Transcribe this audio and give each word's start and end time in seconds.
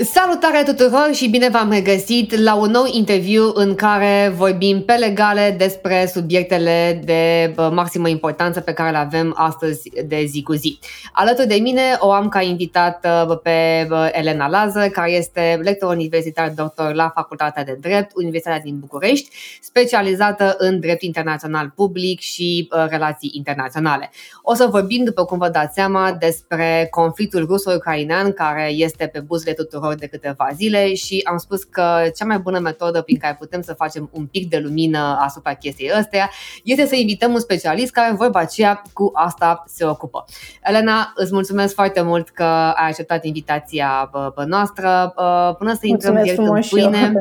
Salutare 0.00 0.62
tuturor 0.62 1.10
și 1.12 1.28
bine 1.28 1.48
v-am 1.48 1.70
regăsit 1.70 2.36
la 2.36 2.54
un 2.54 2.70
nou 2.70 2.84
interviu 2.86 3.50
în 3.54 3.74
care 3.74 4.32
vorbim 4.36 4.82
pe 4.82 4.92
legale 4.92 5.54
despre 5.58 6.10
subiectele 6.14 7.00
de 7.04 7.54
maximă 7.70 8.08
importanță 8.08 8.60
pe 8.60 8.72
care 8.72 8.90
le 8.90 8.96
avem 8.96 9.34
astăzi 9.36 9.90
de 10.06 10.24
zi 10.24 10.42
cu 10.42 10.52
zi. 10.52 10.78
Alături 11.12 11.46
de 11.46 11.54
mine 11.54 11.82
o 11.98 12.12
am 12.12 12.28
ca 12.28 12.42
invitat 12.42 13.06
pe 13.42 13.88
Elena 14.12 14.48
Lază, 14.48 14.88
care 14.92 15.10
este 15.10 15.60
lector 15.62 15.94
universitar 15.94 16.52
doctor 16.56 16.94
la 16.94 17.10
Facultatea 17.14 17.64
de 17.64 17.78
Drept, 17.80 18.10
Universitatea 18.14 18.60
din 18.60 18.78
București, 18.78 19.28
specializată 19.60 20.54
în 20.58 20.80
drept 20.80 21.02
internațional 21.02 21.72
public 21.74 22.20
și 22.20 22.68
relații 22.88 23.30
internaționale. 23.34 24.10
O 24.42 24.54
să 24.54 24.66
vorbim, 24.66 25.04
după 25.04 25.24
cum 25.24 25.38
vă 25.38 25.48
dați 25.48 25.74
seama, 25.74 26.16
despre 26.18 26.86
conflictul 26.90 27.46
ruso-ucrainean 27.46 28.32
care 28.32 28.70
este 28.70 29.06
pe 29.06 29.20
buzele 29.20 29.52
tuturor 29.52 29.86
de 29.94 30.06
câteva 30.06 30.48
zile 30.54 30.94
și 30.94 31.20
am 31.24 31.36
spus 31.36 31.64
că 31.64 32.02
cea 32.16 32.24
mai 32.24 32.38
bună 32.38 32.58
metodă 32.58 33.02
prin 33.02 33.18
care 33.18 33.36
putem 33.38 33.62
să 33.62 33.72
facem 33.72 34.10
un 34.12 34.26
pic 34.26 34.48
de 34.48 34.58
lumină 34.58 35.18
asupra 35.20 35.54
chestiei 35.54 35.90
astea 35.90 36.30
este 36.64 36.86
să 36.86 36.94
invităm 36.94 37.32
un 37.32 37.40
specialist 37.40 37.92
care 37.92 38.14
vorba 38.14 38.38
aceea 38.38 38.82
cu 38.92 39.10
asta 39.14 39.64
se 39.66 39.84
ocupă. 39.84 40.24
Elena, 40.62 41.12
îți 41.14 41.32
mulțumesc 41.32 41.74
foarte 41.74 42.00
mult 42.00 42.28
că 42.28 42.44
ai 42.44 42.88
acceptat 42.88 43.24
invitația 43.24 44.10
noastră. 44.46 45.12
Până 45.58 45.72
să 45.72 45.80
intrăm 45.82 46.22
direct 46.22 46.38
în 46.38 46.60
pâine, 46.70 47.12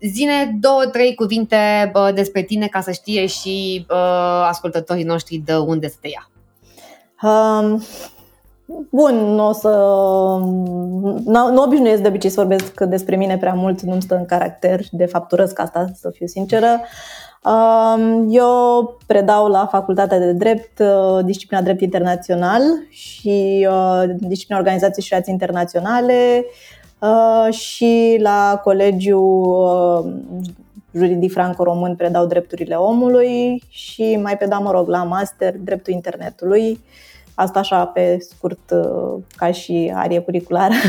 zine 0.14 0.56
două, 0.60 0.84
trei 0.84 1.14
cuvinte 1.14 1.92
despre 2.14 2.42
tine 2.42 2.66
ca 2.66 2.80
să 2.80 2.90
știe 2.90 3.26
și 3.26 3.86
ascultătorii 4.48 5.04
noștri 5.04 5.36
de 5.36 5.54
unde 5.54 5.88
să 5.88 5.96
te 6.00 6.08
ia. 6.08 6.28
Um, 7.22 7.82
Bun, 8.90 9.14
nu 9.14 9.48
o 9.48 9.52
să... 9.52 9.68
Nu 11.24 11.62
obișnuiesc 11.62 12.02
de 12.02 12.08
obicei 12.08 12.30
să 12.30 12.40
vorbesc 12.40 12.80
despre 12.80 13.16
mine 13.16 13.38
prea 13.38 13.54
mult, 13.54 13.80
nu-mi 13.80 14.02
stă 14.02 14.16
în 14.16 14.24
caracter, 14.24 14.80
de 14.90 15.06
fapt 15.06 15.32
urăsc 15.32 15.58
asta, 15.58 15.86
să 15.94 16.10
fiu 16.10 16.26
sinceră. 16.26 16.80
Eu 18.28 18.96
predau 19.06 19.48
la 19.48 19.66
Facultatea 19.66 20.18
de 20.18 20.32
Drept 20.32 20.78
uh, 20.78 21.24
disciplina 21.24 21.62
Drept 21.62 21.80
Internațional 21.80 22.62
și 22.90 23.68
uh, 23.70 24.02
disciplina 24.18 24.60
Organizații 24.60 25.02
și 25.02 25.08
Relații 25.10 25.32
Internaționale 25.32 26.44
uh, 26.98 27.52
și 27.54 28.16
la 28.20 28.60
Colegiul 28.62 30.22
Juridic 30.92 31.32
Franco-Român 31.32 31.96
predau 31.96 32.26
drepturile 32.26 32.74
omului 32.74 33.62
și 33.68 34.18
mai 34.22 34.36
predau, 34.36 34.62
mă 34.62 34.70
rog, 34.70 34.88
la 34.88 35.02
master 35.02 35.54
dreptul 35.58 35.92
internetului 35.92 36.80
Asta 37.34 37.58
așa 37.58 37.86
pe 37.86 38.18
scurt 38.20 38.70
uh, 38.70 39.22
ca 39.36 39.52
și 39.52 39.92
arie 39.94 40.20
curriculară. 40.20 40.74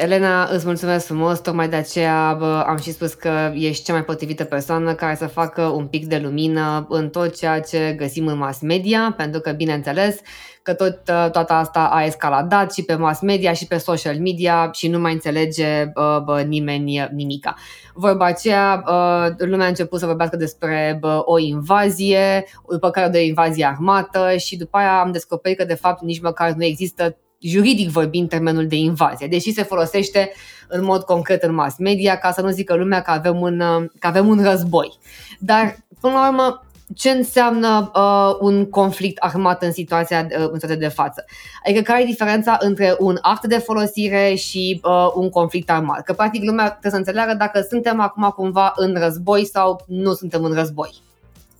Elena, 0.00 0.48
îți 0.52 0.66
mulțumesc 0.66 1.06
frumos, 1.06 1.38
tocmai 1.38 1.68
de 1.68 1.76
aceea 1.76 2.36
bă, 2.38 2.64
am 2.66 2.76
și 2.76 2.92
spus 2.92 3.14
că 3.14 3.52
ești 3.54 3.84
cea 3.84 3.92
mai 3.92 4.04
potrivită 4.04 4.44
persoană 4.44 4.94
care 4.94 5.14
să 5.14 5.26
facă 5.26 5.62
un 5.62 5.86
pic 5.86 6.06
de 6.06 6.18
lumină 6.18 6.86
în 6.88 7.08
tot 7.08 7.36
ceea 7.36 7.60
ce 7.60 7.94
găsim 7.96 8.26
în 8.26 8.38
mass 8.38 8.60
media, 8.60 9.14
pentru 9.16 9.40
că, 9.40 9.50
bineînțeles, 9.50 10.20
că 10.62 10.74
tot, 10.74 10.90
uh, 10.90 11.30
toată 11.30 11.52
asta 11.52 11.88
a 11.92 12.04
escaladat 12.04 12.72
și 12.72 12.84
pe 12.84 12.94
mass 12.94 13.20
media 13.20 13.52
și 13.52 13.66
pe 13.66 13.76
social 13.76 14.18
media 14.18 14.70
și 14.72 14.88
nu 14.88 14.98
mai 14.98 15.12
înțelege 15.12 15.84
bă, 15.84 16.22
bă, 16.24 16.40
nimeni 16.40 17.08
nimica. 17.12 17.54
Vorba 17.94 18.24
aceea, 18.24 18.82
bă, 18.84 19.34
lumea 19.38 19.66
a 19.66 19.68
început 19.68 20.00
să 20.00 20.06
vorbească 20.06 20.36
despre 20.36 20.96
bă, 21.00 21.22
o 21.24 21.38
invazie, 21.38 22.44
după 22.70 22.90
care 22.90 23.08
de 23.08 23.18
o 23.18 23.22
invazie 23.22 23.64
armată 23.64 24.36
și 24.36 24.56
după 24.56 24.76
aia 24.76 25.00
am 25.00 25.12
descoperit 25.12 25.58
că 25.58 25.64
de 25.64 25.74
fapt 25.74 26.02
nici 26.02 26.20
măcar 26.20 26.52
nu 26.52 26.64
există 26.64 27.16
juridic 27.40 27.90
vorbind 27.90 28.28
termenul 28.28 28.66
de 28.66 28.76
invazie, 28.76 29.26
deși 29.26 29.52
se 29.52 29.62
folosește 29.62 30.32
în 30.68 30.84
mod 30.84 31.02
concret 31.02 31.42
în 31.42 31.54
mass 31.54 31.78
media 31.78 32.16
ca 32.16 32.30
să 32.32 32.40
nu 32.40 32.48
zică 32.48 32.74
lumea 32.74 33.02
că 33.02 33.10
avem 33.10 33.40
un, 33.40 33.58
că 33.98 34.06
avem 34.06 34.28
un 34.28 34.42
război. 34.42 34.98
Dar, 35.38 35.76
până 36.00 36.14
la 36.14 36.28
urmă, 36.28 36.62
ce 36.94 37.10
înseamnă 37.10 37.90
uh, 37.94 38.36
un 38.40 38.70
conflict 38.70 39.18
armat 39.18 39.62
în 39.62 39.72
situația, 39.72 40.26
uh, 40.30 40.48
în 40.50 40.54
situația 40.54 40.76
de 40.76 40.88
față. 40.88 41.24
Adică 41.64 41.80
care 41.80 42.02
e 42.02 42.06
diferența 42.06 42.56
între 42.60 42.96
un 42.98 43.18
act 43.20 43.46
de 43.46 43.58
folosire 43.58 44.34
și 44.34 44.80
uh, 44.84 45.10
un 45.14 45.30
conflict 45.30 45.70
armat. 45.70 46.02
Că 46.02 46.12
practic 46.12 46.42
lumea 46.44 46.70
trebuie 46.70 46.92
să 46.92 46.98
înțeleagă 46.98 47.34
dacă 47.34 47.66
suntem 47.68 48.00
acum 48.00 48.32
cumva 48.36 48.72
în 48.76 48.96
război 48.98 49.46
sau 49.46 49.84
nu 49.86 50.12
suntem 50.12 50.44
în 50.44 50.52
război. 50.52 50.90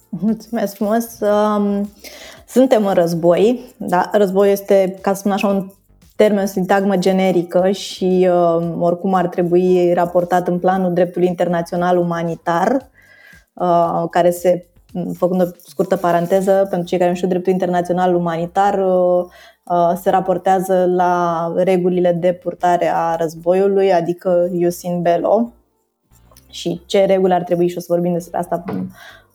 Mulțumesc 0.08 0.74
frumos! 0.74 1.04
Um, 1.20 1.90
suntem 2.48 2.86
în 2.86 2.94
război, 2.94 3.74
da? 3.76 4.10
Război 4.12 4.52
este, 4.52 4.98
ca 5.00 5.12
să 5.12 5.18
spun 5.18 5.32
așa, 5.32 5.48
un 5.48 5.70
termen, 6.16 6.46
sintagmă 6.46 6.96
generică 6.96 7.70
și 7.70 8.28
uh, 8.30 8.74
oricum 8.78 9.14
ar 9.14 9.28
trebui 9.28 9.92
raportat 9.92 10.48
în 10.48 10.58
planul 10.58 10.92
dreptului 10.92 11.28
internațional 11.28 11.96
umanitar, 11.96 12.90
uh, 13.52 14.04
care 14.10 14.30
se, 14.30 14.66
făcând 15.16 15.40
o 15.40 15.44
scurtă 15.66 15.96
paranteză, 15.96 16.66
pentru 16.70 16.88
cei 16.88 16.98
care 16.98 17.10
nu 17.10 17.16
știu 17.16 17.28
dreptul 17.28 17.52
internațional 17.52 18.14
umanitar, 18.14 18.78
uh, 18.78 19.24
uh, 19.64 19.92
se 20.02 20.10
raportează 20.10 20.84
la 20.94 21.52
regulile 21.56 22.12
de 22.12 22.32
purtare 22.32 22.90
a 22.94 23.16
războiului, 23.16 23.92
adică 23.92 24.48
Ius 24.52 24.82
in 24.82 25.02
Bello, 25.02 25.52
și 26.50 26.82
ce 26.86 27.04
reguli 27.04 27.32
ar 27.32 27.42
trebui 27.42 27.68
și 27.68 27.76
o 27.76 27.80
să 27.80 27.86
vorbim 27.88 28.12
despre 28.12 28.38
asta 28.38 28.64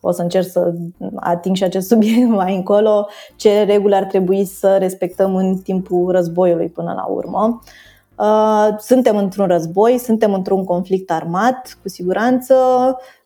o 0.06 0.10
să 0.10 0.22
încerc 0.22 0.46
să 0.46 0.72
ating 1.14 1.56
și 1.56 1.64
acest 1.64 1.88
subiect 1.88 2.28
mai 2.42 2.54
încolo, 2.54 3.06
ce 3.36 3.62
reguli 3.62 3.94
ar 3.94 4.04
trebui 4.04 4.44
să 4.44 4.76
respectăm 4.76 5.36
în 5.36 5.56
timpul 5.56 6.10
războiului 6.10 6.68
până 6.68 6.92
la 6.96 7.04
urmă. 7.04 7.60
Uh, 8.18 8.68
suntem 8.78 9.16
într-un 9.16 9.46
război, 9.46 9.98
suntem 9.98 10.32
într-un 10.32 10.64
conflict 10.64 11.10
armat, 11.10 11.78
cu 11.82 11.88
siguranță, 11.88 12.54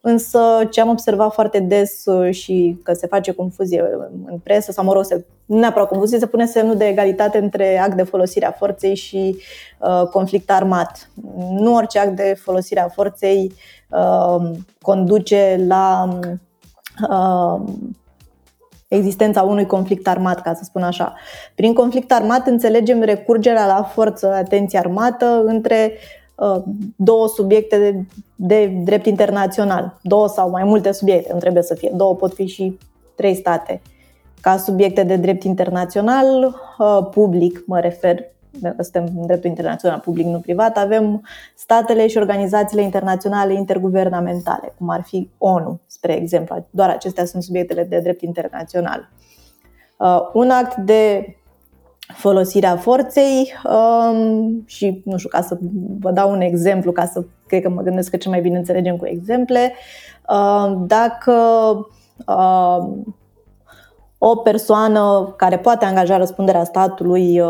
însă 0.00 0.40
ce 0.70 0.80
am 0.80 0.88
observat 0.88 1.32
foarte 1.32 1.60
des 1.60 2.04
uh, 2.04 2.34
și 2.34 2.78
că 2.82 2.92
se 2.92 3.06
face 3.06 3.32
confuzie 3.32 3.84
în 4.26 4.38
presă, 4.38 4.72
sau 4.72 4.84
mă 4.84 4.92
rog, 4.92 5.04
se, 5.04 5.24
nu 5.46 5.58
neapărat 5.58 5.88
confuzie, 5.88 6.18
se 6.18 6.26
pune 6.26 6.46
semnul 6.46 6.76
de 6.76 6.84
egalitate 6.84 7.38
între 7.38 7.78
act 7.78 7.96
de 7.96 8.02
folosire 8.02 8.46
a 8.46 8.50
forței 8.50 8.94
și 8.94 9.36
uh, 9.78 10.02
conflict 10.10 10.50
armat. 10.50 11.10
Nu 11.50 11.74
orice 11.74 11.98
act 11.98 12.16
de 12.16 12.36
folosire 12.40 12.80
a 12.80 12.88
forței 12.88 13.52
uh, 13.90 14.50
conduce 14.80 15.64
la 15.66 16.08
uh, 16.12 16.32
existența 18.88 19.42
unui 19.42 19.66
conflict 19.66 20.08
armat, 20.08 20.42
ca 20.42 20.54
să 20.54 20.64
spun 20.64 20.82
așa. 20.82 21.14
Prin 21.54 21.74
conflict 21.74 22.12
armat 22.12 22.46
înțelegem 22.46 23.00
recurgerea 23.00 23.66
la 23.66 23.82
forță, 23.82 24.32
atenție 24.32 24.78
armată 24.78 25.42
între 25.44 25.92
uh, 26.34 26.62
două 26.96 27.28
subiecte 27.28 27.78
de, 27.78 28.04
de 28.36 28.66
drept 28.84 29.06
internațional, 29.06 29.98
două 30.02 30.28
sau 30.28 30.50
mai 30.50 30.64
multe 30.64 30.92
subiecte, 30.92 31.32
nu 31.32 31.38
trebuie 31.38 31.62
să 31.62 31.74
fie, 31.74 31.92
două 31.94 32.14
pot 32.14 32.34
fi 32.34 32.46
și 32.46 32.78
trei 33.14 33.34
state. 33.34 33.80
Ca 34.40 34.56
subiecte 34.56 35.02
de 35.02 35.16
drept 35.16 35.42
internațional, 35.42 36.54
uh, 36.78 37.06
public 37.10 37.62
mă 37.66 37.80
refer, 37.80 38.24
suntem 38.80 39.04
în 39.16 39.26
dreptul 39.26 39.48
internațional 39.48 39.98
public, 39.98 40.26
nu 40.26 40.40
privat, 40.40 40.76
avem 40.76 41.26
statele 41.54 42.06
și 42.06 42.16
organizațiile 42.16 42.82
internaționale 42.82 43.52
interguvernamentale, 43.52 44.74
cum 44.78 44.88
ar 44.88 45.02
fi 45.02 45.30
ONU, 45.38 45.80
spre 45.86 46.12
exemplu. 46.12 46.66
Doar 46.70 46.90
acestea 46.90 47.24
sunt 47.24 47.42
subiectele 47.42 47.84
de 47.84 48.00
drept 48.00 48.22
internațional. 48.22 49.08
Uh, 49.98 50.20
un 50.32 50.50
act 50.50 50.76
de 50.76 51.32
folosirea 52.14 52.76
forței 52.76 53.52
um, 53.64 54.62
și, 54.66 55.02
nu 55.04 55.16
știu, 55.16 55.28
ca 55.28 55.42
să 55.42 55.58
vă 55.98 56.10
dau 56.10 56.30
un 56.30 56.40
exemplu, 56.40 56.92
ca 56.92 57.06
să 57.06 57.24
cred 57.46 57.62
că 57.62 57.68
mă 57.68 57.82
gândesc 57.82 58.10
că 58.10 58.16
cel 58.16 58.30
mai 58.30 58.40
bine 58.40 58.58
înțelegem 58.58 58.96
cu 58.96 59.06
exemple, 59.06 59.72
uh, 60.28 60.72
dacă 60.86 61.32
uh, 62.26 62.88
o 64.18 64.36
persoană 64.36 65.34
care 65.36 65.58
poate 65.58 65.84
angaja 65.84 66.16
răspunderea 66.16 66.64
statului 66.64 67.42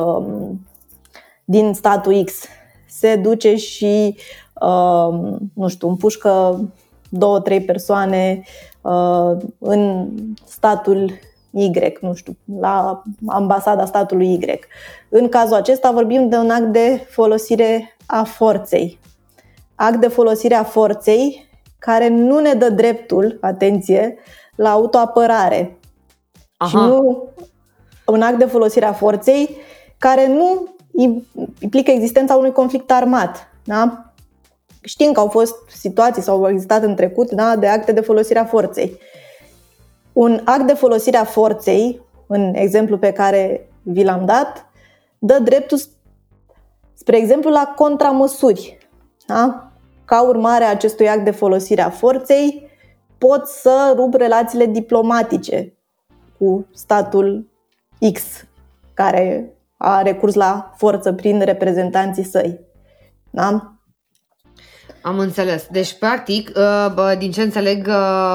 din 1.50 1.74
statul 1.74 2.24
X 2.24 2.44
se 2.88 3.16
duce 3.16 3.56
și, 3.56 4.16
uh, 4.60 5.38
nu 5.54 5.68
știu, 5.68 5.88
împușcă 5.88 6.60
două, 7.08 7.40
trei 7.40 7.60
persoane 7.60 8.42
uh, 8.80 9.36
în 9.58 10.10
statul 10.44 11.12
Y, 11.50 11.70
nu 12.00 12.14
știu, 12.14 12.36
la 12.60 13.02
ambasada 13.26 13.84
statului 13.84 14.32
Y. 14.32 14.58
În 15.08 15.28
cazul 15.28 15.56
acesta 15.56 15.90
vorbim 15.90 16.28
de 16.28 16.36
un 16.36 16.50
act 16.50 16.66
de 16.72 17.06
folosire 17.10 17.96
a 18.06 18.22
forței. 18.22 18.98
Act 19.74 20.00
de 20.00 20.08
folosire 20.08 20.54
a 20.54 20.64
forței 20.64 21.48
care 21.78 22.08
nu 22.08 22.38
ne 22.38 22.52
dă 22.54 22.70
dreptul, 22.70 23.38
atenție, 23.40 24.18
la 24.54 24.70
autoapărare. 24.70 25.78
Aha. 26.56 26.68
Și 26.68 26.76
nu 26.76 27.28
un 28.06 28.22
act 28.22 28.38
de 28.38 28.44
folosire 28.44 28.86
a 28.86 28.92
forței 28.92 29.56
care 29.98 30.26
nu 30.26 30.76
implică 31.60 31.90
existența 31.90 32.34
unui 32.34 32.52
conflict 32.52 32.90
armat. 32.90 33.48
Da? 33.64 34.12
Știm 34.82 35.12
că 35.12 35.20
au 35.20 35.28
fost 35.28 35.54
situații 35.68 36.22
sau 36.22 36.44
au 36.44 36.50
existat 36.50 36.82
în 36.82 36.94
trecut 36.94 37.30
da, 37.30 37.56
de 37.56 37.66
acte 37.66 37.92
de 37.92 38.00
folosire 38.00 38.38
a 38.38 38.44
forței. 38.44 38.98
Un 40.12 40.40
act 40.44 40.66
de 40.66 40.72
folosire 40.72 41.16
a 41.16 41.24
forței, 41.24 42.00
în 42.26 42.54
exemplu 42.54 42.98
pe 42.98 43.12
care 43.12 43.68
vi 43.82 44.04
l-am 44.04 44.24
dat, 44.24 44.70
dă 45.18 45.38
dreptul 45.38 45.78
Spre 47.08 47.20
exemplu, 47.20 47.50
la 47.50 47.72
contramăsuri. 47.76 48.78
Da? 49.26 49.70
Ca 50.04 50.22
urmare 50.22 50.64
a 50.64 50.70
acestui 50.70 51.08
act 51.08 51.24
de 51.24 51.30
folosire 51.30 51.82
a 51.82 51.90
forței, 51.90 52.70
pot 53.18 53.46
să 53.46 53.92
rup 53.96 54.14
relațiile 54.14 54.66
diplomatice 54.66 55.76
cu 56.38 56.66
statul 56.74 57.50
X, 58.12 58.22
care 58.94 59.52
a 59.78 60.02
recurs 60.02 60.34
la 60.34 60.72
forță 60.76 61.12
prin 61.12 61.40
reprezentanții 61.40 62.24
săi. 62.24 62.60
Da? 63.30 63.72
Am 65.02 65.18
înțeles. 65.18 65.66
Deci, 65.70 65.98
practic, 65.98 66.50
uh, 66.56 67.12
din 67.18 67.30
ce 67.30 67.42
înțeleg 67.42 67.86
uh, 67.86 67.94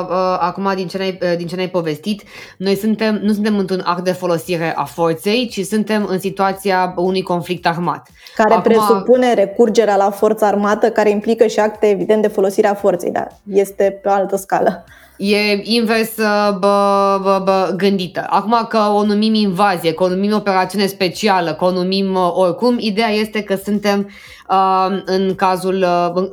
uh, 0.10 0.38
acum, 0.40 0.72
din 0.76 0.88
ce, 0.88 0.98
ne-ai, 0.98 1.38
din 1.38 1.48
ce 1.48 1.56
ne-ai 1.56 1.70
povestit, 1.70 2.24
noi 2.58 2.76
suntem, 2.76 3.20
nu 3.24 3.34
suntem 3.34 3.58
într-un 3.58 3.82
act 3.86 4.04
de 4.04 4.12
folosire 4.12 4.74
a 4.76 4.84
forței, 4.84 5.48
ci 5.48 5.66
suntem 5.66 6.06
în 6.10 6.20
situația 6.20 6.94
unui 6.96 7.22
conflict 7.22 7.66
armat. 7.66 8.08
Care 8.36 8.54
acum... 8.54 8.72
presupune 8.72 9.34
recurgerea 9.34 9.96
la 9.96 10.10
forță 10.12 10.46
armată, 10.46 10.90
care 10.90 11.10
implică 11.10 11.48
și 11.48 11.60
acte, 11.60 11.90
evident, 11.90 12.22
de 12.22 12.28
folosire 12.28 12.68
a 12.68 12.74
forței, 12.74 13.12
dar 13.12 13.28
este 13.48 14.00
pe 14.02 14.10
o 14.10 14.12
altă 14.12 14.36
scală. 14.36 14.84
E 15.26 15.62
invers 15.64 16.16
bă, 16.60 17.20
bă, 17.22 17.42
bă, 17.44 17.74
gândită. 17.78 18.26
Acum 18.30 18.66
că 18.70 18.78
o 18.78 19.06
numim 19.06 19.34
invazie, 19.34 19.94
că 19.94 20.04
o 20.04 20.08
numim 20.08 20.34
operațiune 20.34 20.86
specială, 20.86 21.54
că 21.54 21.66
o 21.66 21.72
numim 21.72 22.16
oricum, 22.36 22.76
ideea 22.80 23.10
este 23.10 23.44
că 23.44 23.56
suntem 23.56 24.10
uh, 24.50 25.02
în 25.06 25.36
cazul 25.36 25.86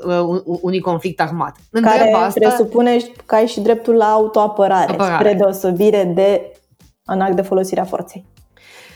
uh, 0.04 0.60
unui 0.60 0.80
conflict 0.80 1.20
armat. 1.20 1.56
Care 1.70 2.12
asta, 2.12 2.40
presupune 2.40 2.96
că 3.26 3.34
ai 3.34 3.46
și 3.46 3.60
dreptul 3.60 3.94
la 3.94 4.04
autoapărare, 4.04 4.92
apărare. 4.92 5.14
spre 5.14 5.34
deosebire 5.34 6.12
de 6.14 6.52
în 7.04 7.20
act 7.20 7.36
de 7.36 7.42
folosire 7.42 7.80
a 7.80 7.84
forței. 7.84 8.24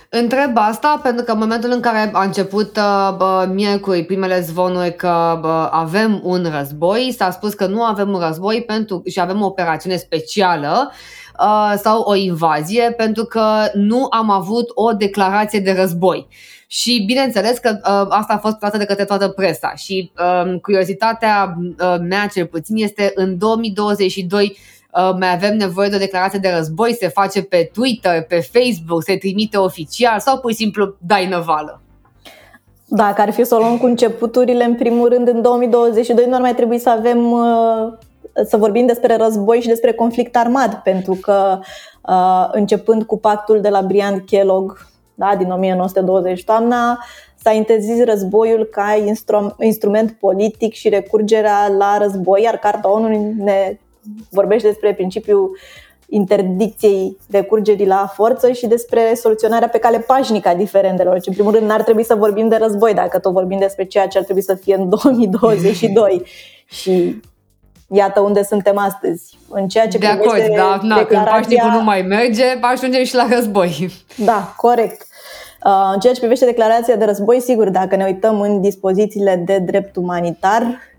Întreb 0.09 0.51
asta 0.55 1.01
pentru 1.03 1.25
că 1.25 1.33
în 1.33 1.39
momentul 1.39 1.71
în 1.71 1.81
care 1.81 2.11
a 2.13 2.23
început 2.23 2.77
uh, 2.77 3.15
bă, 3.17 3.49
miercuri 3.53 4.05
primele 4.05 4.41
zvonuri 4.41 4.97
că 4.97 5.39
bă, 5.41 5.69
avem 5.71 6.21
un 6.23 6.47
război, 6.59 7.15
s-a 7.19 7.31
spus 7.31 7.55
că 7.55 7.67
nu 7.67 7.83
avem 7.83 8.13
un 8.13 8.21
război 8.21 8.63
pentru 8.63 9.03
și 9.07 9.21
avem 9.21 9.43
o 9.43 9.47
operațiune 9.47 9.97
specială 9.97 10.93
uh, 11.41 11.75
sau 11.77 12.01
o 12.01 12.15
invazie 12.15 12.95
pentru 12.97 13.25
că 13.25 13.47
nu 13.73 14.07
am 14.11 14.31
avut 14.31 14.71
o 14.75 14.93
declarație 14.93 15.61
de 15.61 15.73
război. 15.73 16.27
Și 16.67 17.05
bineînțeles 17.07 17.59
că 17.59 17.71
uh, 17.71 18.07
asta 18.09 18.33
a 18.33 18.39
fost 18.39 18.57
plată 18.57 18.77
de 18.77 18.85
către 18.85 19.05
toată 19.05 19.29
presa 19.29 19.75
și 19.75 20.13
uh, 20.19 20.61
curiozitatea 20.61 21.57
uh, 21.59 21.97
mea 22.01 22.27
cel 22.27 22.47
puțin 22.47 22.77
este 22.77 23.13
în 23.15 23.39
2022 23.39 24.47
Uh, 24.47 24.84
mai 25.19 25.33
avem 25.33 25.57
nevoie 25.57 25.89
de 25.89 25.97
o 25.97 25.99
declarație 25.99 26.39
de 26.39 26.53
război, 26.57 26.95
se 26.95 27.09
face 27.09 27.43
pe 27.43 27.71
Twitter, 27.73 28.23
pe 28.23 28.49
Facebook, 28.53 29.03
se 29.03 29.17
trimite 29.17 29.57
oficial 29.57 30.21
sau 30.21 30.39
pur 30.39 30.51
și 30.51 30.57
simplu 30.57 30.95
dai 30.99 31.29
năvală? 31.29 31.81
Dacă 32.89 33.21
ar 33.21 33.31
fi 33.31 33.45
să 33.45 33.55
o 33.55 33.59
luăm 33.59 33.79
cu 33.79 33.87
începuturile, 33.87 34.65
în 34.65 34.75
primul 34.75 35.09
rând, 35.09 35.29
în 35.29 35.43
2022 35.43 36.27
nu 36.27 36.35
ar 36.35 36.41
mai 36.41 36.55
trebui 36.55 36.79
să 36.79 36.91
avem 36.91 37.33
uh, 37.33 37.93
să 38.47 38.57
vorbim 38.57 38.87
despre 38.87 39.17
război 39.17 39.61
și 39.61 39.69
despre 39.69 39.93
conflict 39.93 40.37
armat, 40.37 40.83
pentru 40.83 41.19
că 41.21 41.59
uh, 42.09 42.49
începând 42.53 43.03
cu 43.03 43.19
pactul 43.19 43.61
de 43.61 43.69
la 43.69 43.83
Brian 43.83 44.25
Kellogg 44.25 44.87
da, 45.15 45.35
din 45.39 45.51
1920 45.51 46.45
toamna, 46.45 47.05
s-a 47.43 47.53
interzis 47.53 48.05
războiul 48.05 48.65
ca 48.65 49.03
instru- 49.07 49.57
instrument 49.61 50.17
politic 50.21 50.73
și 50.73 50.89
recurgerea 50.89 51.69
la 51.79 51.99
război, 51.99 52.43
iar 52.43 52.57
Carta 52.57 52.93
ONU 52.93 53.35
ne 53.37 53.79
vorbește 54.31 54.69
despre 54.69 54.95
principiul 54.95 55.59
interdicției 56.09 57.17
recurgerii 57.31 57.87
la 57.87 58.13
forță 58.15 58.53
și 58.53 58.67
despre 58.67 59.15
soluționarea 59.15 59.69
pe 59.69 59.79
cale 59.79 59.99
pașnică 59.99 60.49
a 60.49 60.55
diferendelor. 60.55 61.21
Și, 61.21 61.29
în 61.29 61.35
primul 61.35 61.53
rând, 61.53 61.67
n-ar 61.67 61.83
trebui 61.83 62.05
să 62.05 62.15
vorbim 62.15 62.49
de 62.49 62.57
război, 62.57 62.95
dacă 62.95 63.19
tot 63.19 63.33
vorbim 63.33 63.59
despre 63.59 63.85
ceea 63.85 64.07
ce 64.07 64.19
ar 64.19 64.25
trebui 64.25 64.43
să 64.43 64.55
fie 64.55 64.75
în 64.75 64.89
2022. 65.03 66.23
și 66.67 67.21
iată 67.91 68.21
unde 68.21 68.43
suntem 68.43 68.79
astăzi. 68.79 69.39
În 69.49 69.69
ceea 69.69 69.89
ce 69.89 69.99
de 69.99 70.07
acord, 70.07 70.55
da, 70.57 70.79
na, 70.83 70.97
declarația... 70.97 71.07
când 71.07 71.25
pașnicul 71.25 71.71
nu 71.71 71.83
mai 71.83 72.03
merge, 72.03 72.45
ajungem 72.61 73.05
și 73.05 73.15
la 73.15 73.27
război. 73.31 73.91
Da, 74.17 74.55
corect. 74.57 75.07
Uh, 75.65 75.91
în 75.95 76.01
ceea 76.01 76.13
ce 76.13 76.21
privește 76.21 76.45
declarația 76.45 76.97
de 76.97 77.05
război, 77.05 77.41
sigur, 77.41 77.69
dacă 77.69 77.97
ne 77.97 78.05
uităm 78.05 78.41
în 78.41 78.61
dispozițiile 78.61 79.43
de 79.47 79.59
drept 79.59 79.97
umanitar, 79.97 80.63
Uh, 80.63 80.94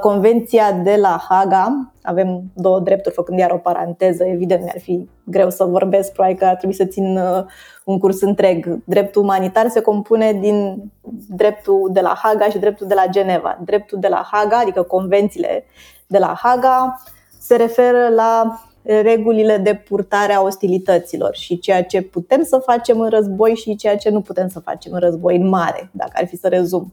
Convenția 0.00 0.72
de 0.72 0.96
la 0.96 1.20
Haga, 1.28 1.92
avem 2.02 2.42
două 2.54 2.80
drepturi, 2.80 3.14
făcând 3.14 3.38
iar 3.38 3.50
o 3.50 3.56
paranteză, 3.56 4.24
evident 4.24 4.62
mi-ar 4.62 4.80
fi 4.80 5.08
greu 5.24 5.50
să 5.50 5.64
vorbesc, 5.64 6.12
probabil 6.12 6.36
că 6.38 6.44
ar 6.44 6.56
trebui 6.56 6.74
să 6.74 6.84
țin 6.84 7.16
uh, 7.16 7.44
un 7.84 7.98
curs 7.98 8.20
întreg. 8.20 8.78
Dreptul 8.84 9.22
umanitar 9.22 9.68
se 9.68 9.80
compune 9.80 10.32
din 10.32 10.90
dreptul 11.28 11.88
de 11.92 12.00
la 12.00 12.18
Haga 12.22 12.44
și 12.44 12.58
dreptul 12.58 12.86
de 12.86 12.94
la 12.94 13.06
Geneva. 13.10 13.58
Dreptul 13.64 13.98
de 14.00 14.08
la 14.08 14.28
Haga, 14.32 14.58
adică 14.58 14.82
convențiile 14.82 15.64
de 16.06 16.18
la 16.18 16.34
Haga, 16.42 17.02
se 17.40 17.56
referă 17.56 18.08
la 18.08 18.62
regulile 18.82 19.56
de 19.56 19.74
purtare 19.74 20.32
a 20.32 20.42
ostilităților 20.42 21.34
și 21.34 21.58
ceea 21.58 21.84
ce 21.84 22.02
putem 22.02 22.42
să 22.44 22.58
facem 22.58 23.00
în 23.00 23.08
război 23.08 23.54
și 23.54 23.76
ceea 23.76 23.96
ce 23.96 24.10
nu 24.10 24.20
putem 24.20 24.48
să 24.48 24.60
facem 24.60 24.92
în 24.92 25.00
război 25.00 25.36
în 25.36 25.48
mare, 25.48 25.90
dacă 25.92 26.12
ar 26.14 26.26
fi 26.26 26.36
să 26.36 26.48
rezum. 26.48 26.92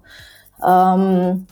Um, 0.67 1.45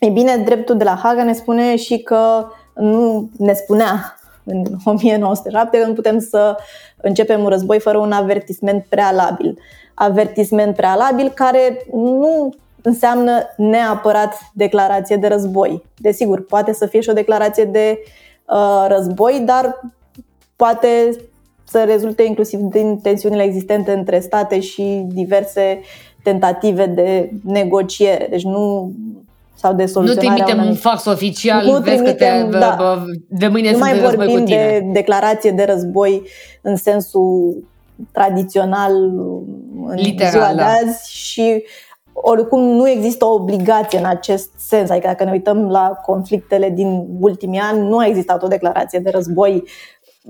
E 0.00 0.08
bine, 0.08 0.36
dreptul 0.36 0.76
de 0.76 0.84
la 0.84 1.00
Haga 1.02 1.22
ne 1.22 1.32
spune 1.32 1.76
și 1.76 1.98
că 1.98 2.46
nu 2.74 3.30
ne 3.38 3.52
spunea 3.52 4.14
în 4.44 4.64
1907 4.84 5.78
că 5.78 5.86
nu 5.86 5.92
putem 5.92 6.18
să 6.18 6.56
începem 6.96 7.42
un 7.42 7.48
război 7.48 7.80
fără 7.80 7.98
un 7.98 8.12
avertisment 8.12 8.84
prealabil. 8.88 9.58
Avertisment 9.94 10.76
prealabil 10.76 11.28
care 11.28 11.86
nu 11.92 12.54
înseamnă 12.82 13.42
neapărat 13.56 14.38
declarație 14.52 15.16
de 15.16 15.26
război. 15.26 15.82
Desigur, 15.96 16.44
poate 16.44 16.72
să 16.72 16.86
fie 16.86 17.00
și 17.00 17.10
o 17.10 17.12
declarație 17.12 17.64
de 17.64 17.98
uh, 18.46 18.84
război, 18.88 19.42
dar 19.44 19.80
poate 20.56 21.16
să 21.64 21.84
rezulte 21.86 22.22
inclusiv 22.22 22.60
din 22.60 22.98
tensiunile 22.98 23.42
existente 23.42 23.92
între 23.92 24.20
state 24.20 24.60
și 24.60 25.06
diverse 25.08 25.80
tentative 26.22 26.86
de 26.86 27.30
negociere. 27.44 28.26
Deci 28.30 28.44
nu 28.44 28.92
sau 29.60 29.74
de 29.74 29.86
soluționare. 29.86 30.28
Nu 30.28 30.44
trimitem 30.44 30.68
un 30.68 30.74
fax 30.74 31.04
oficial, 31.04 31.64
nu 31.64 31.72
vezi 31.72 32.02
trimitem, 32.02 32.44
că 32.44 32.50
te, 32.50 32.58
da. 32.58 32.74
bă, 32.78 33.02
de 33.28 33.46
mâine 33.46 33.70
nu 33.70 33.78
mai 33.78 33.98
vorbim 33.98 34.26
cu 34.26 34.40
tine. 34.40 34.56
de 34.56 34.88
declarație 34.92 35.50
de 35.50 35.64
război 35.64 36.22
în 36.62 36.76
sensul 36.76 37.56
tradițional 38.12 38.92
Literal, 39.94 40.24
în 40.24 40.30
ziua 40.30 40.46
da. 40.46 40.54
de 40.54 40.62
azi 40.62 41.12
și 41.12 41.64
oricum 42.12 42.60
nu 42.60 42.88
există 42.88 43.24
o 43.24 43.32
obligație 43.32 43.98
în 43.98 44.04
acest 44.04 44.50
sens. 44.56 44.90
Adică 44.90 45.06
dacă 45.06 45.24
ne 45.24 45.30
uităm 45.30 45.68
la 45.68 45.88
conflictele 45.88 46.70
din 46.70 47.06
ultimii 47.20 47.60
ani, 47.60 47.88
nu 47.88 47.98
a 47.98 48.06
existat 48.06 48.42
o 48.42 48.48
declarație 48.48 48.98
de 48.98 49.10
război 49.10 49.64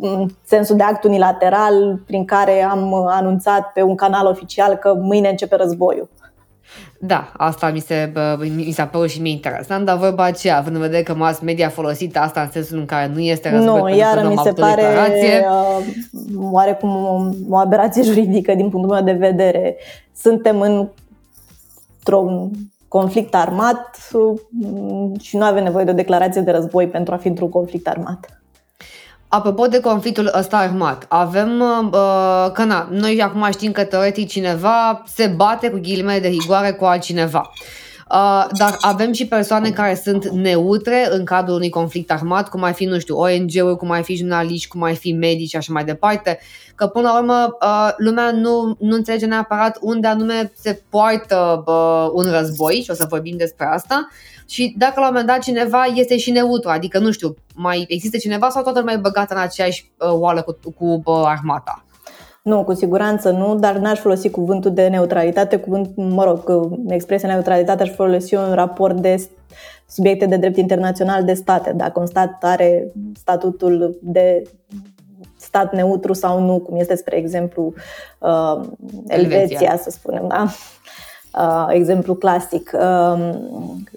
în 0.01 0.29
sensul 0.45 0.77
de 0.77 0.83
act 0.83 1.05
unilateral 1.05 2.03
prin 2.07 2.25
care 2.25 2.63
am 2.63 2.95
anunțat 2.95 3.73
pe 3.73 3.83
un 3.83 3.95
canal 3.95 4.27
oficial 4.27 4.75
că 4.75 4.95
mâine 4.95 5.29
începe 5.29 5.57
războiul. 5.57 6.09
Da, 6.99 7.33
asta 7.37 7.71
mi, 7.71 7.81
se, 7.81 8.13
mi 8.57 8.73
s-a 8.73 8.87
părut 8.87 9.09
și 9.09 9.21
mie 9.21 9.33
interesant, 9.33 9.85
dar 9.85 9.97
vorba 9.97 10.25
aceea, 10.25 10.57
având 10.57 10.75
în 10.75 10.81
vedere 10.81 11.03
că 11.03 11.15
mass 11.15 11.41
media 11.41 11.67
a 11.67 11.71
folosit 11.71 12.17
asta 12.17 12.41
în 12.41 12.51
sensul 12.51 12.79
în 12.79 12.87
care 12.87 13.11
nu 13.15 13.21
este 13.21 13.51
război 13.51 13.93
Nu, 13.93 13.99
iar 13.99 14.27
mi 14.27 14.37
se 14.43 14.53
pare 14.53 14.83
uh, 14.83 15.85
oarecum 16.37 16.91
o, 16.91 17.29
o 17.49 17.57
aberație 17.57 18.03
juridică 18.03 18.55
din 18.55 18.69
punctul 18.69 18.95
meu 18.95 19.05
de 19.05 19.27
vedere. 19.27 19.77
Suntem 20.17 20.61
în, 20.61 20.89
într-un 21.99 22.51
conflict 22.89 23.35
armat 23.35 23.99
uh, 24.13 24.41
și 25.21 25.37
nu 25.37 25.45
avem 25.45 25.65
nevoie 25.65 25.85
de 25.85 25.91
o 25.91 25.95
declarație 25.95 26.41
de 26.41 26.51
război 26.51 26.89
pentru 26.89 27.15
a 27.15 27.17
fi 27.17 27.29
într-un 27.29 27.49
conflict 27.49 27.89
armat. 27.89 28.40
Apropo 29.33 29.67
de 29.67 29.81
conflictul 29.81 30.31
ăsta 30.35 30.57
armat, 30.57 31.07
avem 31.09 31.61
uh, 31.61 32.51
că 32.53 32.65
na, 32.65 32.89
noi 32.91 33.23
acum 33.23 33.49
știm 33.51 33.73
că 33.73 33.85
teoretic 33.85 34.29
cineva 34.29 35.03
se 35.07 35.27
bate 35.27 35.71
cu 35.71 35.79
ghilimele 35.79 36.21
de 36.21 36.29
rigoare 36.29 36.73
cu 36.73 36.85
altcineva. 36.85 37.51
Uh, 38.11 38.47
dar 38.59 38.77
avem 38.81 39.13
și 39.13 39.27
persoane 39.27 39.71
care 39.71 39.95
sunt 39.95 40.29
neutre 40.29 41.09
în 41.11 41.25
cadrul 41.25 41.55
unui 41.55 41.69
conflict 41.69 42.11
armat, 42.11 42.49
cum 42.49 42.63
ar 42.63 42.73
fi, 42.73 42.85
nu 42.85 42.99
știu, 42.99 43.17
ONG-uri, 43.17 43.77
cum 43.77 43.91
ar 43.91 44.03
fi 44.03 44.17
jurnaliști, 44.17 44.69
cum 44.69 44.83
ar 44.83 44.95
fi 44.95 45.13
medici 45.13 45.49
și 45.49 45.57
așa 45.57 45.73
mai 45.73 45.85
departe, 45.85 46.39
că 46.75 46.87
până 46.87 47.09
la 47.09 47.19
urmă 47.19 47.57
uh, 47.63 47.93
lumea 47.97 48.31
nu, 48.31 48.77
nu 48.79 48.95
înțelege 48.95 49.27
neapărat 49.27 49.79
unde 49.81 50.07
anume 50.07 50.53
se 50.55 50.83
poartă 50.89 51.63
uh, 51.67 52.11
un 52.13 52.31
război 52.31 52.75
și 52.75 52.91
o 52.91 52.95
să 52.95 53.07
vorbim 53.09 53.37
despre 53.37 53.67
asta 53.67 54.09
și 54.51 54.75
dacă 54.79 55.01
la 55.01 55.01
un 55.01 55.07
moment 55.07 55.27
dat 55.27 55.39
cineva 55.39 55.85
este 55.95 56.17
și 56.17 56.31
neutru, 56.31 56.71
adică 56.71 56.99
nu 56.99 57.11
știu, 57.11 57.35
mai 57.55 57.85
există 57.89 58.17
cineva 58.17 58.49
sau 58.49 58.63
toată 58.63 58.79
lumea 58.79 58.95
e 58.95 58.99
băgată 58.99 59.35
în 59.35 59.41
aceeași 59.41 59.93
uh, 59.99 60.13
oală 60.13 60.43
cu, 60.43 60.73
cu 60.79 61.03
uh, 61.05 61.23
armata? 61.25 61.85
Nu, 62.43 62.65
cu 62.65 62.75
siguranță 62.75 63.31
nu, 63.31 63.55
dar 63.55 63.77
n-aș 63.77 63.99
folosi 63.99 64.31
cuvântul 64.31 64.75
de 64.75 64.89
neutralitate, 64.89 65.57
cuvânt, 65.57 65.91
mă 65.97 66.25
rog, 66.25 66.69
expresia 66.89 67.29
neutralitate 67.29 67.83
aș 67.83 67.91
folosi 67.91 68.35
un 68.35 68.53
raport 68.53 69.01
de 69.01 69.29
subiecte 69.89 70.27
de 70.27 70.37
drept 70.37 70.57
internațional 70.57 71.25
de 71.25 71.35
state, 71.35 71.73
dacă 71.73 72.01
un 72.01 72.07
stat 72.07 72.45
are 72.45 72.93
statutul 73.15 73.99
de 74.03 74.43
stat 75.37 75.75
neutru 75.75 76.13
sau 76.13 76.41
nu, 76.41 76.59
cum 76.59 76.77
este, 76.77 76.97
spre 76.97 77.17
exemplu, 77.17 77.73
uh, 78.19 78.61
Elveția, 79.07 79.41
Elveția 79.41 79.77
să 79.77 79.91
spunem, 79.91 80.25
da? 80.29 80.47
Uh, 81.35 81.67
exemplu 81.69 82.15
clasic. 82.15 82.71
Uh, 82.75 83.31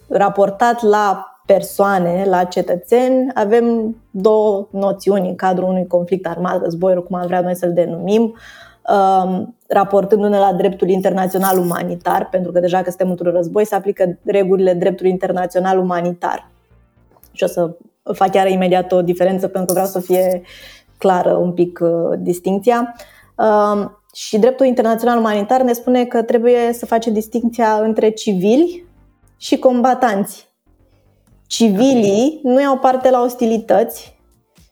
raportat 0.08 0.82
la 0.82 1.34
persoane, 1.46 2.26
la 2.28 2.44
cetățeni, 2.44 3.28
avem 3.34 3.96
două 4.12 4.68
noțiuni 4.72 5.28
în 5.28 5.36
cadrul 5.36 5.68
unui 5.68 5.88
conflict 5.88 6.28
armat, 6.28 6.62
război, 6.62 7.04
cum 7.04 7.16
am 7.16 7.28
vrea 7.28 7.42
noi 7.42 7.56
să-l 7.56 7.74
denumim, 7.74 8.22
um, 8.90 9.56
raportându-ne 9.68 10.38
la 10.38 10.54
dreptul 10.54 10.90
internațional 10.90 11.58
umanitar, 11.58 12.30
pentru 12.30 12.52
că 12.52 12.60
deja 12.60 12.82
că 12.82 12.90
suntem 12.90 13.10
într-un 13.10 13.32
război, 13.32 13.66
se 13.66 13.76
aplică 13.76 14.18
regulile 14.26 14.74
dreptului 14.74 15.12
internațional 15.12 15.78
umanitar. 15.78 16.50
Și 17.32 17.44
o 17.44 17.48
să 17.48 17.76
fac 18.14 18.32
chiar 18.32 18.48
imediat 18.48 18.92
o 18.92 19.02
diferență, 19.02 19.48
pentru 19.48 19.66
că 19.66 19.72
vreau 19.72 19.88
să 19.88 20.00
fie 20.00 20.42
clară 20.98 21.34
un 21.34 21.52
pic 21.52 21.80
uh, 21.82 22.18
distinția. 22.18 22.96
Um, 23.36 23.98
și 24.14 24.40
dreptul 24.40 24.66
internațional 24.66 25.18
umanitar 25.18 25.62
ne 25.62 25.74
spune 25.74 26.06
că 26.06 26.22
trebuie 26.24 26.74
să 26.74 26.86
face 26.86 27.10
distinția 27.10 27.74
între 27.74 28.10
civili 28.10 28.86
și 29.38 29.58
combatanți. 29.58 30.48
Civilii 31.48 32.40
nu 32.44 32.62
iau 32.62 32.78
parte 32.78 33.10
la 33.10 33.22
ostilități 33.22 34.18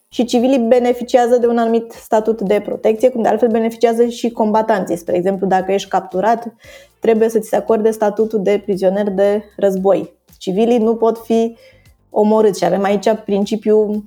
și 0.10 0.26
civilii 0.26 0.60
beneficiază 0.60 1.38
de 1.38 1.48
un 1.48 1.58
anumit 1.58 1.92
statut 1.92 2.42
de 2.42 2.62
protecție, 2.66 3.10
cum 3.10 3.22
de 3.22 3.28
altfel 3.28 3.50
beneficiază 3.50 4.06
și 4.06 4.30
combatanții. 4.30 4.98
Spre 4.98 5.16
exemplu, 5.16 5.48
dacă 5.48 5.72
ești 5.72 5.90
capturat, 5.90 6.54
trebuie 7.00 7.30
să 7.30 7.40
ți 7.40 7.50
se 7.50 7.56
acorde 7.56 7.92
statutul 7.92 8.42
de 8.44 8.62
prizonier 8.66 9.10
de 9.10 9.44
război. 9.58 10.14
Civilii 10.38 10.78
nu 10.78 10.96
pot 10.96 11.18
fi 11.18 11.58
omorâți 12.10 12.60
și 12.60 12.66
avem 12.66 12.84
aici 12.84 13.14
principiul 13.26 14.04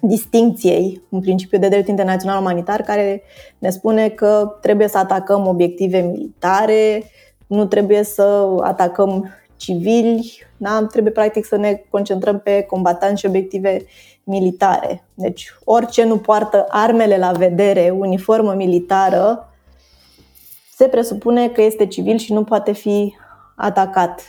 distincției, 0.00 1.02
un 1.08 1.20
principiu 1.20 1.58
de 1.58 1.68
drept 1.68 1.88
internațional 1.88 2.40
umanitar 2.40 2.82
care 2.82 3.22
ne 3.58 3.70
spune 3.70 4.08
că 4.08 4.58
trebuie 4.60 4.88
să 4.88 4.98
atacăm 4.98 5.46
obiective 5.46 6.00
militare, 6.00 7.02
nu 7.46 7.66
trebuie 7.66 8.02
să 8.02 8.56
atacăm 8.60 9.30
civili, 9.56 10.42
da? 10.56 10.86
trebuie 10.90 11.12
practic 11.12 11.44
să 11.44 11.56
ne 11.56 11.82
concentrăm 11.90 12.38
pe 12.38 12.62
combatanți 12.62 13.20
și 13.20 13.26
obiective 13.26 13.84
militare. 14.24 15.04
Deci 15.14 15.54
orice 15.64 16.04
nu 16.04 16.18
poartă 16.18 16.66
armele 16.68 17.16
la 17.16 17.32
vedere, 17.32 17.94
uniformă 17.98 18.52
militară, 18.52 19.50
se 20.74 20.88
presupune 20.88 21.48
că 21.48 21.62
este 21.62 21.86
civil 21.86 22.16
și 22.16 22.32
nu 22.32 22.44
poate 22.44 22.72
fi 22.72 23.14
atacat. 23.56 24.20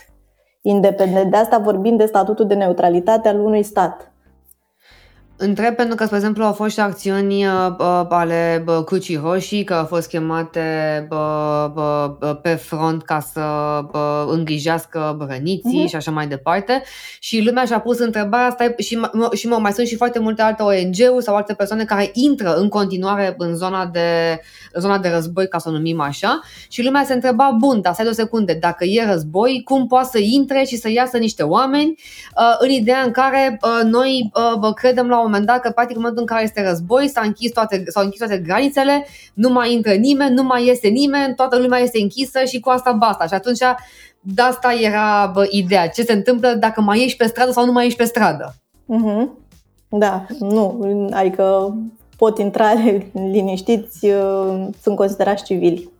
Independent 0.60 1.30
de 1.30 1.36
asta 1.36 1.58
vorbim 1.58 1.96
de 1.96 2.06
statutul 2.06 2.46
de 2.46 2.54
neutralitate 2.54 3.28
al 3.28 3.40
unui 3.40 3.62
stat. 3.62 4.12
Întreb 5.40 5.74
pentru 5.74 5.94
că, 5.94 6.04
spre 6.04 6.16
exemplu, 6.16 6.44
au 6.44 6.52
fost 6.52 6.72
și 6.72 6.80
acțiuni 6.80 7.46
uh, 7.46 7.74
ale 8.08 8.64
uh, 8.66 8.84
Crucii 8.84 9.16
Roșii, 9.16 9.64
că 9.64 9.74
au 9.74 9.84
fost 9.84 10.08
chemate 10.08 11.08
uh, 11.10 11.66
uh, 11.74 12.36
pe 12.42 12.54
front 12.54 13.02
ca 13.02 13.20
să 13.32 13.40
uh, 13.92 14.24
îngrijească 14.26 15.26
răniții 15.28 15.84
uh-huh. 15.84 15.88
și 15.88 15.96
așa 15.96 16.10
mai 16.10 16.26
departe. 16.26 16.82
Și 17.18 17.42
lumea 17.44 17.64
și-a 17.64 17.80
pus 17.80 17.98
întrebarea 17.98 18.46
asta 18.46 18.74
și, 18.78 18.98
m- 18.98 19.32
și 19.36 19.48
mă, 19.48 19.58
mai 19.60 19.72
sunt 19.72 19.86
și 19.86 19.96
foarte 19.96 20.18
multe 20.18 20.42
alte 20.42 20.62
ONG-uri 20.62 21.24
sau 21.24 21.36
alte 21.36 21.54
persoane 21.54 21.84
care 21.84 22.10
intră 22.12 22.54
în 22.54 22.68
continuare 22.68 23.34
în 23.38 23.56
zona 23.56 23.86
de, 23.86 24.40
în 24.72 24.80
zona 24.80 24.98
de 24.98 25.08
război, 25.08 25.48
ca 25.48 25.58
să 25.58 25.68
o 25.68 25.72
numim 25.72 26.00
așa. 26.00 26.40
Și 26.68 26.84
lumea 26.84 27.04
se 27.04 27.14
întreba, 27.14 27.56
bun, 27.58 27.80
dar 27.80 27.92
stai 27.92 28.06
o 28.08 28.12
secunde, 28.12 28.56
dacă 28.60 28.84
e 28.84 29.10
război, 29.10 29.62
cum 29.64 29.86
poate 29.86 30.08
să 30.12 30.18
intre 30.18 30.64
și 30.64 30.76
să 30.76 30.90
iasă 30.90 31.16
niște 31.16 31.42
oameni 31.42 31.94
uh, 32.36 32.56
în 32.58 32.68
ideea 32.68 33.00
în 33.00 33.10
care 33.10 33.58
uh, 33.62 33.90
noi 33.90 34.30
uh, 34.62 34.74
credem 34.74 35.08
la 35.08 35.20
o 35.20 35.27
moment 35.30 35.46
dat 35.46 35.60
că 35.60 35.70
practic 35.70 35.96
în 35.96 36.02
momentul 36.02 36.24
în 36.28 36.34
care 36.34 36.42
este 36.42 36.68
război 36.68 37.08
s-a 37.08 37.20
închis 37.20 37.52
toate, 37.52 37.82
s-au 37.86 38.04
închis 38.04 38.18
toate 38.18 38.38
granițele, 38.38 39.06
nu 39.34 39.48
mai 39.48 39.72
intră 39.72 39.92
nimeni, 39.92 40.34
nu 40.34 40.42
mai 40.42 40.66
iese 40.66 40.88
nimeni, 40.88 41.34
toată 41.34 41.58
lumea 41.58 41.78
este 41.78 41.98
închisă 42.00 42.44
și 42.44 42.60
cu 42.60 42.68
asta 42.68 42.92
basta. 42.92 43.26
Și 43.26 43.34
atunci 43.34 43.58
de 44.20 44.42
asta 44.42 44.72
era 44.72 45.30
bă, 45.34 45.46
ideea. 45.50 45.88
Ce 45.88 46.02
se 46.02 46.12
întâmplă 46.12 46.48
dacă 46.48 46.80
mai 46.80 47.04
ești 47.04 47.16
pe 47.16 47.26
stradă 47.26 47.50
sau 47.50 47.64
nu 47.64 47.72
mai 47.72 47.86
ești 47.86 47.98
pe 47.98 48.04
stradă? 48.04 48.54
Mm-hmm. 48.84 49.28
Da, 49.88 50.26
nu, 50.38 50.80
adică 51.10 51.76
pot 52.16 52.38
intra 52.38 52.72
liniștiți, 53.32 54.06
uh, 54.06 54.66
sunt 54.82 54.96
considerați 54.96 55.44
civili. 55.44 55.90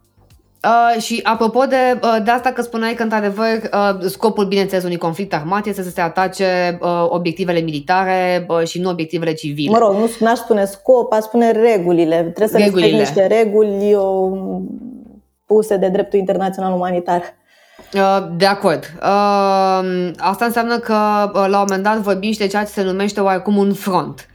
Uh, 0.65 1.03
și 1.03 1.21
apropo 1.23 1.65
de, 1.65 1.99
uh, 2.03 2.17
de 2.25 2.31
asta 2.31 2.51
că 2.51 2.63
spuneai 2.63 2.95
că, 2.95 3.03
într-adevăr, 3.03 3.47
uh, 3.73 4.09
scopul, 4.09 4.45
bineînțeles, 4.45 4.85
unui 4.85 4.97
conflict 4.97 5.35
armat 5.35 5.67
este 5.67 5.83
să 5.83 5.91
se 5.91 6.01
atace 6.01 6.79
uh, 6.81 7.07
obiectivele 7.09 7.61
militare 7.61 8.47
uh, 8.49 8.67
și 8.67 8.81
nu 8.81 8.91
obiectivele 8.91 9.33
civile. 9.33 9.71
Mă 9.71 9.79
rog, 9.79 9.93
nu 9.93 10.11
n-aș 10.21 10.39
spune 10.39 10.65
scop, 10.65 11.13
aș 11.13 11.23
spune 11.23 11.51
regulile. 11.51 12.17
Trebuie 12.17 12.49
să 12.49 12.59
regulile. 12.59 12.99
niște 12.99 13.27
reguli 13.27 13.95
uh, 13.95 14.61
puse 15.47 15.77
de 15.77 15.89
dreptul 15.89 16.19
internațional 16.19 16.73
umanitar. 16.73 17.23
Uh, 17.95 18.27
de 18.37 18.47
acord. 18.47 18.93
Uh, 18.97 20.11
asta 20.17 20.45
înseamnă 20.45 20.79
că 20.79 20.95
la 21.33 21.59
un 21.59 21.65
moment 21.67 21.83
dat 21.83 21.99
vorbim 21.99 22.33
și 22.33 22.39
de 22.39 22.47
ceea 22.47 22.65
ce 22.65 22.71
se 22.71 22.83
numește 22.83 23.21
oarecum 23.21 23.57
un 23.57 23.73
front 23.73 24.29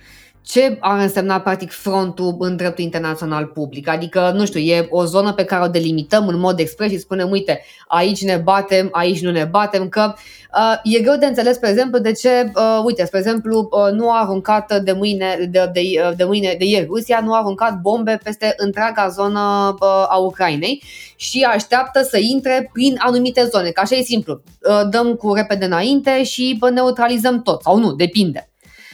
ce 0.45 0.77
ar 0.79 0.99
însemna 0.99 1.39
practic 1.39 1.71
frontul 1.71 2.35
în 2.39 2.55
dreptul 2.55 2.83
internațional 2.83 3.45
public? 3.45 3.87
Adică, 3.87 4.31
nu 4.35 4.45
știu, 4.45 4.59
e 4.59 4.87
o 4.89 5.05
zonă 5.05 5.33
pe 5.33 5.43
care 5.43 5.63
o 5.63 5.67
delimităm 5.67 6.27
în 6.27 6.39
mod 6.39 6.59
expres 6.59 6.91
și 6.91 6.99
spunem, 6.99 7.29
uite, 7.29 7.61
aici 7.87 8.23
ne 8.23 8.37
batem, 8.37 8.89
aici 8.91 9.21
nu 9.21 9.31
ne 9.31 9.43
batem, 9.43 9.89
că 9.89 10.13
uh, 10.57 10.95
e 10.95 10.99
greu 10.99 11.15
de 11.15 11.25
înțeles, 11.25 11.55
spre 11.55 11.69
exemplu, 11.69 11.99
de 11.99 12.11
ce, 12.11 12.51
uh, 12.55 12.81
uite, 12.85 13.05
spre 13.05 13.17
exemplu, 13.17 13.69
uh, 13.71 13.91
nu 13.91 14.09
a 14.09 14.21
aruncat 14.21 14.81
de 14.83 14.91
mâine, 14.91 15.47
de, 15.51 15.69
de, 15.73 15.81
uh, 15.81 16.15
de 16.15 16.23
mâine, 16.23 16.55
de 16.57 16.65
ieri, 16.65 16.85
Rusia 16.85 17.19
nu 17.23 17.33
a 17.33 17.37
aruncat 17.37 17.79
bombe 17.81 18.19
peste 18.23 18.53
întreaga 18.57 19.07
zonă 19.07 19.75
uh, 19.79 20.05
a 20.09 20.17
Ucrainei 20.17 20.83
și 21.15 21.41
așteaptă 21.41 22.01
să 22.01 22.17
intre 22.17 22.69
prin 22.73 22.95
anumite 22.99 23.43
zone, 23.43 23.69
că 23.69 23.79
așa 23.79 23.95
e 23.95 24.01
simplu. 24.01 24.41
Uh, 24.69 24.81
dăm 24.89 25.13
cu 25.13 25.33
repede 25.33 25.65
înainte 25.65 26.23
și 26.23 26.57
uh, 26.61 26.69
neutralizăm 26.69 27.41
tot, 27.41 27.61
sau 27.61 27.77
nu, 27.77 27.93
depinde. 27.93 28.52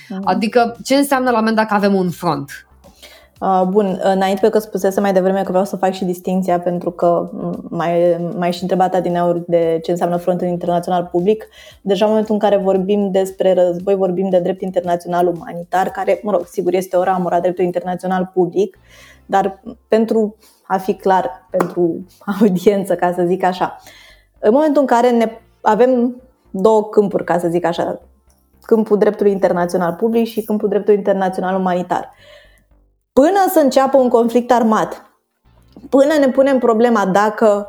Mhm. 0.09 0.21
Adică 0.23 0.75
ce 0.83 0.95
înseamnă 0.95 1.29
la 1.29 1.37
un 1.37 1.43
moment 1.43 1.55
dacă 1.55 1.73
avem 1.73 1.95
un 1.95 2.09
front? 2.09 2.69
Uh, 3.39 3.63
bun, 3.67 3.99
înainte 4.03 4.41
pe 4.41 4.49
că 4.49 4.59
spusese 4.59 4.99
mai 4.99 5.13
devreme 5.13 5.43
că 5.43 5.49
vreau 5.49 5.65
să 5.65 5.75
fac 5.75 5.91
și 5.91 6.05
distinția 6.05 6.59
pentru 6.59 6.91
că 6.91 7.29
mai, 7.69 8.17
mai 8.37 8.51
și 8.51 8.61
întrebat 8.61 8.95
adineauri 8.95 9.43
de 9.47 9.79
ce 9.83 9.91
înseamnă 9.91 10.17
frontul 10.17 10.47
internațional 10.47 11.09
public. 11.11 11.47
Deja 11.81 12.05
în 12.05 12.11
momentul 12.11 12.33
în 12.33 12.39
care 12.39 12.57
vorbim 12.57 13.11
despre 13.11 13.53
război, 13.53 13.95
vorbim 13.95 14.29
de 14.29 14.39
drept 14.39 14.61
internațional 14.61 15.27
umanitar, 15.27 15.87
care, 15.87 16.19
mă 16.23 16.31
rog, 16.31 16.45
sigur 16.45 16.73
este 16.73 16.97
o 16.97 17.03
ramură 17.03 17.35
a 17.35 17.39
dreptului 17.39 17.65
internațional 17.65 18.31
public, 18.33 18.77
dar 19.25 19.61
pentru 19.87 20.35
a 20.63 20.77
fi 20.77 20.93
clar 20.93 21.47
pentru 21.49 22.05
audiență, 22.39 22.95
ca 22.95 23.13
să 23.15 23.23
zic 23.27 23.43
așa, 23.43 23.75
în 24.39 24.51
momentul 24.53 24.81
în 24.81 24.87
care 24.87 25.09
ne 25.09 25.31
avem 25.61 26.21
două 26.51 26.83
câmpuri, 26.83 27.23
ca 27.23 27.37
să 27.37 27.47
zic 27.47 27.65
așa, 27.65 28.01
câmpul 28.69 28.97
dreptului 28.97 29.31
internațional 29.31 29.93
public 29.93 30.27
și 30.27 30.43
câmpul 30.43 30.69
dreptului 30.69 30.97
internațional 30.97 31.55
umanitar. 31.55 32.13
Până 33.13 33.45
să 33.51 33.59
înceapă 33.59 33.97
un 33.97 34.09
conflict 34.09 34.51
armat, 34.51 35.11
până 35.89 36.13
ne 36.19 36.29
punem 36.29 36.59
problema 36.59 37.05
dacă 37.05 37.67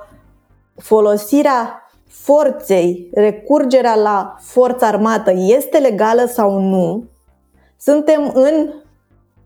folosirea 0.76 1.90
forței, 2.08 3.10
recurgerea 3.14 3.94
la 3.94 4.34
forță 4.38 4.84
armată 4.84 5.32
este 5.34 5.78
legală 5.78 6.24
sau 6.24 6.58
nu, 6.58 7.04
suntem 7.78 8.30
în 8.34 8.72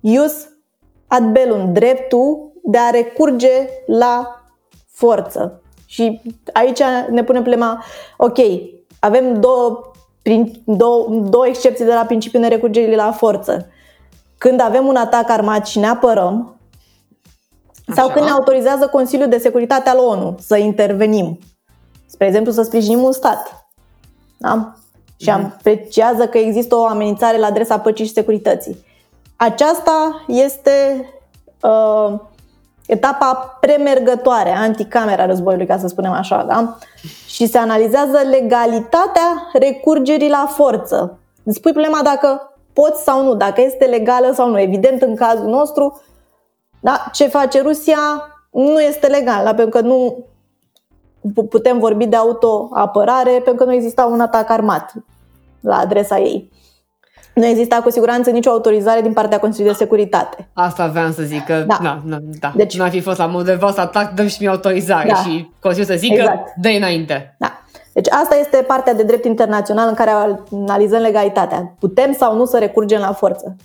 ius 0.01 0.49
ad 1.07 1.25
bellum, 1.25 1.73
dreptul 1.73 2.53
de 2.63 2.79
a 2.79 2.91
recurge 2.91 3.69
la 3.87 4.45
forță. 4.91 5.63
Și 5.87 6.21
aici 6.53 6.83
ne 7.11 7.25
punem 7.25 7.43
problema, 7.43 7.85
ok, 8.17 8.39
avem 9.01 9.41
două 9.41 9.94
prin 10.25 10.63
două, 10.65 11.09
două 11.09 11.47
excepții 11.47 11.85
de 11.85 11.93
la 11.93 12.05
principiul 12.05 12.43
nerecurgerii 12.43 12.97
la 12.97 13.13
forță. 13.13 13.67
Când 14.39 14.61
avem 14.61 14.87
un 14.87 14.97
atac 14.97 15.31
armat 15.31 15.67
și 15.67 15.79
ne 15.79 15.87
apărăm, 15.87 16.59
Așa. 17.87 18.01
sau 18.01 18.11
când 18.11 18.25
ne 18.25 18.31
autorizează 18.31 18.87
Consiliul 18.87 19.29
de 19.29 19.39
Securitate 19.39 19.89
al 19.89 19.99
ONU 19.99 20.37
să 20.41 20.57
intervenim. 20.57 21.39
Spre 22.07 22.27
exemplu, 22.27 22.53
să 22.53 22.63
sprijinim 22.63 23.03
un 23.03 23.13
stat. 23.13 23.69
Da? 24.39 24.73
Și 25.17 25.31
mhm. 25.31 25.45
apreciază 25.45 26.27
că 26.27 26.39
există 26.39 26.77
o 26.77 26.87
amenințare 26.87 27.39
la 27.39 27.47
adresa 27.47 27.79
păcii 27.79 28.07
și 28.07 28.13
securității. 28.13 28.85
Aceasta 29.37 30.25
este 30.27 31.09
uh, 31.63 32.21
etapa 32.87 33.59
premergătoare, 33.61 34.51
anticamera 34.51 35.27
războiului, 35.27 35.67
ca 35.67 35.79
să 35.79 35.87
spunem 35.87 36.13
așa, 36.13 36.45
da? 36.49 36.77
Și 37.35 37.47
se 37.47 37.59
analizează 37.59 38.19
legalitatea 38.31 39.49
recurgerii 39.53 40.29
la 40.29 40.47
forță. 40.49 41.19
Îți 41.45 41.61
pui 41.61 41.73
problema 41.73 42.01
dacă 42.03 42.55
poți 42.73 43.03
sau 43.03 43.25
nu, 43.25 43.35
dacă 43.35 43.61
este 43.61 43.85
legală 43.85 44.33
sau 44.33 44.49
nu. 44.51 44.61
Evident, 44.61 45.03
în 45.03 45.15
cazul 45.15 45.49
nostru, 45.49 46.03
da, 46.81 47.05
ce 47.13 47.27
face 47.27 47.63
Rusia 47.63 47.99
nu 48.51 48.81
este 48.81 49.07
legal, 49.07 49.45
da? 49.45 49.55
pentru 49.55 49.81
că 49.81 49.87
nu 49.87 50.25
putem 51.49 51.79
vorbi 51.79 52.07
de 52.07 52.17
autoapărare, 52.17 53.31
pentru 53.31 53.55
că 53.55 53.65
nu 53.65 53.73
exista 53.73 54.05
un 54.05 54.21
atac 54.21 54.51
armat 54.51 54.93
la 55.61 55.77
adresa 55.77 56.19
ei. 56.19 56.51
Nu 57.35 57.47
exista 57.47 57.77
cu 57.77 57.91
siguranță 57.91 58.31
nicio 58.31 58.51
autorizare 58.51 59.01
din 59.01 59.13
partea 59.13 59.39
Consiliului 59.39 59.77
de 59.77 59.85
Securitate. 59.85 60.49
Asta 60.53 60.87
vreau 60.87 61.11
să 61.11 61.23
zic, 61.23 61.45
că 61.45 61.65
da. 61.67 61.79
Na, 61.83 62.03
na, 62.05 62.19
da. 62.41 62.53
Deci, 62.57 62.77
nu 62.77 62.85
ar 62.85 62.91
fi 62.91 63.01
fost 63.01 63.19
la 63.19 63.27
modul 63.27 63.45
de 63.45 63.59
să 63.73 63.81
atac, 63.81 64.15
dăm 64.15 64.27
și 64.27 64.37
mie 64.41 64.49
autorizare 64.51 65.09
da. 65.09 65.15
și 65.15 65.51
Consiliul 65.61 65.91
să 65.91 65.99
zică, 65.99 66.15
exact. 66.15 66.53
dă 66.57 66.69
înainte. 66.69 67.37
Da. 67.39 67.59
Deci 67.93 68.11
asta 68.11 68.37
este 68.37 68.57
partea 68.57 68.95
de 68.95 69.03
drept 69.03 69.25
internațional 69.25 69.89
în 69.89 69.95
care 69.95 70.11
analizăm 70.53 71.01
legalitatea. 71.01 71.75
Putem 71.79 72.13
sau 72.13 72.37
nu 72.37 72.45
să 72.45 72.59
recurgem 72.59 73.01
la 73.01 73.13
forță. 73.13 73.57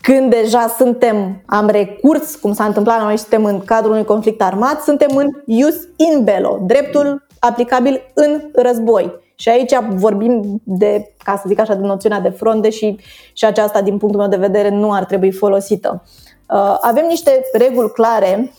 Când 0.00 0.30
deja 0.30 0.74
suntem, 0.78 1.42
am 1.46 1.68
recurs, 1.68 2.34
cum 2.34 2.52
s-a 2.52 2.64
întâmplat 2.64 3.02
noi, 3.02 3.16
suntem 3.16 3.44
în 3.44 3.60
cadrul 3.64 3.90
unui 3.90 4.04
conflict 4.04 4.42
armat, 4.42 4.82
suntem 4.82 5.16
în 5.16 5.28
ius 5.46 5.74
in 5.96 6.24
bello, 6.24 6.58
dreptul 6.62 7.26
aplicabil 7.38 8.02
în 8.14 8.42
război. 8.54 9.12
Și 9.40 9.48
aici 9.48 9.72
vorbim 9.94 10.60
de, 10.64 11.14
ca 11.24 11.36
să 11.36 11.44
zic 11.46 11.58
așa, 11.58 11.74
de 11.74 11.86
noțiunea 11.86 12.20
de 12.20 12.28
front, 12.28 12.62
deși 12.62 12.96
și 13.32 13.44
aceasta, 13.44 13.82
din 13.82 13.98
punctul 13.98 14.20
meu 14.20 14.30
de 14.30 14.46
vedere, 14.46 14.68
nu 14.68 14.92
ar 14.92 15.04
trebui 15.04 15.32
folosită. 15.32 16.02
Uh, 16.48 16.76
avem 16.80 17.06
niște 17.06 17.44
reguli 17.52 17.90
clare 17.90 18.52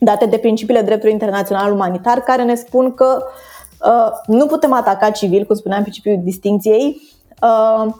date 0.00 0.26
de 0.26 0.38
principiile 0.38 0.80
dreptului 0.80 1.12
internațional 1.12 1.72
umanitar 1.72 2.20
care 2.20 2.42
ne 2.42 2.54
spun 2.54 2.94
că 2.94 3.24
uh, 3.86 4.10
nu 4.26 4.46
putem 4.46 4.72
ataca 4.72 5.10
civil, 5.10 5.44
cum 5.44 5.56
spuneam, 5.56 5.82
principiul 5.82 6.20
distinției, 6.22 7.00
uh, 7.42 7.92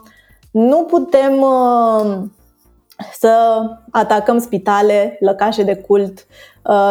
nu 0.51 0.83
putem 0.83 1.45
să 3.13 3.61
atacăm 3.91 4.39
spitale, 4.39 5.17
lăcașe 5.19 5.63
de 5.63 5.75
cult, 5.75 6.25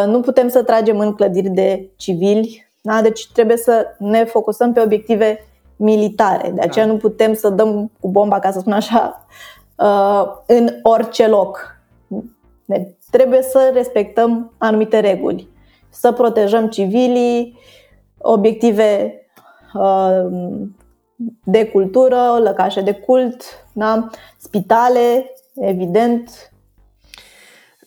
nu 0.07 0.21
putem 0.21 0.49
să 0.49 0.63
tragem 0.63 0.99
în 0.99 1.13
clădiri 1.13 1.49
de 1.49 1.91
civili, 1.97 2.66
da? 2.87 3.03
Deci 3.03 3.31
trebuie 3.33 3.57
să 3.57 3.87
ne 3.99 4.25
focusăm 4.25 4.73
pe 4.73 4.81
obiective 4.81 5.39
militare. 5.77 6.51
De 6.51 6.61
aceea 6.61 6.87
da. 6.87 6.93
nu 6.93 6.99
putem 6.99 7.35
să 7.35 7.49
dăm 7.49 7.91
cu 8.01 8.09
bomba, 8.09 8.39
ca 8.39 8.51
să 8.51 8.59
spun 8.59 8.73
așa, 8.73 9.27
uh, 9.77 10.25
în 10.47 10.69
orice 10.83 11.27
loc. 11.29 11.81
Deci 12.65 12.89
trebuie 13.11 13.43
să 13.43 13.71
respectăm 13.75 14.53
anumite 14.59 15.01
reguli, 15.01 15.49
să 15.91 16.13
protejăm 16.13 16.69
civilii, 16.69 17.59
obiective 18.19 19.21
uh, 19.75 20.27
de 21.45 21.67
cultură, 21.67 22.39
lăcașe 22.43 22.81
de 22.81 22.93
cult, 22.93 23.43
da? 23.73 24.09
spitale, 24.39 25.31
evident, 25.55 26.53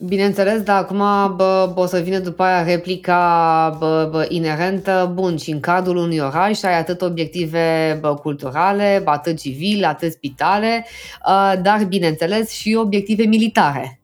Bineînțeles, 0.05 0.61
dar 0.61 0.77
acum 0.77 0.97
bă, 1.35 1.71
bă, 1.73 1.81
o 1.81 1.85
să 1.85 1.99
vină 1.99 2.19
după 2.19 2.43
aia 2.43 2.63
replica 2.63 3.75
bă, 3.79 4.07
bă, 4.11 4.25
inerentă. 4.29 5.11
Bun, 5.13 5.37
și 5.37 5.51
în 5.51 5.59
cadrul 5.59 5.97
unui 5.97 6.17
oraș 6.17 6.63
ai 6.63 6.79
atât 6.79 7.01
obiective 7.01 7.97
bă, 8.01 8.13
culturale, 8.15 9.01
atât 9.05 9.39
civile, 9.39 9.85
atât 9.85 10.11
spitale, 10.11 10.85
uh, 11.27 11.53
dar 11.61 11.85
bineînțeles 11.87 12.51
și 12.51 12.77
obiective 12.79 13.23
militare. 13.23 13.99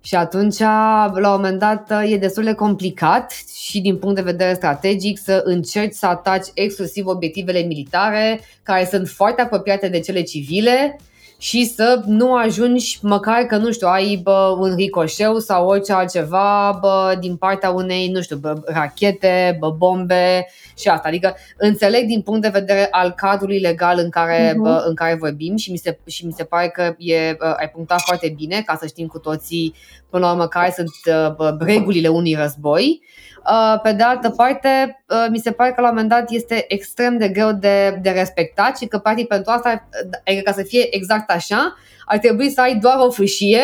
Și 0.00 0.14
atunci, 0.14 0.58
la 0.58 1.12
un 1.14 1.22
moment 1.22 1.58
dat, 1.58 1.92
e 2.06 2.16
destul 2.16 2.44
de 2.44 2.52
complicat 2.52 3.32
și 3.68 3.80
din 3.80 3.96
punct 3.96 4.14
de 4.16 4.22
vedere 4.22 4.54
strategic 4.54 5.18
să 5.18 5.42
încerci 5.44 5.94
să 5.94 6.06
ataci 6.06 6.46
exclusiv 6.54 7.06
obiectivele 7.06 7.60
militare, 7.60 8.40
care 8.62 8.88
sunt 8.90 9.08
foarte 9.08 9.42
apropiate 9.42 9.88
de 9.88 10.00
cele 10.00 10.22
civile, 10.22 10.96
și 11.38 11.66
să 11.66 12.02
nu 12.06 12.34
ajungi 12.34 12.98
măcar 13.02 13.42
că, 13.42 13.56
nu 13.56 13.72
știu, 13.72 13.88
ai 13.88 14.20
bă, 14.22 14.56
un 14.58 14.74
ricoșeu 14.74 15.38
sau 15.38 15.66
orice 15.66 15.92
altceva 15.92 16.78
bă, 16.80 17.16
din 17.20 17.36
partea 17.36 17.70
unei, 17.70 18.08
nu 18.08 18.22
știu, 18.22 18.36
bă, 18.36 18.54
rachete, 18.64 19.56
bă, 19.60 19.70
bombe 19.70 20.46
și 20.78 20.88
asta. 20.88 21.08
Adică 21.08 21.36
înțeleg 21.56 22.06
din 22.06 22.20
punct 22.20 22.42
de 22.42 22.48
vedere 22.48 22.88
al 22.90 23.10
cadrului 23.10 23.58
legal 23.58 23.98
în 23.98 24.10
care, 24.10 24.50
uh-huh. 24.52 24.56
bă, 24.56 24.84
în 24.86 24.94
care 24.94 25.14
vorbim 25.14 25.56
și 25.56 25.70
mi, 25.70 25.78
se, 25.78 25.98
și 26.06 26.26
mi 26.26 26.32
se 26.32 26.44
pare 26.44 26.68
că 26.68 26.94
e, 26.98 27.34
bă, 27.38 27.54
ai 27.58 27.68
punctat 27.68 28.00
foarte 28.00 28.34
bine 28.36 28.62
ca 28.66 28.76
să 28.80 28.86
știm 28.86 29.06
cu 29.06 29.18
toții 29.18 29.74
până 30.10 30.24
la 30.24 30.32
urmă 30.32 30.46
care 30.46 30.74
sunt 30.76 30.90
bă, 31.36 31.56
regulile 31.60 32.08
unui 32.08 32.34
război. 32.34 33.02
Uh, 33.50 33.80
pe 33.82 33.92
de 33.92 34.02
altă 34.02 34.30
parte, 34.30 35.02
uh, 35.08 35.26
mi 35.30 35.38
se 35.38 35.50
pare 35.50 35.72
că 35.72 35.80
la 35.80 35.88
un 35.88 35.94
moment 35.94 36.12
dat 36.12 36.30
este 36.30 36.64
extrem 36.68 37.18
de 37.18 37.28
greu 37.28 37.52
de, 37.52 37.98
de 38.02 38.10
respectat 38.10 38.78
și 38.78 38.86
că, 38.86 38.98
practic, 38.98 39.26
pentru 39.26 39.52
asta, 39.52 39.88
adică 40.24 40.42
ca 40.44 40.52
să 40.52 40.62
fie 40.62 40.96
exact 40.96 41.30
așa, 41.30 41.74
ar 42.06 42.18
trebui 42.18 42.50
să 42.50 42.60
ai 42.60 42.76
doar 42.76 42.96
o 42.98 43.10
fâșie 43.10 43.62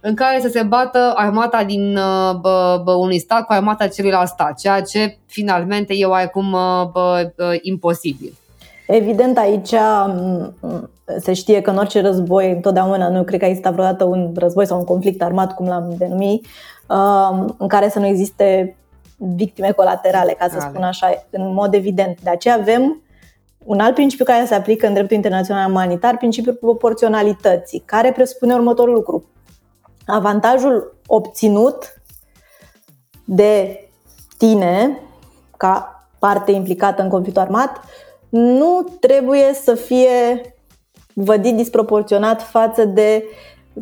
în 0.00 0.14
care 0.14 0.40
să 0.40 0.48
se 0.48 0.62
bată 0.62 1.12
armata 1.16 1.64
din 1.64 1.96
uh, 1.96 2.34
bă, 2.40 2.80
bă, 2.84 2.92
unui 2.92 3.18
stat 3.18 3.46
cu 3.46 3.52
armata 3.52 3.86
celuilalt 3.86 4.28
stat, 4.28 4.58
ceea 4.58 4.80
ce 4.80 5.18
finalmente 5.26 5.94
e 5.94 6.04
oarecum 6.04 6.50
bă, 6.92 7.30
bă, 7.36 7.58
imposibil. 7.60 8.32
Evident, 8.86 9.38
aici 9.38 9.74
se 11.18 11.32
știe 11.32 11.60
că 11.60 11.70
în 11.70 11.76
orice 11.76 12.00
război, 12.00 12.50
întotdeauna, 12.50 13.08
nu 13.08 13.22
cred 13.22 13.38
că 13.38 13.44
a 13.44 13.48
existat 13.48 13.72
vreodată 13.72 14.04
un 14.04 14.32
război 14.36 14.66
sau 14.66 14.78
un 14.78 14.84
conflict 14.84 15.22
armat, 15.22 15.54
cum 15.54 15.66
l-am 15.66 15.94
denumit, 15.98 16.46
în 17.58 17.68
care 17.68 17.88
să 17.88 17.98
nu 17.98 18.06
existe 18.06 18.76
victime 19.36 19.70
colaterale, 19.70 20.32
ca 20.32 20.48
să 20.48 20.56
Ale. 20.60 20.68
spun 20.68 20.82
așa, 20.82 21.26
în 21.30 21.52
mod 21.52 21.74
evident. 21.74 22.20
De 22.20 22.30
aceea 22.30 22.54
avem 22.54 23.02
un 23.64 23.80
alt 23.80 23.94
principiu 23.94 24.24
care 24.24 24.44
se 24.44 24.54
aplică 24.54 24.86
în 24.86 24.92
dreptul 24.92 25.16
internațional 25.16 25.70
umanitar, 25.70 26.16
principiul 26.16 26.54
proporționalității, 26.54 27.82
care 27.84 28.12
presupune 28.12 28.54
următorul 28.54 28.94
lucru. 28.94 29.24
Avantajul 30.06 30.96
obținut 31.06 32.02
de 33.24 33.80
tine, 34.38 35.00
ca 35.56 36.06
parte 36.18 36.50
implicată 36.50 37.02
în 37.02 37.08
conflictul 37.08 37.42
armat, 37.42 37.80
nu 38.28 38.86
trebuie 39.00 39.54
să 39.54 39.74
fie 39.74 40.40
vădit 41.14 41.56
disproporționat 41.56 42.42
față 42.42 42.84
de, 42.84 43.24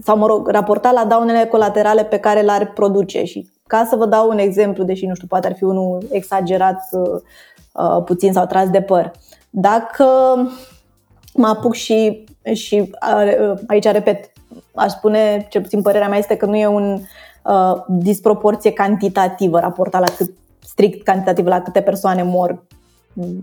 sau 0.03 0.17
mă 0.17 0.27
rog, 0.27 0.49
raportat 0.49 0.93
la 0.93 1.05
daunele 1.05 1.47
colaterale 1.47 2.05
pe 2.05 2.19
care 2.19 2.41
le-ar 2.41 2.73
produce. 2.73 3.25
Și 3.25 3.51
ca 3.71 3.87
să 3.89 3.97
vă 3.97 4.07
dau 4.07 4.29
un 4.29 4.39
exemplu, 4.39 4.85
deși 4.85 5.07
nu 5.07 5.15
știu, 5.15 5.27
poate 5.27 5.47
ar 5.47 5.55
fi 5.55 5.65
unul 5.65 6.07
exagerat 6.11 6.89
uh, 6.91 7.21
uh, 7.73 8.03
puțin 8.05 8.33
sau 8.33 8.47
tras 8.47 8.71
de 8.71 8.81
păr. 8.81 9.13
Dacă 9.51 10.07
mă 11.35 11.47
apuc 11.47 11.75
și, 11.75 12.25
și 12.53 12.91
uh, 13.15 13.53
aici 13.67 13.85
repet, 13.85 14.33
aș 14.75 14.91
spune, 14.91 15.47
cel 15.51 15.63
puțin 15.63 15.83
părerea 15.83 16.09
mea 16.09 16.19
este 16.19 16.37
că 16.37 16.47
nu 16.47 16.57
e 16.57 16.67
un 16.67 17.01
uh, 17.45 17.83
disproporție 17.89 18.73
cantitativă 18.73 19.59
raportat 19.59 20.01
la 20.01 20.15
cât, 20.17 20.31
strict 20.59 21.05
cantitativ 21.05 21.47
la 21.47 21.61
câte 21.61 21.81
persoane 21.81 22.23
mor 22.23 22.63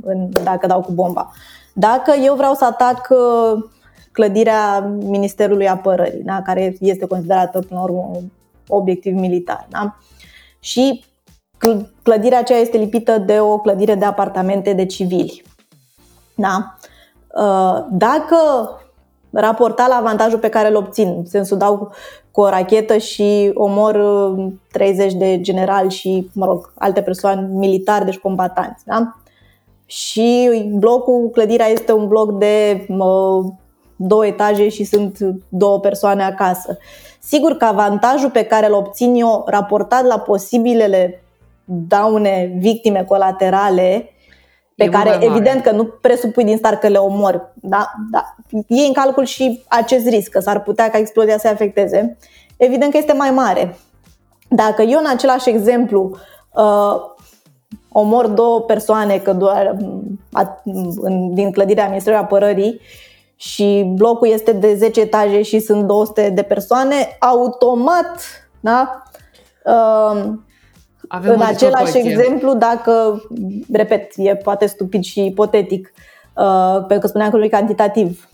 în, 0.01 0.29
dacă 0.43 0.67
dau 0.67 0.81
cu 0.81 0.91
bomba. 0.91 1.31
Dacă 1.73 2.13
eu 2.23 2.35
vreau 2.35 2.53
să 2.53 2.65
atac 2.65 3.07
uh, 3.09 3.63
clădirea 4.11 4.79
Ministerului 4.99 5.69
Apărării, 5.69 6.23
da, 6.23 6.41
care 6.41 6.75
este 6.79 7.05
considerată 7.05 7.59
până 7.59 7.79
la 7.79 7.85
urmă 7.85 8.11
obiectiv 8.67 9.13
militar, 9.13 9.67
da? 9.69 9.97
Și 10.67 11.03
clădirea 12.03 12.39
aceea 12.39 12.59
este 12.59 12.77
lipită 12.77 13.17
de 13.17 13.39
o 13.39 13.57
clădire 13.57 13.95
de 13.95 14.05
apartamente 14.05 14.73
de 14.73 14.85
civili. 14.85 15.43
Da? 16.35 16.77
Uh, 17.35 17.85
dacă 17.91 18.37
raporta 19.31 19.87
la 19.87 19.95
avantajul 19.95 20.39
pe 20.39 20.49
care 20.49 20.67
îl 20.67 20.75
obțin, 20.75 21.07
în 21.17 21.25
sensul 21.25 21.57
dau 21.57 21.91
cu 22.31 22.41
o 22.41 22.49
rachetă 22.49 22.97
și 22.97 23.51
omor 23.53 23.99
30 24.71 25.11
uh, 25.11 25.17
de 25.17 25.41
generali 25.41 25.91
și, 25.91 26.29
mă 26.33 26.45
rog, 26.45 26.73
alte 26.77 27.01
persoane 27.01 27.47
militari, 27.51 28.05
deci 28.05 28.17
combatanți. 28.17 28.85
Da? 28.85 29.15
Și 29.85 30.49
blocul, 30.73 31.29
clădirea 31.29 31.67
este 31.67 31.91
un 31.93 32.07
bloc 32.07 32.37
de 32.37 32.85
mă, 32.87 33.41
două 33.97 34.25
etaje 34.25 34.69
și 34.69 34.83
sunt 34.83 35.17
două 35.49 35.79
persoane 35.79 36.23
acasă. 36.23 36.77
Sigur 37.19 37.57
că 37.57 37.65
avantajul 37.65 38.29
pe 38.29 38.43
care 38.43 38.65
îl 38.65 38.73
obțin 38.73 39.15
eu 39.15 39.43
raportat 39.47 40.05
la 40.05 40.19
posibilele 40.19 41.23
daune, 41.65 42.55
victime 42.59 43.03
colaterale, 43.03 44.09
pe 44.75 44.83
e 44.83 44.89
care 44.89 45.17
evident 45.19 45.63
că 45.63 45.71
nu 45.71 45.83
presupui 45.83 46.43
din 46.43 46.57
start 46.57 46.79
că 46.79 46.87
le 46.87 46.97
omor, 46.97 47.53
da? 47.55 47.91
Da. 48.11 48.35
E 48.67 48.85
în 48.87 48.93
calcul 48.93 49.25
și 49.25 49.63
acest 49.67 50.07
risc, 50.07 50.29
că 50.31 50.39
s-ar 50.39 50.61
putea 50.61 50.89
ca 50.89 50.97
explozia 50.97 51.37
să 51.37 51.47
afecteze, 51.47 52.17
evident 52.57 52.91
că 52.91 52.97
este 52.97 53.13
mai 53.13 53.31
mare. 53.31 53.77
Dacă 54.49 54.81
eu 54.81 54.99
în 54.99 55.09
același 55.13 55.49
exemplu 55.49 56.17
uh, 56.53 56.95
omor 57.91 58.27
două 58.27 58.61
persoane 58.61 59.17
că 59.17 59.33
doar, 59.33 59.75
uh, 60.33 61.31
din 61.31 61.51
clădirea 61.51 61.87
Ministerului 61.87 62.23
Apărării 62.23 62.79
și 63.37 63.91
blocul 63.95 64.27
este 64.27 64.51
de 64.51 64.75
10 64.75 65.01
etaje 65.01 65.41
și 65.41 65.59
sunt 65.59 65.83
200 65.83 66.29
de 66.29 66.41
persoane, 66.41 66.95
automat, 67.19 68.19
da? 68.59 69.03
Um, 69.65 70.45
Avem 71.07 71.33
în 71.33 71.41
același 71.41 71.97
exemplu, 71.97 72.53
dacă, 72.53 73.21
repet, 73.71 74.11
e 74.15 74.35
poate 74.35 74.65
stupid 74.65 75.03
și 75.03 75.25
ipotetic, 75.25 75.93
uh, 76.35 76.77
pentru 76.77 76.99
că 76.99 77.07
spuneam 77.07 77.29
că 77.29 77.37
nu 77.37 77.43
e 77.43 77.47
cantitativ, 77.47 78.29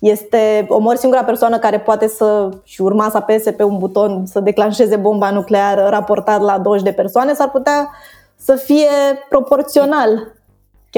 este 0.00 0.66
omor 0.68 0.96
singura 0.96 1.24
persoană 1.24 1.58
care 1.58 1.80
poate 1.80 2.08
să 2.08 2.48
și 2.62 2.80
urma 2.80 3.08
să 3.10 3.16
apese 3.16 3.52
pe 3.52 3.62
un 3.62 3.78
buton 3.78 4.26
să 4.26 4.40
declanșeze 4.40 4.96
bomba 4.96 5.30
nucleară 5.30 5.86
raportat 5.90 6.40
la 6.40 6.58
20 6.58 6.84
de 6.84 6.92
persoane, 6.92 7.32
s-ar 7.32 7.50
putea 7.50 7.90
să 8.36 8.54
fie 8.54 8.88
proporțional 9.28 10.37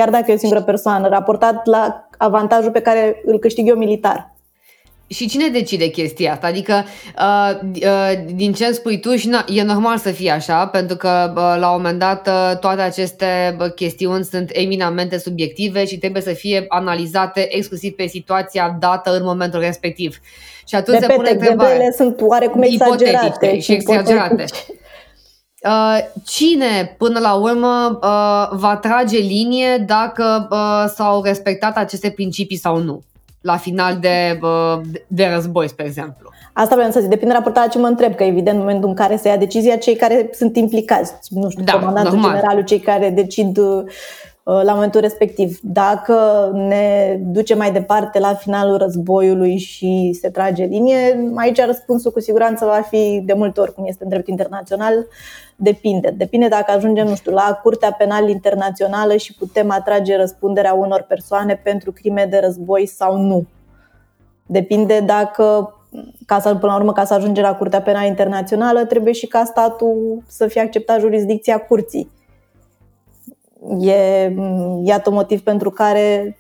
chiar 0.00 0.10
dacă 0.10 0.30
e 0.30 0.34
o 0.34 0.38
singură 0.38 0.62
persoană, 0.62 1.08
raportat 1.08 1.66
la 1.66 2.08
avantajul 2.18 2.70
pe 2.70 2.80
care 2.80 3.22
îl 3.24 3.38
câștig 3.38 3.68
eu 3.68 3.76
militar. 3.76 4.34
și 5.06 5.28
cine 5.28 5.48
decide 5.48 5.86
chestia 5.86 6.32
asta? 6.32 6.46
Adică, 6.46 6.84
uh, 7.18 7.58
uh, 7.82 8.12
din 8.34 8.52
ce 8.52 8.72
spui 8.72 9.00
tu, 9.00 9.16
și 9.16 9.28
na, 9.28 9.44
e 9.48 9.62
normal 9.62 9.98
să 9.98 10.10
fie 10.10 10.30
așa, 10.30 10.66
pentru 10.66 10.96
că 10.96 11.32
uh, 11.36 11.56
la 11.58 11.70
un 11.70 11.76
moment 11.76 11.98
dat 11.98 12.28
uh, 12.28 12.58
toate 12.58 12.80
aceste 12.80 13.56
uh, 13.60 13.72
chestiuni 13.74 14.24
sunt 14.24 14.50
eminamente 14.52 15.18
subiective 15.18 15.84
și 15.86 15.98
trebuie 15.98 16.22
să 16.22 16.32
fie 16.32 16.64
analizate 16.68 17.56
exclusiv 17.56 17.92
pe 17.92 18.06
situația 18.06 18.76
dată 18.78 19.16
în 19.16 19.24
momentul 19.24 19.60
respectiv. 19.60 20.20
Și 20.66 20.74
atunci 20.74 20.98
Repete, 20.98 21.12
se 21.12 21.18
pune 21.18 21.30
întrebarea. 21.30 21.90
sunt 21.96 22.20
oarecum 22.20 22.62
exagerate. 22.62 23.58
și 23.58 23.72
exagerate. 23.72 24.44
Uh, 24.48 24.79
cine, 26.24 26.94
până 26.98 27.18
la 27.18 27.34
urmă, 27.34 27.98
uh, 28.02 28.58
va 28.58 28.76
trage 28.76 29.18
linie 29.18 29.76
dacă 29.86 30.48
uh, 30.50 30.84
s-au 30.94 31.22
respectat 31.22 31.76
aceste 31.76 32.10
principii 32.10 32.56
sau 32.56 32.76
nu? 32.82 33.02
la 33.40 33.56
final 33.56 33.96
de, 33.98 34.40
de 35.06 35.30
război, 35.34 35.68
spre 35.68 35.84
exemplu. 35.84 36.30
Asta 36.52 36.74
vreau 36.74 36.90
să 36.90 37.00
zic, 37.00 37.08
depinde 37.08 37.32
de 37.32 37.38
raportarea 37.38 37.68
ce 37.68 37.78
mă 37.78 37.86
întreb, 37.86 38.14
că 38.14 38.22
evident 38.24 38.56
în 38.56 38.62
momentul 38.62 38.88
în 38.88 38.94
care 38.94 39.16
se 39.16 39.28
ia 39.28 39.36
decizia, 39.36 39.76
cei 39.76 39.96
care 39.96 40.30
sunt 40.32 40.56
implicați, 40.56 41.12
nu 41.28 41.50
știu, 41.50 41.64
da, 41.64 41.72
comandantul 41.72 42.12
normal. 42.12 42.30
generalul, 42.30 42.64
cei 42.64 42.80
care 42.80 43.10
decid 43.10 43.56
uh, 43.56 43.84
la 44.62 44.72
momentul 44.74 45.00
respectiv. 45.00 45.58
Dacă 45.62 46.50
ne 46.54 47.16
duce 47.20 47.54
mai 47.54 47.72
departe 47.72 48.18
la 48.18 48.34
finalul 48.34 48.76
războiului 48.76 49.56
și 49.56 50.18
se 50.20 50.28
trage 50.28 50.64
linie, 50.64 51.30
aici 51.36 51.64
răspunsul 51.64 52.10
cu 52.10 52.20
siguranță 52.20 52.64
va 52.64 52.80
fi 52.88 53.22
de 53.24 53.32
multe 53.32 53.60
ori, 53.60 53.74
cum 53.74 53.86
este 53.86 54.02
în 54.04 54.08
drept 54.08 54.28
internațional, 54.28 55.06
Depinde. 55.62 56.14
Depinde 56.16 56.48
dacă 56.48 56.72
ajungem, 56.72 57.06
nu 57.06 57.14
știu, 57.14 57.32
la 57.32 57.60
Curtea 57.62 57.92
Penală 57.92 58.28
Internațională 58.28 59.16
și 59.16 59.34
putem 59.34 59.70
atrage 59.70 60.16
răspunderea 60.16 60.72
unor 60.72 61.04
persoane 61.08 61.60
pentru 61.64 61.92
crime 61.92 62.26
de 62.30 62.40
război 62.42 62.86
sau 62.86 63.16
nu. 63.16 63.46
Depinde 64.46 65.00
dacă, 65.00 65.74
ca 66.26 66.40
să, 66.40 66.54
până 66.54 66.72
la 66.72 66.78
urmă, 66.78 66.92
ca 66.92 67.04
să 67.04 67.14
ajungem 67.14 67.44
la 67.44 67.56
Curtea 67.56 67.82
Penală 67.82 68.06
Internațională, 68.06 68.84
trebuie 68.84 69.12
și 69.12 69.26
ca 69.26 69.44
statul 69.44 70.22
să 70.28 70.46
fie 70.46 70.60
acceptat 70.60 71.00
jurisdicția 71.00 71.58
curții. 71.58 72.10
E, 73.80 74.32
iată 74.84 75.10
motiv 75.10 75.40
pentru 75.40 75.70
care 75.70 76.36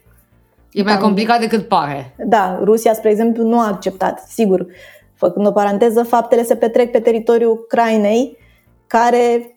E 0.72 0.82
mai 0.82 0.98
complicat 0.98 1.40
decât 1.40 1.68
pare. 1.68 2.14
Da, 2.26 2.60
Rusia, 2.62 2.94
spre 2.94 3.10
exemplu, 3.10 3.44
nu 3.44 3.60
a 3.60 3.66
acceptat. 3.66 4.18
Sigur, 4.28 4.66
făcând 5.14 5.46
o 5.46 5.50
paranteză, 5.50 6.02
faptele 6.02 6.42
se 6.42 6.56
petrec 6.56 6.90
pe 6.90 7.00
teritoriul 7.00 7.50
Ucrainei, 7.50 8.36
care 8.86 9.54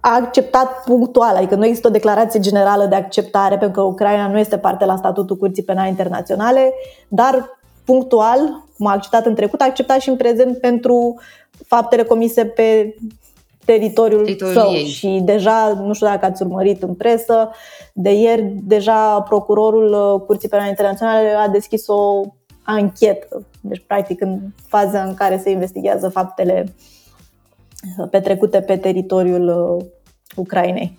a 0.00 0.14
acceptat 0.14 0.82
punctual, 0.84 1.36
adică 1.36 1.54
nu 1.54 1.64
există 1.64 1.88
o 1.88 1.90
declarație 1.90 2.40
generală 2.40 2.86
de 2.86 2.94
acceptare, 2.94 3.58
pentru 3.58 3.80
că 3.80 3.86
Ucraina 3.86 4.26
nu 4.26 4.38
este 4.38 4.58
parte 4.58 4.84
la 4.84 4.96
statutul 4.96 5.36
Curții 5.36 5.62
Penale 5.62 5.88
Internaționale, 5.88 6.72
dar 7.08 7.58
punctual, 7.84 8.38
cum 8.76 8.86
a 8.86 8.92
acceptat 8.92 9.26
în 9.26 9.34
trecut, 9.34 9.60
a 9.60 9.64
acceptat 9.64 10.00
și 10.00 10.08
în 10.08 10.16
prezent 10.16 10.58
pentru 10.58 11.20
faptele 11.66 12.02
comise 12.02 12.44
pe 12.44 12.94
teritoriul, 13.64 14.24
teritoriul 14.24 14.60
său. 14.60 14.72
Ei. 14.72 14.86
Și 14.86 15.20
deja, 15.24 15.80
nu 15.84 15.92
știu 15.92 16.06
dacă 16.06 16.24
ați 16.24 16.42
urmărit 16.42 16.82
în 16.82 16.94
presă, 16.94 17.50
de 17.92 18.12
ieri 18.12 18.54
deja 18.62 19.20
procurorul 19.20 20.20
Curții 20.26 20.48
Penale 20.48 20.68
Internaționale 20.68 21.28
a 21.28 21.48
deschis 21.48 21.86
o 21.86 22.20
anchetă, 22.62 23.42
deci 23.60 23.84
practic 23.86 24.20
în 24.20 24.38
faza 24.66 25.02
în 25.02 25.14
care 25.14 25.38
se 25.38 25.50
investigează 25.50 26.08
faptele 26.08 26.74
petrecute 28.10 28.60
pe 28.60 28.76
teritoriul 28.76 29.76
uh, 29.78 29.84
Ucrainei. 30.36 30.98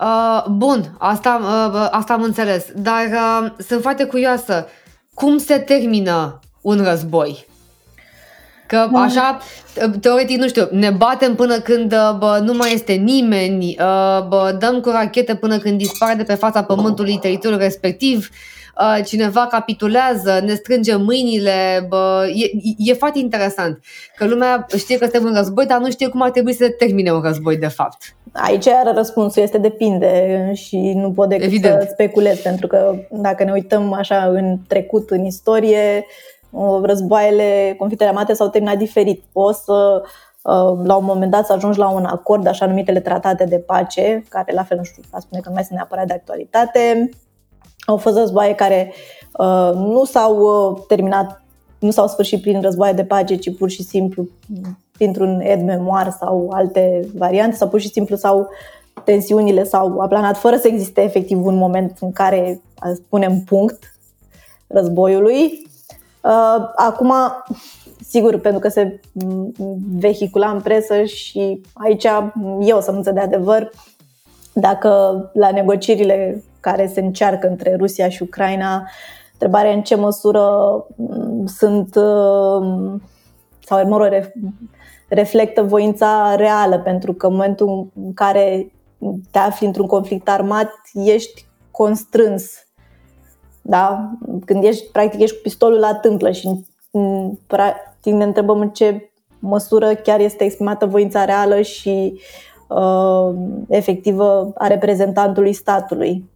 Uh, 0.00 0.44
bun, 0.50 0.94
asta, 0.98 1.40
uh, 1.42 1.88
asta 1.90 2.12
am 2.12 2.22
înțeles, 2.22 2.66
dar 2.76 3.04
uh, 3.12 3.50
sunt 3.66 3.82
foarte 3.82 4.04
curioasă. 4.04 4.66
Cum 5.14 5.38
se 5.38 5.58
termină 5.58 6.38
un 6.60 6.82
război? 6.84 7.46
Că 8.66 8.88
așa, 8.92 9.38
teoretic, 10.00 10.38
nu 10.38 10.48
știu, 10.48 10.68
ne 10.70 10.90
batem 10.90 11.34
până 11.34 11.58
când 11.58 11.92
uh, 11.92 12.16
bă, 12.18 12.40
nu 12.42 12.52
mai 12.52 12.72
este 12.72 12.92
nimeni, 12.92 13.66
uh, 13.66 14.26
bă, 14.28 14.56
dăm 14.58 14.80
cu 14.80 14.90
rachete 14.90 15.34
până 15.34 15.58
când 15.58 15.78
dispare 15.78 16.14
de 16.14 16.22
pe 16.22 16.34
fața 16.34 16.62
pământului 16.62 17.18
teritoriul 17.18 17.60
respectiv, 17.60 18.28
Uh, 18.80 19.04
cineva 19.04 19.46
capitulează, 19.46 20.40
ne 20.44 20.54
strânge 20.54 20.96
mâinile, 20.96 21.86
bă, 21.88 22.26
e, 22.34 22.90
e 22.90 22.94
foarte 22.94 23.18
interesant 23.18 23.80
că 24.16 24.26
lumea 24.26 24.66
știe 24.76 24.98
că 24.98 25.04
suntem 25.04 25.24
în 25.24 25.34
război, 25.34 25.66
dar 25.66 25.78
nu 25.78 25.90
știe 25.90 26.08
cum 26.08 26.22
ar 26.22 26.30
trebui 26.30 26.52
să 26.52 26.68
termine 26.78 27.12
un 27.12 27.20
război 27.20 27.56
de 27.56 27.66
fapt. 27.66 28.16
Aici 28.32 28.64
iar 28.64 28.94
răspunsul 28.94 29.42
este 29.42 29.58
depinde 29.58 30.50
și 30.54 30.76
nu 30.76 31.12
pot 31.12 31.28
decât 31.28 31.44
Evident. 31.44 31.80
să 31.80 31.88
speculez, 31.92 32.38
pentru 32.38 32.66
că 32.66 32.94
dacă 33.10 33.44
ne 33.44 33.52
uităm 33.52 33.92
așa 33.92 34.30
în 34.34 34.58
trecut, 34.68 35.10
în 35.10 35.24
istorie, 35.24 36.06
războaiele, 36.82 37.74
conflictele 37.78 38.10
armate 38.10 38.32
s-au 38.32 38.48
terminat 38.48 38.76
diferit. 38.76 39.24
O 39.32 39.52
să 39.52 40.02
uh, 40.42 40.84
la 40.84 40.96
un 40.96 41.04
moment 41.04 41.30
dat 41.30 41.46
să 41.46 41.52
ajungi 41.52 41.78
la 41.78 41.88
un 41.88 42.04
acord, 42.04 42.46
așa 42.46 42.66
numitele 42.66 43.00
tratate 43.00 43.44
de 43.44 43.58
pace, 43.58 44.24
care 44.28 44.52
la 44.52 44.62
fel 44.62 44.76
nu 44.76 44.82
știu, 44.82 45.02
a 45.10 45.18
spune 45.18 45.40
că 45.40 45.48
nu 45.48 45.54
mai 45.54 45.64
sunt 45.64 45.76
neapărat 45.76 46.06
de 46.06 46.12
actualitate, 46.12 47.10
au 47.86 47.96
fost 47.96 48.16
războaie 48.16 48.54
care 48.54 48.92
uh, 49.38 49.70
nu 49.74 50.04
s-au 50.04 50.36
uh, 50.38 50.82
terminat, 50.88 51.42
nu 51.78 51.90
s-au 51.90 52.06
sfârșit 52.06 52.40
prin 52.40 52.60
războaie 52.60 52.92
de 52.92 53.04
pace, 53.04 53.34
ci 53.34 53.56
pur 53.56 53.70
și 53.70 53.82
simplu 53.82 54.28
printr-un 54.92 55.40
ed 55.40 55.62
memoar 55.62 56.16
sau 56.18 56.50
alte 56.52 57.08
variante, 57.14 57.56
sau 57.56 57.68
pur 57.68 57.80
și 57.80 57.90
simplu 57.90 58.16
sau 58.16 58.48
tensiunile 59.04 59.64
s-au 59.64 59.98
aplanat 59.98 60.36
fără 60.36 60.56
să 60.56 60.68
existe 60.68 61.02
efectiv 61.02 61.44
un 61.44 61.56
moment 61.56 61.96
în 62.00 62.12
care 62.12 62.60
spunem 62.94 63.40
punct 63.40 63.96
războiului. 64.66 65.70
Uh, 66.22 66.70
acum, 66.76 67.12
sigur, 68.00 68.38
pentru 68.38 68.60
că 68.60 68.68
se 68.68 69.00
vehicula 69.98 70.50
în 70.50 70.60
presă 70.60 71.02
și 71.02 71.60
aici 71.72 72.06
eu 72.60 72.80
să 72.80 73.00
să 73.02 73.12
de 73.12 73.20
adevăr, 73.20 73.70
dacă 74.52 75.30
la 75.32 75.50
negocierile 75.50 76.42
care 76.60 76.86
se 76.86 77.00
încearcă 77.00 77.46
între 77.46 77.76
Rusia 77.76 78.08
și 78.08 78.22
Ucraina, 78.22 78.88
întrebarea 79.32 79.72
în 79.72 79.82
ce 79.82 79.94
măsură 79.94 80.46
mm, 80.96 81.46
sunt 81.46 81.94
uh, 81.94 83.00
sau 83.64 83.88
mă 83.88 83.96
rog, 83.96 84.32
reflectă 85.08 85.62
voința 85.62 86.34
reală, 86.36 86.78
pentru 86.78 87.12
că 87.12 87.26
în 87.26 87.32
momentul 87.32 87.90
în 87.94 88.14
care 88.14 88.72
te 89.30 89.38
afli 89.38 89.66
într-un 89.66 89.86
conflict 89.86 90.28
armat, 90.28 90.70
ești 90.92 91.46
constrâns. 91.70 92.50
Da? 93.62 94.10
Când 94.44 94.64
ești, 94.64 94.84
practic, 94.92 95.20
ești 95.20 95.36
cu 95.36 95.42
pistolul 95.42 95.78
la 95.78 95.94
tâmplă 95.94 96.30
și 96.30 96.64
mm, 96.90 97.38
practic 97.46 98.12
ne 98.12 98.24
întrebăm 98.24 98.60
în 98.60 98.70
ce 98.70 99.10
măsură 99.38 99.94
chiar 99.94 100.20
este 100.20 100.44
exprimată 100.44 100.86
voința 100.86 101.24
reală 101.24 101.60
și 101.60 102.20
uh, 102.68 103.34
efectivă 103.68 104.52
a 104.54 104.66
reprezentantului 104.66 105.52
statului. 105.52 106.30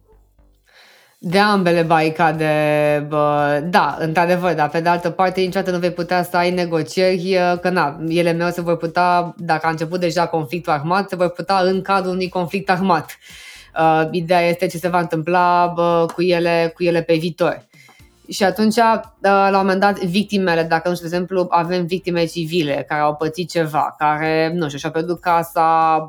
De 1.19 1.39
ambele 1.39 1.81
baricade, 1.81 2.45
bă, 3.09 3.59
da, 3.69 3.97
într-adevăr, 3.99 4.53
dar 4.53 4.69
pe 4.69 4.79
de 4.79 4.89
altă 4.89 5.09
parte 5.09 5.41
niciodată 5.41 5.71
nu 5.71 5.77
vei 5.77 5.91
putea 5.91 6.23
să 6.23 6.37
ai 6.37 6.51
negocieri, 6.51 7.37
că 7.61 7.69
na, 7.69 7.99
ele 8.07 8.31
mereu 8.31 8.51
se 8.51 8.61
vor 8.61 8.77
putea, 8.77 9.33
dacă 9.37 9.65
a 9.65 9.69
început 9.69 9.99
deja 9.99 10.27
conflictul 10.27 10.73
armat, 10.73 11.09
se 11.09 11.15
vor 11.15 11.29
putea 11.29 11.57
în 11.57 11.81
cadrul 11.81 12.13
unui 12.13 12.29
conflict 12.29 12.69
armat. 12.69 13.17
Uh, 13.79 14.07
ideea 14.11 14.41
este 14.41 14.67
ce 14.67 14.77
se 14.77 14.87
va 14.87 14.99
întâmpla 14.99 15.71
bă, 15.75 16.05
cu, 16.13 16.21
ele, 16.21 16.71
cu 16.75 16.83
ele 16.83 17.01
pe 17.01 17.15
viitor. 17.15 17.65
Și 18.29 18.43
atunci, 18.43 18.75
uh, 18.75 19.01
la 19.19 19.47
un 19.47 19.55
moment 19.55 19.79
dat, 19.79 19.99
victimele, 19.99 20.63
dacă 20.63 20.89
nu 20.89 20.95
știu, 20.95 21.07
de 21.07 21.15
exemplu, 21.15 21.47
avem 21.49 21.85
victime 21.85 22.25
civile 22.25 22.85
care 22.87 23.01
au 23.01 23.15
pățit 23.15 23.49
ceva, 23.49 23.95
care, 23.97 24.51
nu 24.53 24.65
știu, 24.65 24.77
și-au 24.77 24.91
pierdut 24.91 25.19
casa, 25.19 26.05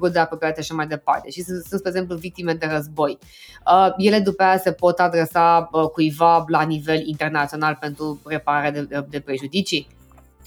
rude 0.00 0.18
apropiate 0.18 0.62
și 0.62 0.72
mai 0.72 0.86
departe 0.86 1.30
și 1.30 1.42
sunt, 1.42 1.64
sunt, 1.64 1.78
spre 1.78 1.90
exemplu, 1.90 2.16
victime 2.16 2.52
de 2.52 2.66
război. 2.72 3.18
Uh, 3.66 3.88
ele 3.96 4.18
după 4.18 4.42
aia 4.42 4.58
se 4.58 4.72
pot 4.72 4.98
adresa 4.98 5.70
cuiva 5.92 6.44
la 6.46 6.62
nivel 6.62 7.06
internațional 7.06 7.76
pentru 7.80 8.20
reparare 8.24 8.70
de, 8.70 9.04
de 9.08 9.20
prejudicii? 9.20 9.86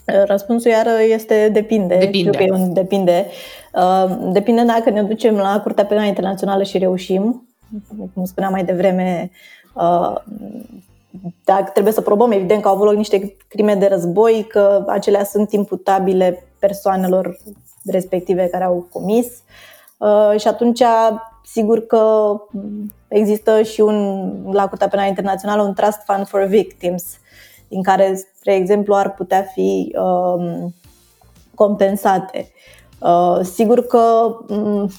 Răspunsul 0.06 0.72
iar 0.72 0.88
este 1.10 1.50
depinde. 1.54 1.98
Depinde. 1.98 2.38
Că 2.38 2.44
e 2.44 2.52
un 2.52 2.74
depinde. 2.74 3.26
Uh, 3.74 4.18
depinde 4.32 4.64
dacă 4.64 4.90
ne 4.90 5.04
ducem 5.04 5.36
la 5.36 5.60
Curtea 5.62 5.86
Penală 5.86 6.08
Internațională 6.08 6.64
și 6.64 6.78
reușim, 6.78 7.48
cum 8.14 8.26
spuneam 8.26 8.52
mai 8.52 8.64
devreme, 8.64 9.32
dacă 11.44 11.70
trebuie 11.74 11.94
să 11.94 12.02
probăm, 12.02 12.32
evident 12.32 12.62
că 12.62 12.68
au 12.68 12.74
avut 12.74 12.86
loc 12.86 12.96
niște 12.96 13.36
crime 13.48 13.76
de 13.76 13.88
război, 13.88 14.46
că 14.50 14.84
acelea 14.88 15.24
sunt 15.24 15.52
imputabile 15.52 16.44
persoanelor 16.60 17.38
respective 17.86 18.48
care 18.48 18.64
au 18.64 18.88
comis. 18.92 19.28
Uh, 19.98 20.40
și 20.40 20.48
atunci, 20.48 20.84
sigur 21.46 21.86
că 21.86 22.36
există 23.08 23.62
și 23.62 23.82
un, 23.82 24.32
la 24.52 24.68
Curtea 24.68 24.88
Penală 24.88 25.08
Internațională 25.08 25.62
un 25.62 25.74
Trust 25.74 26.02
Fund 26.06 26.28
for 26.28 26.44
Victims, 26.44 27.04
în 27.76 27.84
care, 27.84 28.22
spre 28.38 28.56
exemplu, 28.56 28.96
ar 28.96 29.14
putea 29.14 29.42
fi 29.42 29.96
um, 29.98 30.74
compensate. 31.56 32.52
Uh, 33.00 33.40
sigur 33.42 33.86
că 33.86 34.36
um, 34.50 34.90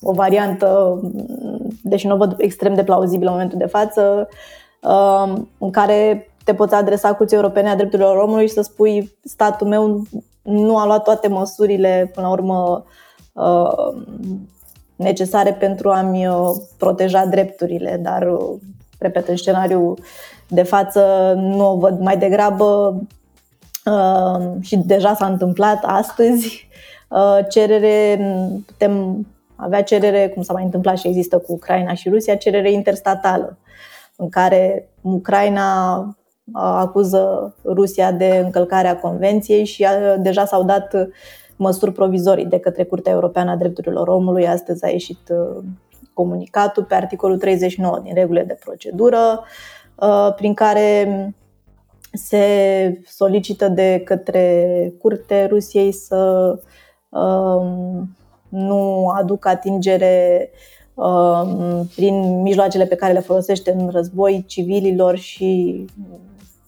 o 0.00 0.12
variantă, 0.12 1.00
deși 1.82 2.06
nu 2.06 2.14
o 2.14 2.16
văd 2.16 2.34
extrem 2.38 2.74
de 2.74 2.84
plauzibilă 2.84 3.28
în 3.28 3.34
momentul 3.34 3.58
de 3.58 3.66
față, 3.66 4.28
uh, 4.82 5.32
în 5.58 5.70
care 5.70 6.26
te 6.44 6.54
poți 6.54 6.74
adresa 6.74 7.14
Curții 7.14 7.36
Europene 7.36 7.70
a 7.70 7.76
Drepturilor 7.76 8.16
Omului 8.16 8.46
și 8.46 8.52
să 8.52 8.62
spui 8.62 9.16
statul 9.24 9.66
meu 9.66 10.02
nu 10.42 10.78
a 10.78 10.86
luat 10.86 11.02
toate 11.02 11.28
măsurile, 11.28 12.10
până 12.14 12.26
la 12.26 12.32
urmă, 12.32 12.84
uh, 13.32 14.02
necesare 14.96 15.52
pentru 15.52 15.90
a-mi 15.90 16.26
uh, 16.26 16.50
proteja 16.78 17.26
drepturile, 17.26 18.00
dar, 18.02 18.22
uh, 18.22 18.60
repet, 18.98 19.28
în 19.28 19.36
scenariu 19.36 19.94
de 20.52 20.62
față 20.62 21.34
nu 21.36 21.70
o 21.70 21.76
văd 21.76 22.00
mai 22.00 22.16
degrabă. 22.16 23.00
Și 24.60 24.76
deja 24.76 25.14
s-a 25.14 25.26
întâmplat 25.26 25.78
astăzi. 25.82 26.68
Cerere, 27.48 28.20
putem 28.66 29.26
avea 29.56 29.82
cerere, 29.82 30.28
cum 30.28 30.42
s-a 30.42 30.52
mai 30.52 30.64
întâmplat 30.64 30.98
și 30.98 31.08
există 31.08 31.38
cu 31.38 31.52
Ucraina 31.52 31.94
și 31.94 32.08
Rusia, 32.08 32.34
cerere 32.34 32.72
interstatală, 32.72 33.58
în 34.16 34.28
care 34.28 34.88
Ucraina 35.00 35.96
acuză 36.52 37.54
Rusia 37.64 38.12
de 38.12 38.40
încălcarea 38.44 38.98
convenției 38.98 39.64
și 39.64 39.86
deja 40.18 40.44
s-au 40.44 40.62
dat 40.62 40.94
măsuri 41.56 41.92
provizorii 41.92 42.46
de 42.46 42.58
către 42.58 42.84
Curtea 42.84 43.12
Europeană 43.12 43.50
a 43.50 43.56
Drepturilor 43.56 44.08
Omului. 44.08 44.48
Astăzi 44.48 44.84
a 44.84 44.88
ieșit 44.88 45.32
comunicatul 46.14 46.84
pe 46.84 46.94
articolul 46.94 47.38
39 47.38 48.00
din 48.02 48.14
regulile 48.14 48.44
de 48.44 48.58
procedură, 48.64 49.44
prin 50.36 50.54
care 50.54 51.34
se 52.12 53.02
solicită 53.06 53.68
de 53.68 54.02
către 54.04 54.92
Curte 54.98 55.46
Rusiei 55.46 55.92
să 55.92 56.58
nu 58.48 59.08
aducă 59.08 59.48
atingere 59.48 60.50
prin 61.94 62.42
mijloacele 62.42 62.86
pe 62.86 62.94
care 62.94 63.12
le 63.12 63.20
folosește 63.20 63.72
în 63.72 63.88
război 63.88 64.44
civililor 64.46 65.16
și 65.16 65.84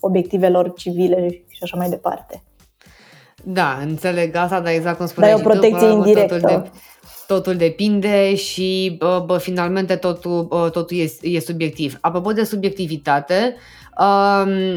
obiectivelor 0.01 0.73
civile 0.73 1.29
și 1.49 1.63
așa 1.63 1.77
mai 1.77 1.89
departe. 1.89 2.43
Da, 3.45 3.79
înțeleg 3.83 4.37
asta, 4.37 4.61
dar 4.61 4.73
exact 4.73 4.97
cum 4.97 5.07
spuneai 5.07 5.33
Dar 5.33 5.41
e 5.41 5.45
o 5.45 5.49
protecție 5.49 5.89
tu, 5.89 5.93
indirectă. 5.93 6.41
Totul, 6.41 6.61
de, 6.63 6.71
totul 7.27 7.57
depinde 7.57 8.35
și 8.35 8.95
bă, 8.99 9.23
bă, 9.27 9.39
finalmente 9.39 9.97
totul, 9.97 10.43
bă, 10.43 10.69
totul 10.73 10.97
e, 10.97 11.07
e 11.21 11.41
subiectiv. 11.41 11.99
Apropo 12.01 12.33
de 12.33 12.45
subiectivitate, 12.45 13.57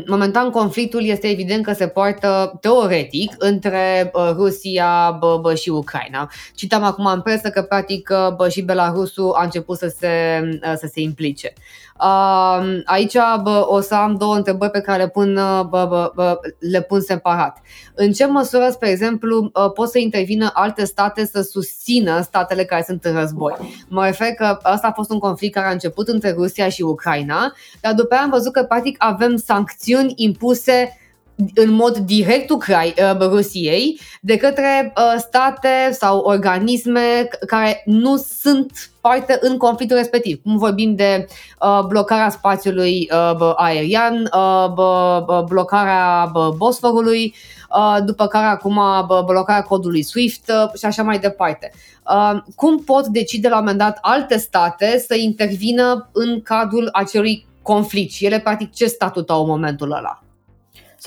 Momentan 0.08 0.50
conflictul 0.50 1.06
este 1.06 1.28
evident 1.28 1.64
că 1.66 1.74
se 1.74 1.88
poartă 1.88 2.58
teoretic 2.62 3.36
între 3.38 4.12
Rusia 4.36 5.18
bă, 5.20 5.38
bă, 5.42 5.56
și 5.56 5.70
Ucraina. 5.70 6.32
Citam 6.56 6.84
acum 6.84 7.06
în 7.06 7.22
presă 7.22 7.50
că 7.50 7.62
practic 7.62 8.10
bă, 8.36 8.50
și 8.50 8.62
Belarusul 8.62 9.32
a 9.32 9.44
început 9.44 9.78
să 9.78 9.96
se, 10.00 10.42
să 10.62 10.90
se 10.92 11.02
implice. 11.02 11.54
Aici 12.86 13.18
bă, 13.44 13.66
o 13.70 13.82
să 13.82 13.96
am 13.96 14.16
două 14.16 14.36
întrebări 14.36 14.72
pe 14.72 14.82
care 14.82 15.02
le 15.02 15.10
pun, 15.10 15.34
bă, 15.70 15.86
bă, 15.90 16.12
bă, 16.16 16.40
le 16.72 16.82
pun 16.82 17.02
separat. 17.02 17.62
În 17.96 18.12
ce 18.12 18.26
măsură, 18.26 18.70
spre 18.72 18.90
exemplu, 18.90 19.52
pot 19.74 19.90
să 19.90 19.98
intervină 19.98 20.50
alte 20.54 20.86
state 20.86 21.26
să 21.26 21.42
susțină 21.42 22.22
statele 22.22 22.64
care 22.66 22.84
sunt 22.88 23.06
în 23.06 23.14
război? 23.14 23.86
Mă 23.88 24.06
refer 24.06 24.28
că 24.28 24.58
asta 24.62 24.88
a 24.88 24.92
fost 24.92 25.10
un 25.10 25.20
conflict 25.20 25.54
care 25.54 25.68
a 25.68 25.72
început 25.72 26.08
între 26.08 26.32
Rusia 26.32 26.70
și 26.70 26.82
Ucraina, 26.82 27.54
dar 27.82 27.94
după 27.94 28.14
aia 28.14 28.24
am 28.24 28.30
văzut 28.30 28.52
că 28.52 28.64
practic 28.64 28.96
avem 29.00 29.36
sancțiuni 29.36 30.14
impuse 30.16 30.98
în 31.54 31.72
mod 31.72 31.98
direct 31.98 32.50
Ucrai, 32.50 32.94
uh, 32.98 33.28
Rusiei 33.28 34.00
de 34.22 34.38
către 34.38 34.94
uh, 34.98 35.14
state 35.18 35.90
sau 35.92 36.20
organisme 36.20 37.28
care 37.48 37.82
nu 37.86 38.18
sunt 38.18 38.90
parte 39.02 39.38
în 39.42 39.58
conflictul 39.58 39.98
respectiv. 39.98 40.42
Cum 40.44 40.58
vorbim 40.58 40.96
de 40.96 41.28
uh, 41.62 41.86
blocarea 41.88 42.30
spațiului 42.30 43.10
aerian, 43.56 44.30
blocarea 45.48 46.32
Bosforului, 46.58 47.36
după 48.06 48.28
care 48.28 48.46
acum 48.46 48.82
blocarea 49.26 49.62
codului 49.64 50.04
SWIFT 50.04 50.52
și 50.78 50.86
așa 50.86 51.04
mai 51.04 51.20
departe. 51.20 51.72
Cum 52.56 52.84
pot 52.84 53.08
decide 53.08 53.48
la 53.48 53.58
un 53.58 53.62
moment 53.62 53.80
dat 53.80 53.98
alte 54.02 54.38
state 54.38 55.04
să 55.08 55.16
intervină 55.16 56.10
în 56.12 56.42
cadrul 56.42 56.90
acelui 56.92 57.46
conflict 57.62 58.12
și 58.14 58.26
ele 58.26 58.40
practic 58.40 58.74
ce 58.74 58.86
statut 58.86 59.30
au 59.30 59.42
în 59.42 59.50
momentul 59.50 59.92
ăla? 59.92 60.22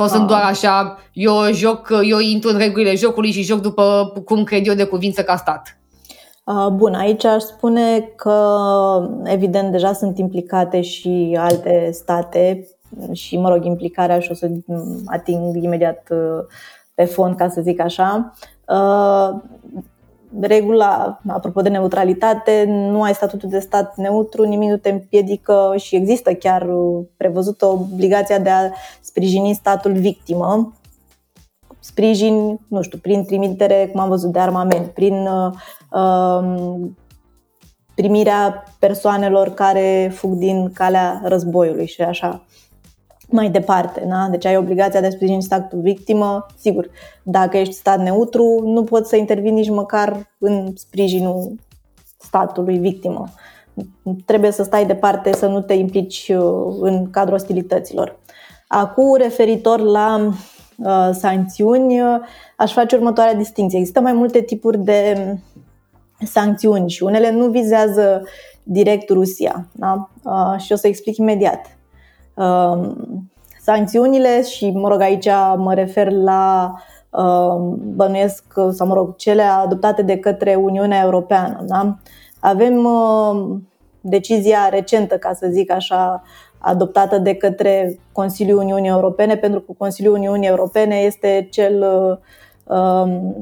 Sau 0.01 0.09
sunt 0.09 0.27
doar 0.27 0.43
așa, 0.43 0.99
eu 1.13 1.33
joc, 1.53 1.89
eu 2.03 2.19
intru 2.19 2.51
în 2.51 2.57
regulile 2.59 2.95
jocului 2.95 3.31
și 3.31 3.43
joc 3.43 3.61
după 3.61 4.13
cum 4.25 4.45
cred 4.45 4.67
eu 4.67 4.75
de 4.75 4.85
cuvință 4.85 5.23
ca 5.23 5.37
stat? 5.37 5.79
Bun, 6.73 6.95
aici 6.95 7.25
aș 7.25 7.43
spune 7.43 8.01
că 8.17 8.37
evident 9.25 9.73
deja 9.73 9.93
sunt 9.93 10.19
implicate 10.19 10.81
și 10.81 11.39
alte 11.41 11.91
state 11.93 12.69
și, 13.13 13.39
mă 13.39 13.49
rog, 13.49 13.65
implicarea 13.65 14.21
și 14.21 14.31
o 14.31 14.35
să 14.35 14.51
ating 15.07 15.63
imediat 15.63 16.09
uh, 16.11 16.45
pe 16.95 17.05
fond, 17.05 17.37
ca 17.37 17.49
să 17.49 17.61
zic 17.61 17.81
așa 17.81 18.33
regula, 20.41 21.21
apropo 21.27 21.61
de 21.61 21.69
neutralitate, 21.69 22.65
nu 22.69 23.03
ai 23.03 23.15
statutul 23.15 23.49
de 23.49 23.59
stat 23.59 23.97
neutru, 23.97 24.45
nimic 24.45 24.71
nu 24.71 24.77
te 24.77 24.91
împiedică 24.91 25.75
și 25.77 25.97
există 25.97 26.33
chiar 26.33 26.67
prevăzută 27.17 27.67
obligația 27.67 28.39
de 28.39 28.51
a 28.51 28.71
sprijini 29.01 29.55
statul 29.55 29.93
victimă. 29.93 30.73
Sprijin, 31.81 32.61
nu 32.69 32.83
știu, 32.83 32.99
prin 32.99 33.25
trimitere, 33.25 33.89
cum 33.93 34.01
am 34.01 34.09
văzut, 34.09 34.33
de 34.33 34.39
armament, 34.39 34.87
prin 34.87 35.27
uh, 35.27 36.91
primirea 37.95 38.65
persoanelor 38.79 39.49
care 39.49 40.13
fug 40.15 40.33
din 40.33 40.73
calea 40.73 41.21
războiului 41.25 41.87
și 41.87 42.03
așa 42.03 42.45
mai 43.33 43.51
departe. 43.51 44.05
Da? 44.09 44.29
Deci 44.31 44.45
ai 44.45 44.57
obligația 44.57 45.01
de 45.01 45.07
a 45.07 45.11
sprijini 45.11 45.43
statul 45.43 45.81
victimă. 45.81 46.47
Sigur, 46.59 46.91
dacă 47.23 47.57
ești 47.57 47.75
stat 47.75 48.03
neutru, 48.03 48.63
nu 48.65 48.85
poți 48.85 49.09
să 49.09 49.17
intervii 49.17 49.51
nici 49.51 49.71
măcar 49.71 50.35
în 50.39 50.73
sprijinul 50.77 51.55
statului 52.19 52.79
victimă. 52.79 53.29
Trebuie 54.25 54.51
să 54.51 54.63
stai 54.63 54.87
departe, 54.87 55.33
să 55.33 55.47
nu 55.47 55.61
te 55.61 55.73
implici 55.73 56.33
uh, 56.37 56.77
în 56.81 57.11
cadrul 57.11 57.35
ostilităților. 57.35 58.19
Acum, 58.69 59.17
referitor 59.17 59.81
la 59.81 60.31
uh, 60.79 61.09
sancțiuni, 61.13 62.01
uh, 62.01 62.19
aș 62.57 62.73
face 62.73 62.97
următoarea 62.97 63.35
distinție. 63.35 63.79
Există 63.79 64.01
mai 64.01 64.13
multe 64.13 64.41
tipuri 64.41 64.79
de 64.79 65.37
sancțiuni 66.25 66.91
și 66.91 67.03
unele 67.03 67.31
nu 67.31 67.47
vizează 67.47 68.23
direct 68.63 69.09
Rusia. 69.09 69.69
Da? 69.73 70.11
Uh, 70.25 70.61
și 70.61 70.73
o 70.73 70.77
să 70.77 70.87
explic 70.87 71.17
imediat. 71.17 71.79
Um, 72.35 73.31
sancțiunile 73.61 74.43
și, 74.43 74.71
mă 74.71 74.89
rog, 74.89 75.01
aici 75.01 75.29
mă 75.57 75.75
refer 75.75 76.11
la 76.13 76.75
um, 77.11 77.79
bănuiesc, 77.95 78.45
sau 78.71 78.87
mă 78.87 78.95
rog, 78.95 79.17
cele 79.17 79.43
adoptate 79.43 80.03
de 80.03 80.19
către 80.19 80.55
Uniunea 80.55 81.03
Europeană. 81.03 81.65
Da? 81.67 81.97
Avem 82.41 82.85
um, 82.85 83.69
decizia 84.01 84.69
recentă, 84.69 85.19
ca 85.19 85.33
să 85.33 85.47
zic 85.51 85.71
așa, 85.71 86.23
adoptată 86.59 87.19
de 87.19 87.35
către 87.35 87.99
Consiliul 88.13 88.59
Uniunii 88.59 88.91
Europene, 88.91 89.37
pentru 89.37 89.61
că 89.61 89.73
Consiliul 89.79 90.15
Uniunii 90.15 90.49
Europene 90.49 90.97
este 90.97 91.49
cel 91.51 91.85
um, 92.65 93.35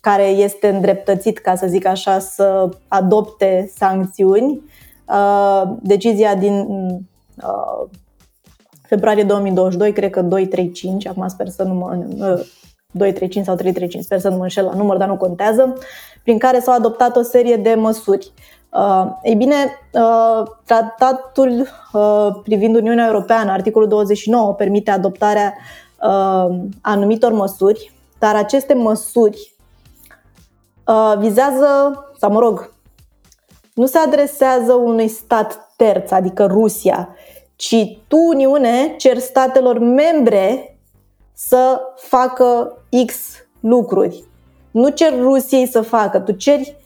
care 0.00 0.24
este 0.24 0.68
îndreptățit, 0.68 1.38
ca 1.38 1.54
să 1.54 1.66
zic 1.66 1.86
așa, 1.86 2.18
să 2.18 2.68
adopte 2.88 3.70
sancțiuni. 3.76 4.62
Uh, 5.08 5.62
decizia 5.80 6.34
din 6.34 6.66
uh, 7.36 7.88
februarie 8.86 9.24
2022, 9.24 9.92
cred 9.92 10.10
că 10.10 10.22
235, 10.22 11.06
acum 11.06 11.28
sper 11.28 11.48
să 11.48 11.62
nu 11.62 11.74
mă... 11.74 12.44
235 12.96 13.44
sau 13.44 13.54
335, 13.54 14.04
sper 14.04 14.18
să 14.18 14.28
nu 14.28 14.36
mă 14.36 14.42
înșel 14.42 14.64
la 14.64 14.72
număr, 14.74 14.96
dar 14.96 15.08
nu 15.08 15.16
contează, 15.16 15.78
prin 16.22 16.38
care 16.38 16.60
s-au 16.60 16.74
adoptat 16.74 17.16
o 17.16 17.22
serie 17.22 17.56
de 17.56 17.74
măsuri. 17.74 18.32
Uh, 18.70 19.06
ei 19.22 19.34
bine, 19.34 19.54
uh, 19.92 20.46
tratatul 20.64 21.68
uh, 21.92 22.28
privind 22.42 22.76
Uniunea 22.76 23.06
Europeană, 23.06 23.50
articolul 23.50 23.88
29, 23.88 24.54
permite 24.54 24.90
adoptarea 24.90 25.54
uh, 26.02 26.56
anumitor 26.80 27.32
măsuri, 27.32 27.92
dar 28.18 28.36
aceste 28.36 28.74
măsuri 28.74 29.54
uh, 30.86 31.14
vizează, 31.18 32.04
sau 32.18 32.32
mă 32.32 32.38
rog, 32.38 32.72
nu 33.74 33.86
se 33.86 33.98
adresează 33.98 34.72
unui 34.72 35.08
stat 35.08 35.72
terț, 35.76 36.10
adică 36.10 36.46
Rusia, 36.46 37.08
ci 37.56 37.98
tu, 38.08 38.16
Uniune, 38.16 38.94
cer 38.96 39.18
statelor 39.18 39.78
membre 39.78 40.78
să 41.32 41.80
facă 41.96 42.78
X 43.06 43.14
lucruri. 43.60 44.24
Nu 44.70 44.88
cer 44.88 45.12
Rusiei 45.20 45.66
să 45.66 45.80
facă, 45.80 46.18
tu 46.18 46.32
ceri 46.32 46.76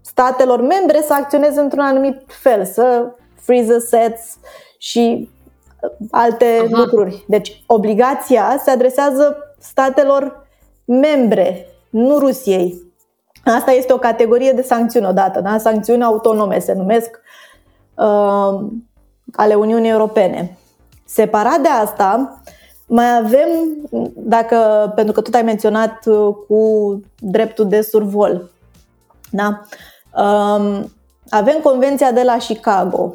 statelor 0.00 0.60
membre 0.60 1.02
să 1.02 1.12
acționeze 1.12 1.60
într-un 1.60 1.82
anumit 1.82 2.22
fel, 2.26 2.64
să 2.64 3.12
freeze 3.34 3.78
sets 3.78 4.38
și 4.78 5.28
uh, 5.80 5.90
alte 6.10 6.44
Aha. 6.44 6.80
lucruri. 6.80 7.24
Deci 7.28 7.62
obligația 7.66 8.60
se 8.64 8.70
adresează 8.70 9.36
statelor 9.58 10.46
membre, 10.84 11.66
nu 11.90 12.18
Rusiei. 12.18 12.88
Asta 13.44 13.70
este 13.70 13.92
o 13.92 13.98
categorie 13.98 14.52
de 14.52 14.62
sancțiuni 14.62 15.06
odată, 15.06 15.40
da? 15.40 15.58
sancțiuni 15.58 16.02
autonome 16.02 16.58
se 16.58 16.72
numesc. 16.72 17.20
Uh, 17.96 18.66
ale 19.34 19.54
Uniunii 19.54 19.90
Europene. 19.90 20.58
Separat 21.04 21.60
de 21.60 21.68
asta, 21.68 22.40
mai 22.86 23.16
avem, 23.16 23.48
dacă, 24.14 24.92
pentru 24.94 25.14
că 25.14 25.20
tot 25.20 25.34
ai 25.34 25.42
menționat 25.42 26.06
uh, 26.06 26.34
cu 26.48 27.00
dreptul 27.18 27.68
de 27.68 27.80
survol, 27.80 28.50
da? 29.30 29.60
Um, 30.22 30.92
avem 31.28 31.58
Convenția 31.62 32.12
de 32.12 32.22
la 32.22 32.36
Chicago, 32.36 33.14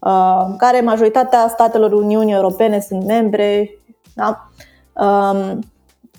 uh, 0.00 0.54
care 0.56 0.80
majoritatea 0.80 1.48
statelor 1.48 1.92
Uniunii 1.92 2.34
Europene 2.34 2.80
sunt 2.80 3.04
membre. 3.04 3.70
Da? 4.14 4.48
Um, 4.92 5.58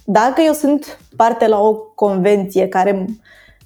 dacă 0.05 0.41
eu 0.41 0.53
sunt 0.53 0.99
parte 1.15 1.47
la 1.47 1.59
o 1.59 1.73
convenție 1.73 2.67
care 2.67 3.05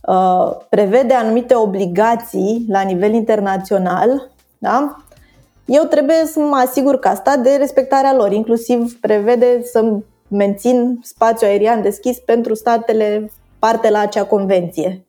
uh, 0.02 0.52
prevede 0.70 1.14
anumite 1.14 1.56
obligații 1.56 2.66
la 2.70 2.82
nivel 2.82 3.14
internațional, 3.14 4.30
da? 4.58 4.96
Eu 5.68 5.84
trebuie 5.84 6.26
să 6.26 6.40
mă 6.40 6.56
asigur 6.56 7.00
ca 7.00 7.14
stat 7.14 7.40
de 7.40 7.56
respectarea 7.56 8.16
lor, 8.16 8.32
inclusiv 8.32 9.00
prevede 9.00 9.64
să 9.64 10.00
mențin 10.28 11.00
spațiu 11.04 11.48
aerian 11.48 11.82
deschis 11.82 12.20
pentru 12.20 12.54
statele 12.54 13.32
parte 13.60 13.90
la 13.90 14.00
acea 14.00 14.26
convenție. 14.26 15.06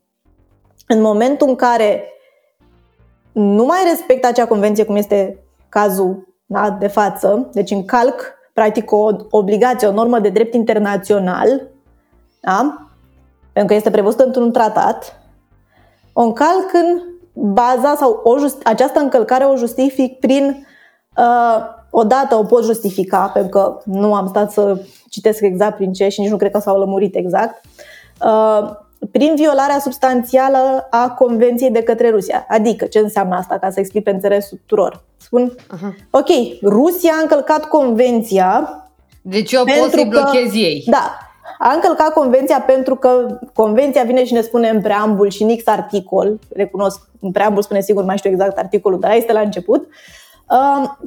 În 0.87 1.01
momentul 1.01 1.49
în 1.49 1.55
care 1.55 2.05
nu 3.33 3.65
mai 3.65 3.79
respectă 3.89 4.27
acea 4.27 4.47
convenție, 4.47 4.85
cum 4.85 4.97
este 4.97 5.45
cazul 5.69 6.29
da, 6.47 6.71
de 6.71 6.87
față, 6.87 7.49
deci 7.53 7.71
încalc 7.71 8.35
practic 8.53 8.93
o 8.93 9.11
obligație, 9.31 9.89
o 9.89 9.93
normă 9.93 10.19
de 10.19 10.29
drept 10.29 10.55
internațional, 10.55 11.69
da? 12.41 12.89
pentru 13.53 13.73
că 13.73 13.75
este 13.75 13.91
prevăzută 13.91 14.25
într-un 14.25 14.53
tratat, 14.53 15.23
o 16.13 16.23
încalc 16.23 16.73
în 16.73 17.03
baza 17.41 17.95
sau 17.99 18.21
o 18.25 18.39
just, 18.39 18.67
această 18.67 19.01
încălcare 19.01 19.45
o 19.45 19.57
justific 19.57 20.19
prin 20.19 20.67
uh, 21.17 21.65
odată 21.91 22.35
o 22.35 22.45
pot 22.45 22.65
justifica, 22.65 23.31
pentru 23.35 23.51
că 23.51 23.79
nu 23.85 24.15
am 24.15 24.29
stat 24.29 24.53
să 24.53 24.81
citesc 25.11 25.43
exact 25.43 25.77
prin 25.77 25.93
ce 25.93 26.09
și 26.09 26.21
nici 26.21 26.31
nu 26.31 26.37
cred 26.37 26.51
că 26.51 26.59
s-au 26.59 26.79
lămurit 26.79 27.17
exact, 27.17 27.65
uh, 28.25 28.71
prin 29.11 29.35
violarea 29.35 29.79
substanțială 29.79 30.87
a 30.91 31.11
convenției 31.11 31.71
de 31.71 31.83
către 31.83 32.11
Rusia. 32.11 32.47
Adică, 32.49 32.85
ce 32.85 32.99
înseamnă 32.99 33.37
asta, 33.37 33.59
ca 33.59 33.71
să 33.71 33.81
explic 33.81 34.03
pe 34.05 34.11
înțeles 34.11 34.49
tuturor? 34.49 35.05
Spun, 35.17 35.55
uh-huh. 35.55 36.11
ok, 36.11 36.29
Rusia 36.63 37.13
a 37.19 37.23
încălcat 37.23 37.65
convenția 37.65 38.73
deci 39.23 39.53
eu 39.53 39.65
pot 39.65 39.91
să-i 39.91 40.05
blochez 40.05 40.55
ei. 40.55 40.85
Da, 40.87 41.19
a 41.59 41.73
încălcat 41.73 42.13
convenția 42.13 42.61
pentru 42.61 42.95
că 42.95 43.39
convenția 43.55 44.03
vine 44.03 44.25
și 44.25 44.33
ne 44.33 44.41
spune 44.41 44.69
în 44.69 44.81
preambul 44.81 45.31
și 45.31 45.45
nix 45.45 45.67
articol, 45.67 46.39
recunosc, 46.55 47.01
în 47.21 47.31
preambul 47.31 47.63
spune 47.63 47.81
sigur, 47.81 48.05
mai 48.05 48.19
știu 48.19 48.31
exact 48.31 48.59
articolul, 48.59 49.01
dar 49.01 49.15
este 49.15 49.33
la 49.33 49.41
început, 49.41 49.89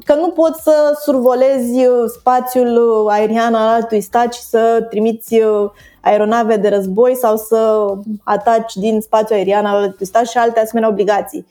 că 0.04 0.14
nu 0.14 0.28
poți 0.28 0.62
să 0.62 0.98
survolezi 1.04 1.86
spațiul 2.18 3.06
aerian 3.08 3.54
al 3.54 3.68
altui 3.68 4.00
stat 4.00 4.32
și 4.32 4.40
să 4.40 4.86
trimiți 4.90 5.40
aeronave 6.00 6.56
de 6.56 6.68
război 6.68 7.16
sau 7.16 7.36
să 7.36 7.92
ataci 8.24 8.74
din 8.74 9.00
spațiul 9.00 9.38
aerian 9.38 9.64
al 9.64 9.76
altui 9.76 10.06
stat 10.06 10.26
și 10.26 10.38
alte 10.38 10.60
asemenea 10.60 10.88
obligații. 10.88 11.46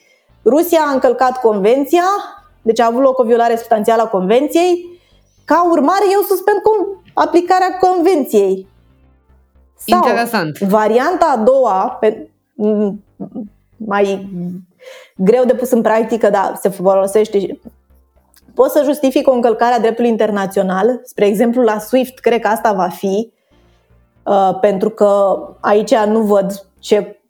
Rusia 0.45 0.79
a 0.87 0.93
încălcat 0.93 1.39
convenția, 1.39 2.03
deci 2.61 2.79
a 2.79 2.85
avut 2.85 3.01
loc 3.01 3.19
o 3.19 3.23
violare 3.23 3.55
substanțială 3.55 4.01
a 4.01 4.07
convenției. 4.07 4.99
Ca 5.45 5.67
urmare, 5.71 6.03
eu 6.13 6.21
suspend 6.21 6.61
aplicarea 7.13 7.77
convenției. 7.79 8.67
Sau 9.85 9.97
Interesant. 9.97 10.57
Varianta 10.57 11.33
a 11.37 11.37
doua, 11.37 11.97
pe, 11.99 12.27
mai 13.77 14.29
greu 15.15 15.45
de 15.45 15.53
pus 15.53 15.71
în 15.71 15.81
practică, 15.81 16.29
dar 16.29 16.57
se 16.61 16.69
folosește. 16.69 17.59
Poți 18.53 18.73
să 18.73 18.81
justific 18.83 19.27
o 19.27 19.33
încălcare 19.33 19.73
a 19.73 19.79
dreptului 19.79 20.09
internațional, 20.09 21.01
spre 21.03 21.25
exemplu 21.25 21.61
la 21.61 21.79
SWIFT, 21.79 22.19
cred 22.19 22.41
că 22.41 22.47
asta 22.47 22.73
va 22.73 22.87
fi, 22.87 23.31
uh, 24.23 24.57
pentru 24.61 24.89
că 24.89 25.39
aici 25.59 25.95
nu 25.95 26.21
văd 26.21 26.65
ce. 26.79 27.21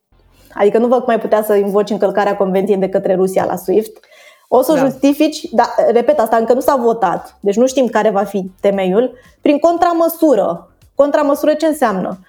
Adică 0.54 0.78
nu 0.78 0.88
văd 0.88 0.98
cum 0.98 1.08
mai 1.08 1.20
putea 1.20 1.44
să 1.44 1.56
invoci 1.56 1.90
încălcarea 1.90 2.38
convenției 2.38 2.78
de 2.78 2.90
către 2.90 3.16
Rusia 3.16 3.46
la 3.46 3.56
SWIFT. 3.56 4.00
O 4.48 4.62
să 4.62 4.74
da. 4.74 4.80
justifici, 4.80 5.50
dar 5.52 5.68
repet, 5.92 6.20
asta 6.20 6.36
încă 6.36 6.54
nu 6.54 6.60
s-a 6.60 6.76
votat, 6.76 7.38
deci 7.40 7.56
nu 7.56 7.68
știm 7.68 7.88
care 7.88 8.10
va 8.10 8.24
fi 8.24 8.52
temeiul, 8.62 9.18
prin 9.42 9.60
contramăsură. 9.60 10.71
Contramăsură 11.02 11.54
ce 11.54 11.66
înseamnă? 11.66 12.20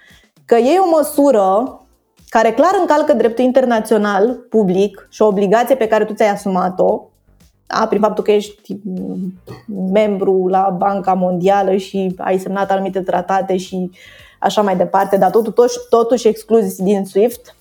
că 0.45 0.55
e 0.55 0.79
o 0.79 0.95
măsură 0.97 1.77
care 2.29 2.51
clar 2.51 2.71
încalcă 2.79 3.13
dreptul 3.13 3.43
internațional 3.43 4.33
public 4.49 5.07
și 5.09 5.21
o 5.21 5.27
obligație 5.27 5.75
pe 5.75 5.87
care 5.87 6.05
tu 6.05 6.13
ți-ai 6.13 6.29
asumat-o, 6.29 7.07
da, 7.67 7.87
prin 7.87 8.01
faptul 8.01 8.23
că 8.23 8.31
ești 8.31 8.77
membru 9.91 10.47
la 10.47 10.75
Banca 10.77 11.13
Mondială 11.13 11.75
și 11.75 12.15
ai 12.17 12.39
semnat 12.39 12.71
anumite 12.71 13.01
tratate 13.01 13.57
și 13.57 13.91
așa 14.39 14.61
mai 14.61 14.75
departe, 14.75 15.17
dar 15.17 15.29
totuși, 15.29 15.77
totuși 15.89 16.27
excluzi 16.27 16.83
din 16.83 17.05
SWIFT, 17.05 17.55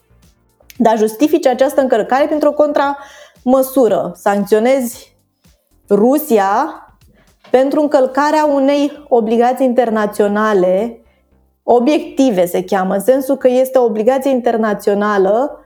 dar 0.76 0.98
justifici 0.98 1.46
această 1.46 1.80
încălcare 1.80 2.26
printr-o 2.26 2.52
contramăsură. 2.52 4.12
Sancționezi 4.14 5.16
Rusia 5.88 6.66
pentru 7.50 7.80
încălcarea 7.80 8.44
unei 8.44 9.04
obligații 9.08 9.66
internaționale 9.66 11.01
obiective 11.62 12.46
se 12.46 12.64
cheamă, 12.64 12.94
în 12.94 13.00
sensul 13.00 13.36
că 13.36 13.48
este 13.48 13.78
o 13.78 13.84
obligație 13.84 14.30
internațională, 14.30 15.58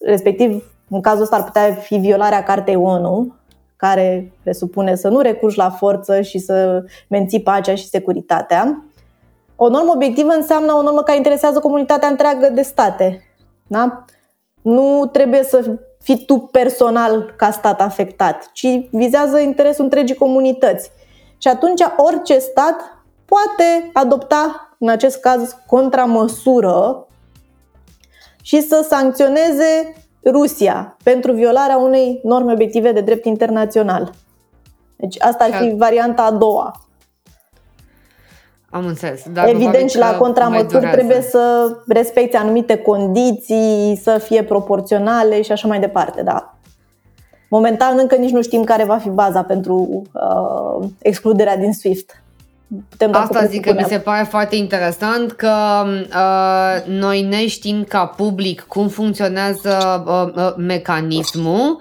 respectiv 0.00 0.64
în 0.90 1.00
cazul 1.00 1.22
ăsta 1.22 1.36
ar 1.36 1.44
putea 1.44 1.72
fi 1.74 1.96
violarea 1.96 2.42
Cartei 2.42 2.76
ONU, 2.76 3.34
care 3.76 4.32
presupune 4.42 4.94
să 4.94 5.08
nu 5.08 5.20
recurgi 5.20 5.58
la 5.58 5.70
forță 5.70 6.20
și 6.20 6.38
să 6.38 6.84
menții 7.08 7.42
pacea 7.42 7.74
și 7.74 7.88
securitatea. 7.88 8.84
O 9.56 9.68
normă 9.68 9.92
obiectivă 9.94 10.32
înseamnă 10.32 10.72
o 10.72 10.82
normă 10.82 11.02
care 11.02 11.16
interesează 11.16 11.58
comunitatea 11.58 12.08
întreagă 12.08 12.48
de 12.48 12.62
state. 12.62 13.22
Da? 13.66 14.04
Nu 14.62 15.08
trebuie 15.12 15.42
să 15.42 15.78
fii 16.00 16.24
tu 16.24 16.38
personal 16.38 17.34
ca 17.36 17.50
stat 17.50 17.80
afectat, 17.80 18.50
ci 18.52 18.66
vizează 18.90 19.38
interesul 19.38 19.84
întregii 19.84 20.14
comunități. 20.14 20.90
Și 21.38 21.48
atunci 21.48 21.82
orice 21.96 22.38
stat 22.38 22.74
poate 23.24 23.90
adopta 23.92 24.63
în 24.78 24.88
acest 24.88 25.20
caz, 25.20 25.56
contramăsură 25.66 27.06
și 28.42 28.60
să 28.60 28.86
sancționeze 28.88 29.94
Rusia 30.30 30.96
pentru 31.02 31.32
violarea 31.32 31.76
unei 31.76 32.20
norme 32.22 32.52
obiective 32.52 32.92
de 32.92 33.00
drept 33.00 33.24
internațional. 33.24 34.12
Deci 34.96 35.22
asta 35.22 35.44
ar 35.44 35.50
fi 35.50 35.74
varianta 35.76 36.22
a 36.22 36.30
doua. 36.30 36.78
Am 38.70 38.86
înțeles. 38.86 39.22
Dar 39.32 39.48
Evident, 39.48 39.90
și 39.90 39.98
la 39.98 40.16
contramăsuri 40.16 40.90
trebuie 40.90 41.20
să 41.20 41.76
respecte 41.86 42.36
anumite 42.36 42.76
condiții, 42.76 44.00
să 44.02 44.18
fie 44.18 44.44
proporționale 44.44 45.42
și 45.42 45.52
așa 45.52 45.68
mai 45.68 45.80
departe, 45.80 46.22
da. 46.22 46.54
Momentan 47.50 47.98
încă 47.98 48.16
nici 48.16 48.30
nu 48.30 48.42
știm 48.42 48.64
care 48.64 48.84
va 48.84 48.96
fi 48.96 49.08
baza 49.08 49.42
pentru 49.42 50.02
uh, 50.12 50.88
excluderea 50.98 51.56
din 51.56 51.72
SWIFT 51.72 52.23
putem 52.88 53.10
da 53.10 53.20
Asta 53.20 53.44
zic 53.44 53.64
că 53.64 53.72
mi 53.72 53.84
se 53.88 53.98
pare 53.98 54.24
foarte 54.24 54.56
interesant 54.56 55.32
că 55.32 55.52
uh, 55.86 56.86
noi 56.86 57.22
neștiind 57.22 57.86
ca 57.86 58.06
public 58.06 58.60
cum 58.60 58.88
funcționează 58.88 60.04
uh, 60.06 60.42
uh, 60.44 60.54
mecanismul, 60.56 61.80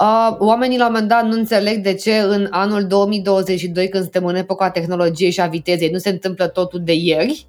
Uh, 0.00 0.36
oamenii 0.38 0.78
la 0.78 0.86
un 0.86 0.92
moment 0.92 1.08
dat 1.08 1.24
nu 1.24 1.32
înțeleg 1.32 1.82
de 1.82 1.94
ce 1.94 2.18
în 2.18 2.46
anul 2.50 2.86
2022, 2.86 3.88
când 3.88 4.02
suntem 4.02 4.24
în 4.24 4.34
epoca 4.34 4.70
tehnologiei 4.70 5.30
și 5.30 5.40
a 5.40 5.46
vitezei, 5.46 5.90
nu 5.90 5.98
se 5.98 6.08
întâmplă 6.08 6.46
totul 6.46 6.80
de 6.84 6.94
ieri 6.94 7.46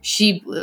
și 0.00 0.42
uh, 0.46 0.62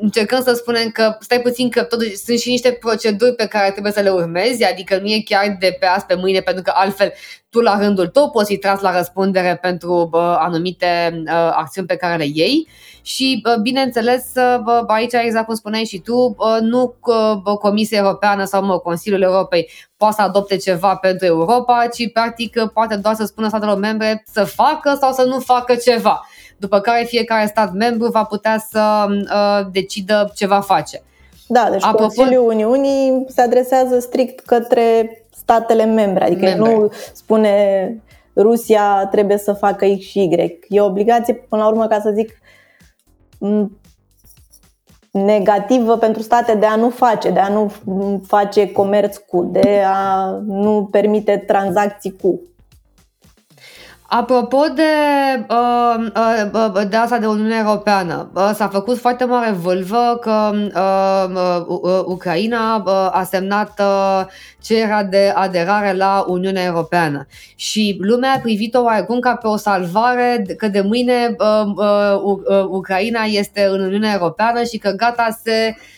încercăm 0.00 0.42
să 0.42 0.52
spunem 0.52 0.88
că 0.88 1.16
stai 1.20 1.40
puțin 1.40 1.70
că 1.70 1.82
totuși 1.82 2.16
sunt 2.16 2.38
și 2.38 2.50
niște 2.50 2.72
proceduri 2.72 3.34
pe 3.34 3.46
care 3.46 3.70
trebuie 3.70 3.92
să 3.92 4.00
le 4.00 4.10
urmezi, 4.10 4.64
adică 4.64 4.98
nu 4.98 5.06
e 5.06 5.22
chiar 5.24 5.56
de 5.60 5.76
pe 5.80 5.86
azi 5.86 6.06
pe 6.06 6.14
mâine, 6.14 6.40
pentru 6.40 6.62
că 6.62 6.72
altfel 6.74 7.12
tu 7.50 7.60
la 7.60 7.78
rândul 7.78 8.06
tău 8.06 8.30
poți 8.30 8.50
fi 8.52 8.58
tras 8.58 8.80
la 8.80 8.96
răspundere 8.96 9.58
pentru 9.62 10.06
bă, 10.10 10.36
anumite 10.40 11.22
uh, 11.26 11.32
acțiuni 11.32 11.86
pe 11.86 11.96
care 11.96 12.16
le 12.16 12.26
iei. 12.32 12.68
Și 13.02 13.40
bă, 13.42 13.56
bineînțeles 13.62 14.32
bă, 14.34 14.84
aici 14.86 15.12
exact 15.12 15.46
cum 15.46 15.54
spuneai 15.54 15.84
și 15.84 15.98
tu, 15.98 16.34
bă, 16.36 16.58
nu 16.60 16.94
bă, 17.42 17.56
Comisia 17.56 17.98
Europeană 17.98 18.44
sau 18.44 18.64
mă, 18.64 18.78
Consiliul 18.78 19.22
Europei 19.22 19.70
poate 19.96 20.14
să 20.14 20.22
adopte 20.22 20.56
ceva 20.56 20.96
pentru 20.96 21.26
Europa, 21.26 21.86
ci 21.94 22.12
practic 22.12 22.60
poate 22.72 22.96
doar 22.96 23.14
să 23.14 23.24
spună 23.24 23.48
statelor 23.48 23.78
membre 23.78 24.24
să 24.32 24.44
facă 24.44 24.96
sau 25.00 25.12
să 25.12 25.22
nu 25.22 25.38
facă 25.38 25.74
ceva 25.74 26.26
după 26.56 26.80
care 26.80 27.04
fiecare 27.04 27.46
stat 27.46 27.72
membru 27.72 28.10
va 28.10 28.24
putea 28.24 28.64
să 28.70 29.06
uh, 29.08 29.66
decidă 29.72 30.32
ce 30.34 30.46
va 30.46 30.60
face. 30.60 31.02
Da, 31.48 31.68
deci 31.70 31.84
Apropo... 31.84 32.02
Consiliul 32.02 32.46
Uniunii 32.46 33.24
se 33.28 33.40
adresează 33.40 33.98
strict 33.98 34.40
către 34.40 35.10
statele 35.36 35.84
membre, 35.84 36.24
adică 36.24 36.44
membre. 36.44 36.74
nu 36.74 36.90
spune 37.12 38.02
Rusia 38.36 39.08
trebuie 39.10 39.38
să 39.38 39.52
facă 39.52 39.86
X 39.86 40.04
și 40.04 40.18
Y. 40.18 40.58
E 40.68 40.80
o 40.80 40.84
obligație, 40.84 41.34
până 41.34 41.62
la 41.62 41.68
urmă, 41.68 41.86
ca 41.86 42.00
să 42.00 42.12
zic, 42.14 42.40
negativă 45.10 45.96
pentru 45.96 46.22
state 46.22 46.54
de 46.54 46.66
a 46.66 46.76
nu 46.76 46.90
face, 46.90 47.30
de 47.30 47.40
a 47.40 47.48
nu 47.48 47.72
face 48.26 48.72
comerț 48.72 49.16
cu, 49.16 49.44
de 49.44 49.82
a 49.86 50.30
nu 50.46 50.88
permite 50.90 51.36
tranzacții 51.46 52.16
cu. 52.22 52.40
Apropo 54.08 54.64
de, 54.74 54.82
uh, 55.50 56.06
uh, 56.16 56.72
uh, 56.74 56.88
de 56.88 56.96
asta 56.96 57.18
de 57.18 57.26
Uniunea 57.26 57.58
Europeană, 57.58 58.30
uh, 58.34 58.50
s-a 58.54 58.68
făcut 58.68 58.98
foarte 58.98 59.24
mare 59.24 59.50
vâlvă 59.50 60.18
că 60.20 60.50
uh, 60.74 61.64
uh, 61.66 62.02
Ucraina 62.04 62.82
uh, 62.86 62.92
a 63.12 63.22
semnat 63.30 63.80
uh, 63.80 64.24
cererea 64.62 65.04
de 65.04 65.32
aderare 65.34 65.92
la 65.92 66.24
Uniunea 66.28 66.64
Europeană. 66.64 67.26
Și 67.56 67.96
lumea 68.00 68.32
a 68.32 68.38
privit-o 68.38 68.82
oarecum 68.82 69.18
ca 69.18 69.34
pe 69.34 69.46
o 69.46 69.56
salvare 69.56 70.44
că 70.56 70.68
de 70.68 70.80
mâine 70.80 71.36
uh, 71.38 71.72
uh, 71.76 72.38
uh, 72.48 72.64
Ucraina 72.68 73.22
este 73.22 73.64
în 73.70 73.80
Uniunea 73.80 74.12
Europeană 74.12 74.62
și 74.62 74.78
că 74.78 74.90
gata 74.90 75.28
se 75.42 75.74
uh, 75.76 75.76
Uh, 75.76 75.95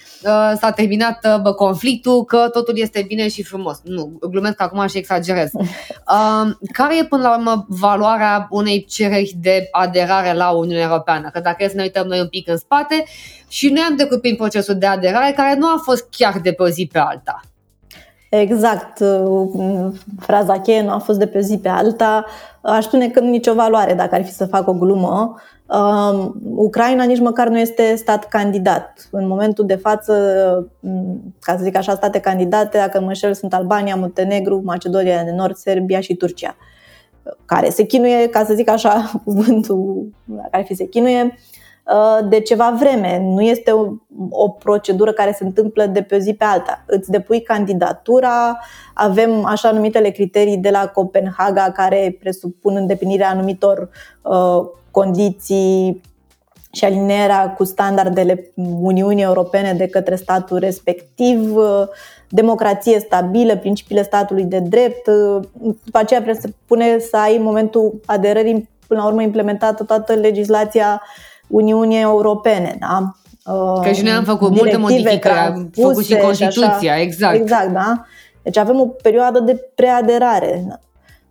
s-a 0.61 0.73
terminat 0.75 1.25
uh, 1.25 1.41
bă, 1.41 1.53
conflictul, 1.53 2.25
că 2.25 2.49
totul 2.53 2.79
este 2.79 3.05
bine 3.09 3.29
și 3.29 3.43
frumos. 3.43 3.81
Nu, 3.85 4.19
glumesc 4.31 4.61
acum 4.61 4.87
și 4.87 4.97
exagerez. 4.97 5.51
Uh, 5.53 6.51
care 6.79 6.99
e 6.99 7.05
până 7.05 7.23
la 7.23 7.37
urmă 7.37 7.67
valoarea 7.69 8.47
unei 8.51 8.85
cereri 8.85 9.37
de 9.41 9.69
aderare 9.71 10.33
la 10.33 10.51
Uniunea 10.51 10.83
Europeană? 10.83 11.31
Că 11.33 11.41
dacă 11.41 11.65
e 11.65 11.69
să 11.69 11.77
ne 11.77 11.83
uităm 11.83 12.07
noi 12.07 12.21
un 12.21 12.29
pic 12.29 12.49
în 12.49 12.57
spate 12.57 13.05
și 13.49 13.69
noi 13.69 13.83
am 13.89 13.97
trecut 13.97 14.21
prin 14.21 14.37
procesul 14.37 14.75
de 14.75 14.87
aderare 14.87 15.33
care 15.37 15.55
nu 15.59 15.67
a 15.67 15.81
fost 15.85 16.07
chiar 16.11 16.39
de 16.39 16.53
pe 16.53 16.63
o 16.63 16.69
zi 16.69 16.89
pe 16.93 16.99
alta. 16.99 17.41
Exact. 18.29 19.03
Fraza 20.19 20.61
cheie 20.61 20.83
nu 20.83 20.91
a 20.91 20.99
fost 20.99 21.19
de 21.19 21.27
pe 21.27 21.41
zi 21.41 21.59
pe 21.59 21.69
alta. 21.69 22.25
Aș 22.61 22.85
spune 22.85 23.09
că 23.09 23.21
nicio 23.21 23.55
valoare 23.55 23.95
dacă 23.95 24.15
ar 24.15 24.25
fi 24.25 24.33
să 24.33 24.47
fac 24.47 24.69
o 24.69 24.73
glumă. 24.73 25.35
Uh, 25.67 26.31
Ucraina 26.55 27.05
nici 27.05 27.21
măcar 27.21 27.49
nu 27.49 27.59
este 27.59 27.95
stat 27.95 28.29
candidat. 28.29 29.09
În 29.11 29.27
momentul 29.27 29.67
de 29.67 29.75
față, 29.75 30.13
ca 31.41 31.57
să 31.57 31.63
zic 31.63 31.77
așa, 31.77 31.95
state 31.95 32.21
candidate, 32.21 32.79
dacă 32.79 33.01
mă 33.01 33.07
înșel, 33.07 33.35
sunt 33.35 33.55
Albania, 33.55 33.97
Muntenegru, 33.97 34.63
Macedonia 34.65 35.25
de 35.25 35.33
Nord, 35.33 35.57
Serbia 35.57 36.01
și 36.01 36.15
Turcia, 36.15 36.57
care 37.45 37.69
se 37.71 37.83
chinuie, 37.85 38.29
ca 38.29 38.45
să 38.45 38.55
zic 38.55 38.71
așa, 38.71 39.11
cuvântul 39.25 40.09
care 40.51 40.63
fi 40.63 40.75
se 40.75 40.87
chinuie, 40.87 41.23
uh, 41.25 41.58
de 42.29 42.41
ceva 42.41 42.77
vreme. 42.79 43.19
Nu 43.23 43.43
este 43.43 43.71
o, 43.71 43.87
o 44.31 44.49
procedură 44.49 45.13
care 45.13 45.33
se 45.33 45.45
întâmplă 45.45 45.87
de 45.87 46.03
pe 46.03 46.15
o 46.15 46.19
zi 46.19 46.35
pe 46.35 46.45
alta. 46.45 46.85
Îți 46.87 47.11
depui 47.11 47.43
candidatura, 47.43 48.59
avem 48.95 49.45
așa 49.45 49.71
numitele 49.71 50.11
criterii 50.11 50.57
de 50.57 50.71
la 50.71 50.87
Copenhaga 50.87 51.71
care 51.75 52.17
presupun 52.21 52.77
îndeplinirea 52.77 53.29
anumitor 53.29 53.89
uh, 54.23 54.67
condiții 54.91 56.01
și 56.73 56.85
alinierea 56.85 57.53
cu 57.53 57.65
standardele 57.65 58.53
Uniunii 58.81 59.23
Europene 59.23 59.73
de 59.73 59.89
către 59.89 60.15
statul 60.15 60.59
respectiv, 60.59 61.55
democrație 62.29 62.99
stabilă, 62.99 63.57
principiile 63.57 64.03
statului 64.03 64.45
de 64.45 64.59
drept. 64.59 65.09
După 65.85 65.99
aceea 65.99 66.23
presupune 66.23 66.99
să 66.99 67.17
ai 67.17 67.37
în 67.37 67.43
momentul 67.43 68.01
aderării 68.07 68.69
până 68.87 69.01
la 69.01 69.07
urmă 69.07 69.23
implementată 69.23 69.85
toată 69.85 70.13
legislația 70.13 71.03
Uniunii 71.49 72.01
Europene. 72.01 72.77
Da? 72.81 73.13
Că 73.83 73.91
și 73.93 74.03
noi 74.03 74.13
am 74.13 74.25
făcut 74.25 74.51
multe 74.51 74.77
modificări, 74.77 75.39
am 75.39 75.71
făcut 75.75 76.05
și 76.05 76.17
Constituția, 76.17 76.93
așa, 76.93 77.01
exact. 77.01 77.35
Exact, 77.35 77.73
da? 77.73 78.05
Deci 78.43 78.57
avem 78.57 78.81
o 78.81 78.87
perioadă 78.87 79.41
de 79.41 79.71
preaderare, 79.75 80.81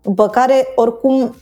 după 0.01 0.28
care, 0.28 0.68
oricum, 0.76 1.36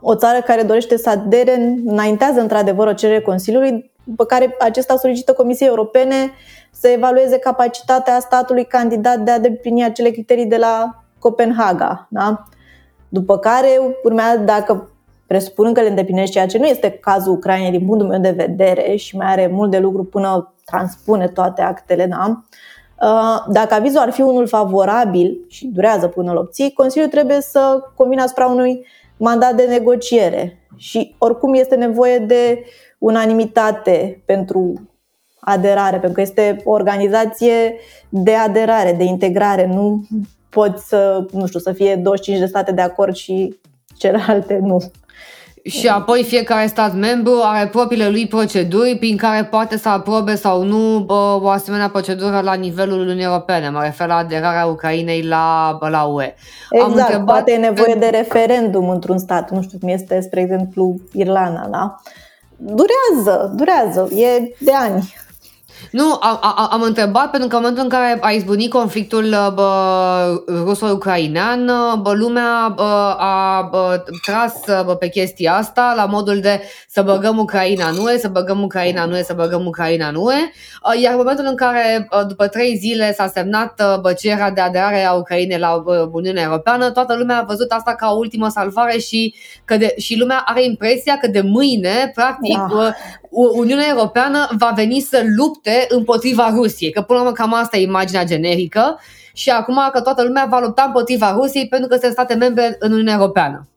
o 0.00 0.14
țară 0.14 0.40
care 0.40 0.62
dorește 0.62 0.96
să 0.96 1.10
adere 1.10 1.82
înaintează 1.86 2.40
într-adevăr 2.40 2.86
o 2.86 2.92
cerere 2.92 3.20
Consiliului, 3.20 3.92
pe 4.16 4.24
care 4.26 4.56
acesta 4.60 4.96
solicită 4.96 5.32
Comisiei 5.32 5.68
Europene 5.68 6.30
să 6.70 6.88
evalueze 6.88 7.38
capacitatea 7.38 8.20
statului 8.20 8.64
candidat 8.64 9.18
de 9.18 9.30
a 9.30 9.38
deplini 9.38 9.84
acele 9.84 10.10
criterii 10.10 10.46
de 10.46 10.56
la 10.56 11.04
Copenhaga. 11.18 12.06
Da? 12.10 12.44
După 13.08 13.38
care 13.38 13.80
urmează, 14.04 14.38
dacă 14.38 14.88
presupunând 15.26 15.74
că 15.74 15.80
le 15.80 15.88
îndeplinește, 15.88 16.32
ceea 16.32 16.46
ce 16.46 16.58
nu 16.58 16.66
este 16.66 16.90
cazul 16.90 17.32
Ucrainei 17.32 17.70
din 17.70 17.86
punctul 17.86 18.08
meu 18.08 18.20
de 18.20 18.30
vedere 18.30 18.96
și 18.96 19.16
mai 19.16 19.26
are 19.26 19.46
mult 19.46 19.70
de 19.70 19.78
lucru 19.78 20.04
până 20.04 20.54
transpune 20.64 21.28
toate 21.28 21.62
actele, 21.62 22.06
da? 22.06 22.44
Dacă 23.48 23.74
avizul 23.74 23.98
ar 23.98 24.10
fi 24.10 24.20
unul 24.20 24.46
favorabil 24.46 25.44
și 25.48 25.66
durează 25.66 26.06
până 26.06 26.30
îl 26.30 26.36
obții, 26.36 26.72
Consiliul 26.72 27.10
trebuie 27.10 27.40
să 27.40 27.80
convină 27.94 28.22
asupra 28.22 28.46
unui 28.46 28.86
mandat 29.16 29.54
de 29.54 29.62
negociere 29.62 30.66
și 30.76 31.14
oricum 31.18 31.54
este 31.54 31.74
nevoie 31.74 32.18
de 32.18 32.64
unanimitate 32.98 34.22
pentru 34.26 34.88
aderare, 35.40 35.96
pentru 35.96 36.12
că 36.12 36.20
este 36.20 36.60
o 36.64 36.70
organizație 36.70 37.76
de 38.08 38.34
aderare, 38.34 38.92
de 38.92 39.04
integrare. 39.04 39.66
Nu 39.66 40.02
poți 40.48 40.88
să, 40.88 41.26
nu 41.32 41.46
știu, 41.46 41.58
să 41.58 41.72
fie 41.72 41.96
25 41.96 42.42
de 42.42 42.48
state 42.48 42.72
de 42.72 42.80
acord 42.80 43.14
și 43.14 43.58
celelalte 43.96 44.58
nu. 44.62 44.78
Și 45.68 45.88
apoi 45.88 46.24
fiecare 46.24 46.66
stat 46.66 46.94
membru 46.94 47.40
are 47.42 47.66
propriile 47.66 48.08
lui 48.08 48.26
proceduri 48.26 48.96
prin 48.96 49.16
care 49.16 49.44
poate 49.44 49.78
să 49.78 49.88
aprobe 49.88 50.34
sau 50.34 50.62
nu 50.62 50.98
bă, 50.98 51.38
o 51.42 51.48
asemenea 51.48 51.88
procedură 51.88 52.40
la 52.40 52.52
nivelul 52.52 53.00
Uniunii 53.00 53.24
Europene. 53.24 53.68
Mă 53.68 53.80
refer 53.82 54.06
la 54.06 54.16
aderarea 54.16 54.66
Ucrainei 54.66 55.22
la, 55.22 55.78
la 55.80 56.02
UE. 56.02 56.34
Exact, 56.70 56.90
Am 56.90 56.96
întrebat... 56.98 57.24
poate 57.24 57.52
e 57.52 57.56
nevoie 57.56 57.94
de 57.94 58.06
referendum 58.06 58.88
într-un 58.88 59.18
stat. 59.18 59.50
Nu 59.50 59.62
știu 59.62 59.78
cum 59.78 59.88
este, 59.88 60.20
spre 60.20 60.40
exemplu, 60.40 60.94
Irlanda, 61.12 61.68
da? 61.70 62.00
Durează, 62.56 63.52
durează, 63.56 64.08
e 64.14 64.54
de 64.58 64.72
ani. 64.72 65.14
Nu, 65.90 66.18
am, 66.20 66.68
am 66.70 66.82
întrebat 66.82 67.30
pentru 67.30 67.48
că 67.48 67.56
în 67.56 67.60
momentul 67.60 67.82
în 67.84 67.88
care 67.88 68.18
a 68.20 68.30
izbunit 68.30 68.70
conflictul 68.70 69.24
uh, 69.56 70.56
ruso-ucrainean, 70.64 71.68
uh, 71.68 71.98
bă, 72.00 72.12
lumea 72.12 72.72
bă, 72.74 73.14
a 73.18 73.68
bă, 73.70 74.04
tras 74.22 74.54
bă, 74.84 74.94
pe 74.94 75.08
chestia 75.08 75.54
asta 75.54 75.92
la 75.96 76.04
modul 76.04 76.40
de 76.40 76.60
să 76.88 77.02
băgăm 77.02 77.38
Ucraina 77.38 77.88
în 77.88 77.96
UE, 78.04 78.18
să 78.18 78.28
băgăm 78.28 78.62
Ucraina 78.62 79.02
în 79.02 79.12
UE, 79.12 79.22
să 79.22 79.32
băgăm 79.32 79.66
Ucraina 79.66 80.08
în 80.08 80.14
UE, 80.14 80.34
uh, 80.34 81.00
iar 81.02 81.12
în 81.12 81.18
momentul 81.18 81.44
în 81.48 81.56
care 81.56 82.08
după 82.28 82.46
trei 82.46 82.76
zile 82.76 83.12
s-a 83.12 83.26
semnat 83.26 84.00
bă, 84.00 84.12
cererea 84.12 84.50
de 84.50 84.60
aderare 84.60 85.04
a 85.04 85.12
Ucrainei 85.12 85.58
la 85.58 85.80
bă, 85.84 86.08
Uniunea 86.12 86.42
Europeană, 86.42 86.90
toată 86.90 87.14
lumea 87.16 87.38
a 87.38 87.44
văzut 87.44 87.70
asta 87.70 87.94
ca 87.94 88.10
o 88.10 88.16
ultimă 88.16 88.48
salvare 88.48 88.98
și, 88.98 89.34
că 89.64 89.76
de, 89.76 89.94
și 89.98 90.18
lumea 90.18 90.42
are 90.44 90.64
impresia 90.64 91.16
că 91.16 91.26
de 91.26 91.40
mâine, 91.40 92.10
practic, 92.14 92.56
da. 92.56 92.94
Uniunea 93.34 93.88
Europeană 93.88 94.48
va 94.58 94.72
veni 94.74 95.00
să 95.00 95.22
lupte 95.36 95.86
împotriva 95.88 96.50
Rusiei, 96.54 96.90
că 96.90 97.02
până 97.02 97.18
la 97.18 97.24
urmă 97.24 97.36
cam 97.36 97.54
asta 97.54 97.76
e 97.76 97.82
imaginea 97.82 98.24
generică 98.24 99.00
și 99.32 99.50
acum 99.50 99.78
că 99.92 100.00
toată 100.00 100.22
lumea 100.22 100.46
va 100.50 100.60
lupta 100.60 100.82
împotriva 100.82 101.32
Rusiei 101.32 101.68
pentru 101.68 101.88
că 101.88 101.96
sunt 101.96 102.12
state 102.12 102.34
membre 102.34 102.76
în 102.78 102.92
Uniunea 102.92 103.14
Europeană. 103.14 103.68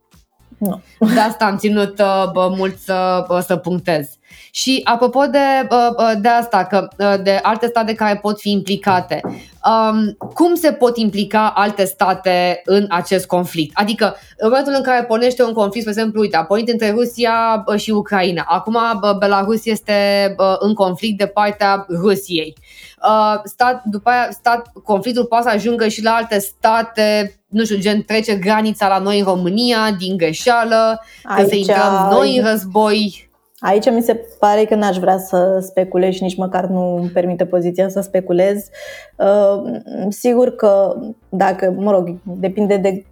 Nu. 0.57 0.81
De 1.13 1.19
asta 1.19 1.45
am 1.45 1.57
ținut 1.57 1.99
uh, 1.99 2.31
bă, 2.31 2.53
mult 2.57 2.77
să, 2.77 3.25
bă, 3.27 3.39
să 3.39 3.55
punctez. 3.55 4.16
Și 4.57 4.81
apropo 4.83 5.25
de, 5.25 5.67
bă, 5.67 6.17
de 6.21 6.27
asta, 6.27 6.65
că 6.65 6.87
de 7.23 7.39
alte 7.41 7.67
state 7.67 7.93
care 7.93 8.19
pot 8.21 8.39
fi 8.39 8.51
implicate, 8.51 9.21
um, 9.23 10.17
cum 10.33 10.55
se 10.55 10.71
pot 10.71 10.97
implica 10.97 11.51
alte 11.55 11.85
state 11.85 12.61
în 12.65 12.85
acest 12.89 13.25
conflict? 13.25 13.71
Adică, 13.73 14.15
în 14.37 14.49
momentul 14.49 14.73
în 14.75 14.83
care 14.83 15.03
pornește 15.03 15.43
un 15.43 15.53
conflict, 15.53 15.87
spre 15.87 15.97
exemplu, 15.97 16.21
uite, 16.21 16.37
a 16.37 16.43
pornit 16.43 16.69
între 16.69 16.91
Rusia 16.91 17.63
și 17.75 17.91
Ucraina. 17.91 18.45
Acum 18.47 18.77
Belarus 19.19 19.65
este 19.65 20.35
în 20.59 20.73
conflict 20.73 21.17
de 21.17 21.25
partea 21.25 21.85
Rusiei. 21.89 22.55
Uh, 23.03 23.39
stat, 23.43 23.83
după 23.83 24.09
aia, 24.09 24.27
stat, 24.31 24.71
conflictul 24.83 25.25
poate 25.25 25.49
să 25.49 25.55
ajungă 25.55 25.87
și 25.87 26.03
la 26.03 26.11
alte 26.11 26.39
state, 26.39 27.39
nu 27.47 27.63
știu, 27.63 27.77
gen 27.77 28.01
trece 28.01 28.35
granița 28.35 28.87
la 28.87 28.97
noi 28.97 29.19
în 29.19 29.25
România 29.25 29.91
din 29.97 30.17
greșeală, 30.17 31.01
Aici, 31.23 31.41
că 31.41 31.47
să 31.47 31.55
intrăm 31.55 32.07
noi 32.11 32.37
în 32.37 32.49
război. 32.49 33.26
Aici 33.59 33.91
mi 33.91 34.01
se 34.01 34.25
pare 34.39 34.65
că 34.65 34.75
n-aș 34.75 34.97
vrea 34.97 35.17
să 35.17 35.59
speculez 35.61 36.13
și 36.13 36.23
nici 36.23 36.37
măcar 36.37 36.65
nu 36.65 36.95
îmi 36.95 37.09
permite 37.09 37.45
poziția 37.45 37.89
să 37.89 38.01
speculez. 38.01 38.69
Uh, 39.15 39.61
sigur 40.09 40.55
că 40.55 40.95
dacă, 41.29 41.75
mă 41.77 41.91
rog, 41.91 42.15
depinde 42.23 42.77
de 42.77 43.05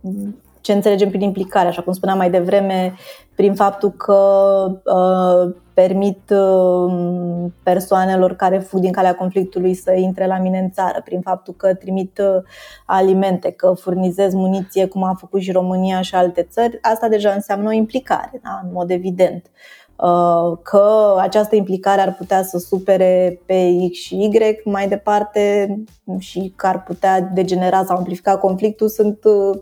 ce 0.61 0.73
înțelegem 0.73 1.09
prin 1.09 1.21
implicare, 1.21 1.67
așa 1.67 1.81
cum 1.81 1.93
spuneam 1.93 2.17
mai 2.17 2.29
devreme, 2.29 2.93
prin 3.35 3.53
faptul 3.53 3.91
că 3.91 4.17
uh, 4.83 5.55
permit 5.73 6.29
uh, 6.29 7.45
persoanelor 7.63 8.35
care 8.35 8.59
fug 8.59 8.79
din 8.79 8.91
calea 8.91 9.15
conflictului 9.15 9.73
să 9.73 9.93
intre 9.93 10.27
la 10.27 10.37
mine 10.37 10.59
în 10.59 10.71
țară, 10.71 11.01
prin 11.05 11.21
faptul 11.21 11.53
că 11.53 11.73
trimit 11.73 12.17
uh, 12.17 12.43
alimente, 12.85 13.51
că 13.51 13.73
furnizez 13.79 14.33
muniție, 14.33 14.87
cum 14.87 15.03
a 15.03 15.13
făcut 15.19 15.41
și 15.41 15.51
România 15.51 16.01
și 16.01 16.15
alte 16.15 16.47
țări, 16.49 16.77
asta 16.81 17.07
deja 17.07 17.31
înseamnă 17.31 17.69
o 17.69 17.73
implicare, 17.73 18.39
da? 18.43 18.59
în 18.63 18.69
mod 18.73 18.91
evident. 18.91 19.45
Uh, 19.45 19.84
că 20.61 21.15
această 21.19 21.55
implicare 21.55 22.01
ar 22.01 22.13
putea 22.13 22.43
să 22.43 22.57
supere 22.57 23.39
pe 23.45 23.75
X 23.91 23.97
și 23.97 24.15
Y 24.15 24.61
mai 24.63 24.87
departe 24.87 25.75
și 26.19 26.53
că 26.55 26.67
ar 26.67 26.83
putea 26.83 27.21
degenera 27.33 27.83
sau 27.83 27.97
amplifica 27.97 28.37
conflictul 28.37 28.87
sunt 28.87 29.19
uh, 29.23 29.57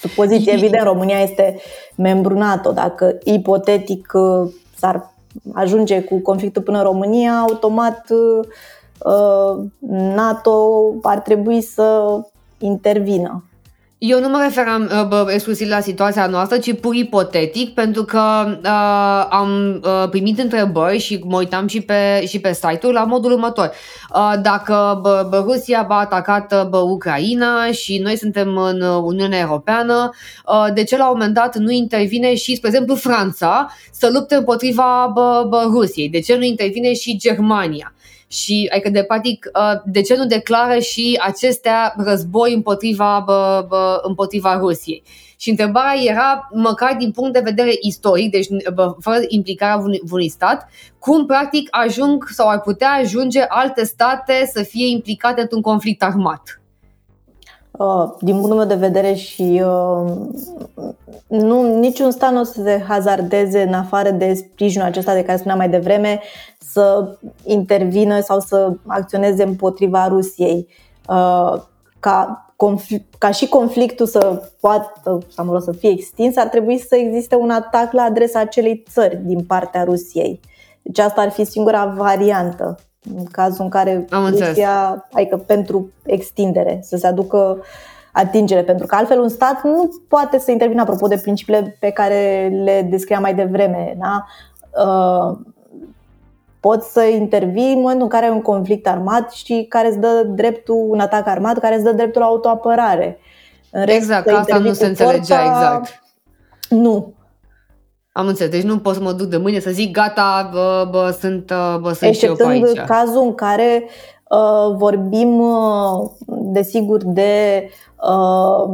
supoziții. 0.00 0.52
Evident, 0.52 0.82
România 0.82 1.18
este 1.18 1.56
membru 1.96 2.38
NATO. 2.38 2.72
Dacă 2.72 3.18
ipotetic 3.24 4.12
uh, 4.14 4.52
s-ar 4.76 5.14
ajunge 5.52 6.02
cu 6.02 6.18
conflictul 6.18 6.62
până 6.62 6.78
în 6.78 6.84
România, 6.84 7.38
automat 7.38 8.06
NATO 9.88 10.84
ar 11.02 11.18
trebui 11.18 11.60
să 11.60 12.18
intervină. 12.58 13.44
Eu 13.98 14.20
nu 14.20 14.28
mă 14.28 14.40
referam 14.42 14.82
uh, 14.82 15.06
bă, 15.08 15.26
exclusiv 15.30 15.68
la 15.68 15.80
situația 15.80 16.26
noastră, 16.26 16.58
ci 16.58 16.80
pur 16.80 16.94
ipotetic, 16.94 17.74
pentru 17.74 18.04
că 18.04 18.20
uh, 18.62 19.26
am 19.30 19.80
uh, 19.84 20.08
primit 20.10 20.38
întrebări 20.38 20.98
și 20.98 21.20
mă 21.24 21.36
uitam 21.36 21.66
și 21.66 21.80
pe, 21.80 22.26
și 22.26 22.40
pe 22.40 22.52
site-ul 22.52 22.92
la 22.92 23.04
modul 23.04 23.32
următor. 23.32 23.72
Uh, 24.14 24.32
dacă 24.42 24.98
bă, 25.02 25.26
bă, 25.30 25.44
Rusia 25.46 25.86
a 25.88 25.98
atacat 25.98 26.52
uh, 26.52 26.66
bă, 26.68 26.78
Ucraina 26.78 27.72
și 27.72 27.98
noi 27.98 28.16
suntem 28.16 28.56
în 28.56 28.80
Uniunea 28.80 29.38
Europeană, 29.38 30.10
uh, 30.46 30.66
de 30.74 30.84
ce 30.84 30.96
la 30.96 31.04
un 31.04 31.16
moment 31.18 31.34
dat 31.34 31.56
nu 31.56 31.70
intervine 31.70 32.34
și, 32.34 32.56
spre 32.56 32.68
exemplu, 32.68 32.94
Franța 32.94 33.72
să 33.92 34.10
lupte 34.12 34.34
împotriva 34.34 35.10
bă, 35.14 35.46
bă, 35.48 35.62
Rusiei? 35.70 36.08
De 36.08 36.20
ce 36.20 36.36
nu 36.36 36.42
intervine 36.42 36.94
și 36.94 37.16
Germania? 37.18 37.94
Și 38.28 38.68
adică 38.72 38.90
de 38.90 39.04
practic 39.04 39.50
uh, 39.54 39.80
de 39.84 40.00
ce 40.00 40.16
nu 40.16 40.26
declară 40.26 40.78
și 40.78 41.20
acestea 41.22 41.94
război 41.96 42.54
împotriva, 42.54 43.22
bă, 43.26 43.64
bă, 43.68 44.00
împotriva 44.02 44.58
Rusiei. 44.58 45.02
Și 45.38 45.50
întrebarea 45.50 46.02
era, 46.02 46.48
măcar 46.52 46.96
din 46.98 47.10
punct 47.10 47.32
de 47.32 47.40
vedere 47.44 47.70
istoric, 47.80 48.30
deci 48.30 48.46
bă, 48.74 48.94
fără 49.00 49.20
implicarea 49.28 49.84
unui 50.10 50.28
stat, 50.28 50.68
cum 50.98 51.26
practic 51.26 51.68
ajung 51.70 52.28
sau 52.28 52.48
ar 52.48 52.60
putea 52.60 52.90
ajunge 52.90 53.40
alte 53.48 53.84
state 53.84 54.50
să 54.52 54.62
fie 54.62 54.86
implicate 54.86 55.40
într-un 55.40 55.60
conflict 55.60 56.02
armat. 56.02 56.60
Uh, 57.78 58.14
din 58.20 58.34
punctul 58.34 58.56
meu 58.56 58.66
de 58.66 58.74
vedere 58.74 59.14
și 59.14 59.62
uh, 59.64 60.12
nu, 61.26 61.78
niciun 61.78 62.10
stat 62.10 62.32
nu 62.32 62.40
o 62.40 62.44
să 62.44 62.62
se 62.62 62.84
hazardeze 62.88 63.62
în 63.62 63.72
afară 63.72 64.10
de 64.10 64.34
sprijinul 64.34 64.86
acesta 64.86 65.14
de 65.14 65.22
care 65.24 65.38
spuneam 65.38 65.58
mai 65.58 65.68
devreme 65.68 66.20
să 66.58 67.16
intervină 67.44 68.20
sau 68.20 68.40
să 68.40 68.72
acționeze 68.86 69.42
împotriva 69.42 70.08
Rusiei. 70.08 70.68
Uh, 71.08 71.62
ca, 72.00 72.46
ca 73.18 73.30
și 73.30 73.48
conflictul 73.48 74.06
să 74.06 74.50
poată 74.60 75.18
sau 75.28 75.44
mă 75.44 75.52
rog, 75.52 75.62
să 75.62 75.72
fie 75.72 75.90
extins, 75.90 76.36
ar 76.36 76.46
trebui 76.46 76.78
să 76.78 76.96
existe 76.96 77.34
un 77.34 77.50
atac 77.50 77.92
la 77.92 78.02
adresa 78.02 78.40
acelei 78.40 78.84
țări 78.90 79.20
din 79.24 79.44
partea 79.44 79.84
Rusiei. 79.84 80.40
Deci 80.82 80.98
asta 80.98 81.20
ar 81.20 81.30
fi 81.30 81.44
singura 81.44 81.94
variantă 81.96 82.78
în 83.16 83.24
cazul 83.24 83.64
în 83.64 83.70
care 83.70 84.06
Am 84.10 84.28
Rusia, 84.28 85.06
adică 85.12 85.36
pentru 85.36 85.90
extindere, 86.04 86.80
să 86.82 86.96
se 86.96 87.06
aducă 87.06 87.58
atingere, 88.12 88.62
pentru 88.62 88.86
că 88.86 88.94
altfel 88.94 89.20
un 89.20 89.28
stat 89.28 89.62
nu 89.64 89.90
poate 90.08 90.38
să 90.38 90.50
intervină 90.50 90.80
apropo 90.80 91.06
de 91.06 91.16
principiile 91.16 91.76
pe 91.80 91.90
care 91.90 92.52
le 92.64 92.86
descriam 92.90 93.20
mai 93.20 93.34
devreme. 93.34 93.96
Da? 93.98 94.26
Uh, 94.84 95.38
poți 96.60 96.92
să 96.92 97.02
intervii 97.02 97.72
în 97.72 97.80
momentul 97.80 98.02
în 98.02 98.08
care 98.08 98.24
ai 98.24 98.30
un 98.30 98.42
conflict 98.42 98.88
armat 98.88 99.32
și 99.32 99.66
care 99.68 99.88
îți 99.88 99.98
dă 99.98 100.26
dreptul, 100.28 100.86
un 100.88 101.00
atac 101.00 101.26
armat, 101.26 101.58
care 101.58 101.74
îți 101.74 101.84
dă 101.84 101.92
dreptul 101.92 102.20
la 102.20 102.26
autoapărare. 102.26 103.18
În 103.70 103.84
rest, 103.84 103.96
exact, 103.96 104.28
asta 104.28 104.58
nu 104.58 104.72
se 104.72 104.86
înțelegea 104.86 105.36
forța, 105.36 105.44
exact. 105.44 106.02
Nu, 106.68 107.12
am 108.16 108.26
înțeles, 108.26 108.50
deci 108.50 108.62
nu 108.62 108.78
pot 108.78 108.94
să 108.94 109.00
mă 109.00 109.12
duc 109.12 109.26
de 109.26 109.36
mâine 109.36 109.58
să 109.58 109.70
zic 109.70 109.92
gata, 109.92 110.50
bă, 110.52 110.88
bă, 110.90 111.16
sunt, 111.20 111.52
bă, 111.80 111.92
sunt 111.92 112.14
și 112.14 112.24
eu 112.24 112.34
pe 112.34 112.46
aici. 112.46 112.78
cazul 112.86 113.22
în 113.22 113.34
care 113.34 113.84
uh, 114.28 114.74
vorbim, 114.76 115.40
uh, 115.40 116.10
desigur, 116.26 117.04
de 117.04 117.64
uh, 117.96 118.68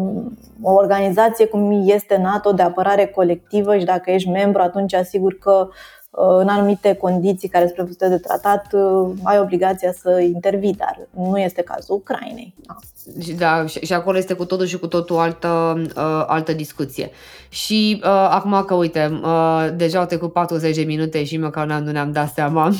o 0.62 0.72
organizație 0.72 1.46
cum 1.46 1.82
este 1.86 2.18
NATO 2.22 2.52
de 2.52 2.62
apărare 2.62 3.06
colectivă 3.06 3.76
și 3.76 3.84
dacă 3.84 4.10
ești 4.10 4.28
membru, 4.28 4.62
atunci 4.62 4.94
asigur 4.94 5.38
că 5.38 5.68
Uh, 6.12 6.38
în 6.38 6.48
anumite 6.48 6.94
condiții 6.94 7.48
care 7.48 7.64
sunt 7.64 7.76
prevăzute 7.76 8.08
de 8.08 8.18
tratat, 8.18 8.72
uh, 8.72 9.10
ai 9.22 9.38
obligația 9.38 9.92
să 9.92 10.20
intervii, 10.20 10.74
dar 10.74 11.08
nu 11.10 11.38
este 11.38 11.62
cazul 11.62 11.94
Ucrainei. 11.94 12.54
Da, 12.66 12.76
și, 13.22 13.32
da, 13.32 13.66
și 13.66 13.92
acolo 13.92 14.16
este 14.16 14.34
cu 14.34 14.44
totul 14.44 14.66
și 14.66 14.78
cu 14.78 14.86
totul 14.86 15.16
altă, 15.16 15.82
uh, 15.96 16.24
altă 16.26 16.52
discuție. 16.52 17.10
Și 17.52 18.00
uh, 18.02 18.08
acum 18.08 18.64
că, 18.66 18.74
uite, 18.74 19.20
uh, 19.22 19.68
deja 19.76 19.98
au 19.98 20.06
trecut 20.06 20.32
40 20.32 20.76
de 20.76 20.82
minute 20.82 21.24
și 21.24 21.36
măcar 21.36 21.66
nu 21.66 21.90
ne-am 21.90 22.12
dat 22.12 22.32
seama. 22.32 22.68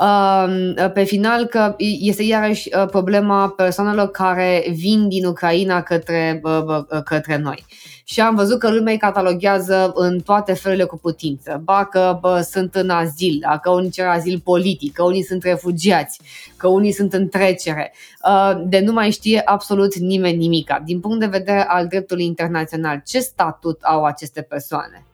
uh, 0.00 0.90
pe 0.92 1.02
final 1.02 1.44
că 1.44 1.74
este 2.00 2.22
iarăși 2.22 2.68
uh, 2.76 2.86
problema 2.86 3.48
persoanelor 3.48 4.10
care 4.10 4.64
vin 4.74 5.08
din 5.08 5.24
Ucraina 5.24 5.82
către, 5.82 6.40
uh, 6.44 6.62
uh, 6.66 7.02
către 7.04 7.36
noi 7.36 7.64
și 8.12 8.20
am 8.20 8.34
văzut 8.34 8.58
că 8.58 8.70
lumea 8.70 8.92
îi 8.92 8.98
cataloguează 8.98 9.92
în 9.94 10.20
toate 10.20 10.52
felurile 10.52 10.84
cu 10.84 10.96
putință. 10.96 11.60
Ba 11.64 11.84
că 11.84 12.18
bă, 12.20 12.40
sunt 12.50 12.74
în 12.74 12.90
azil, 12.90 13.38
da? 13.40 13.58
că 13.58 13.70
unii 13.70 13.90
cer 13.90 14.06
azil 14.06 14.40
politic, 14.44 14.92
că 14.92 15.02
unii 15.02 15.22
sunt 15.22 15.42
refugiați, 15.42 16.20
că 16.56 16.68
unii 16.68 16.92
sunt 16.92 17.12
în 17.12 17.28
trecere. 17.28 17.92
Uh, 18.26 18.62
de 18.66 18.80
nu 18.80 18.92
mai 18.92 19.10
știe 19.10 19.42
absolut 19.44 19.94
nimeni 19.94 20.36
nimica. 20.36 20.82
Din 20.84 21.00
punct 21.00 21.20
de 21.20 21.26
vedere 21.26 21.64
al 21.68 21.86
dreptului 21.86 22.24
internațional, 22.24 23.02
ce 23.06 23.18
statut 23.18 23.78
au 23.92 24.04
aceste 24.04 24.42
persoane? 24.42 25.06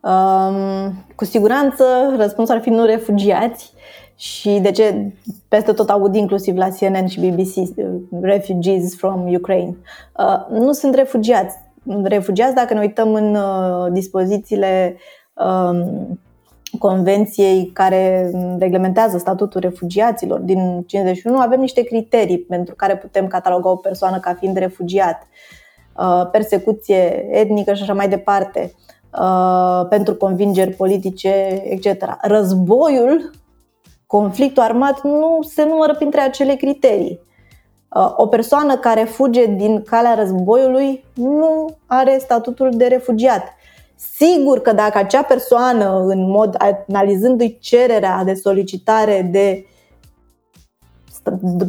Um, 0.00 1.04
cu 1.14 1.24
siguranță 1.24 1.84
răspunsul 2.16 2.54
ar 2.54 2.60
fi 2.60 2.70
nu 2.70 2.84
refugiați 2.84 3.72
și 4.16 4.50
de 4.50 4.70
ce 4.70 5.12
peste 5.48 5.72
tot 5.72 5.90
aud 5.90 6.14
inclusiv 6.14 6.56
la 6.56 6.68
CNN 6.68 7.06
și 7.06 7.20
BBC 7.20 7.56
uh, 7.56 7.86
refugees 8.22 8.96
from 8.96 9.34
Ukraine. 9.34 9.76
Uh, 10.18 10.58
nu 10.58 10.72
sunt 10.72 10.94
refugiați, 10.94 11.56
refugiați, 12.02 12.54
dacă 12.54 12.74
ne 12.74 12.80
uităm 12.80 13.14
în 13.14 13.34
uh, 13.34 13.92
dispozițiile 13.92 14.96
um, 15.34 16.20
convenției 16.78 17.70
care 17.72 18.30
reglementează 18.58 19.18
statutul 19.18 19.60
refugiaților 19.60 20.40
din 20.40 20.84
51, 20.86 21.38
avem 21.38 21.60
niște 21.60 21.82
criterii 21.82 22.38
pentru 22.38 22.74
care 22.74 22.96
putem 22.96 23.26
cataloga 23.26 23.70
o 23.70 23.76
persoană 23.76 24.18
ca 24.18 24.34
fiind 24.34 24.56
refugiat. 24.56 25.22
Uh, 25.22 25.61
persecuție 26.30 27.28
etnică 27.30 27.74
și 27.74 27.82
așa 27.82 27.94
mai 27.94 28.08
departe, 28.08 28.72
uh, 29.20 29.86
pentru 29.88 30.14
convingeri 30.14 30.70
politice, 30.70 31.62
etc. 31.64 32.16
Războiul, 32.20 33.30
conflictul 34.06 34.62
armat 34.62 35.02
nu 35.02 35.38
se 35.42 35.64
numără 35.64 35.94
printre 35.94 36.20
acele 36.20 36.54
criterii. 36.54 37.20
Uh, 37.94 38.12
o 38.16 38.26
persoană 38.26 38.76
care 38.76 39.04
fuge 39.04 39.46
din 39.46 39.82
calea 39.82 40.14
războiului 40.14 41.04
nu 41.14 41.66
are 41.86 42.18
statutul 42.20 42.70
de 42.72 42.86
refugiat. 42.86 43.42
Sigur 44.16 44.60
că 44.60 44.72
dacă 44.72 44.98
acea 44.98 45.22
persoană, 45.22 46.04
în 46.06 46.30
mod 46.30 46.56
analizându-i 46.58 47.58
cererea 47.60 48.24
de 48.24 48.34
solicitare 48.34 49.28
de 49.32 49.66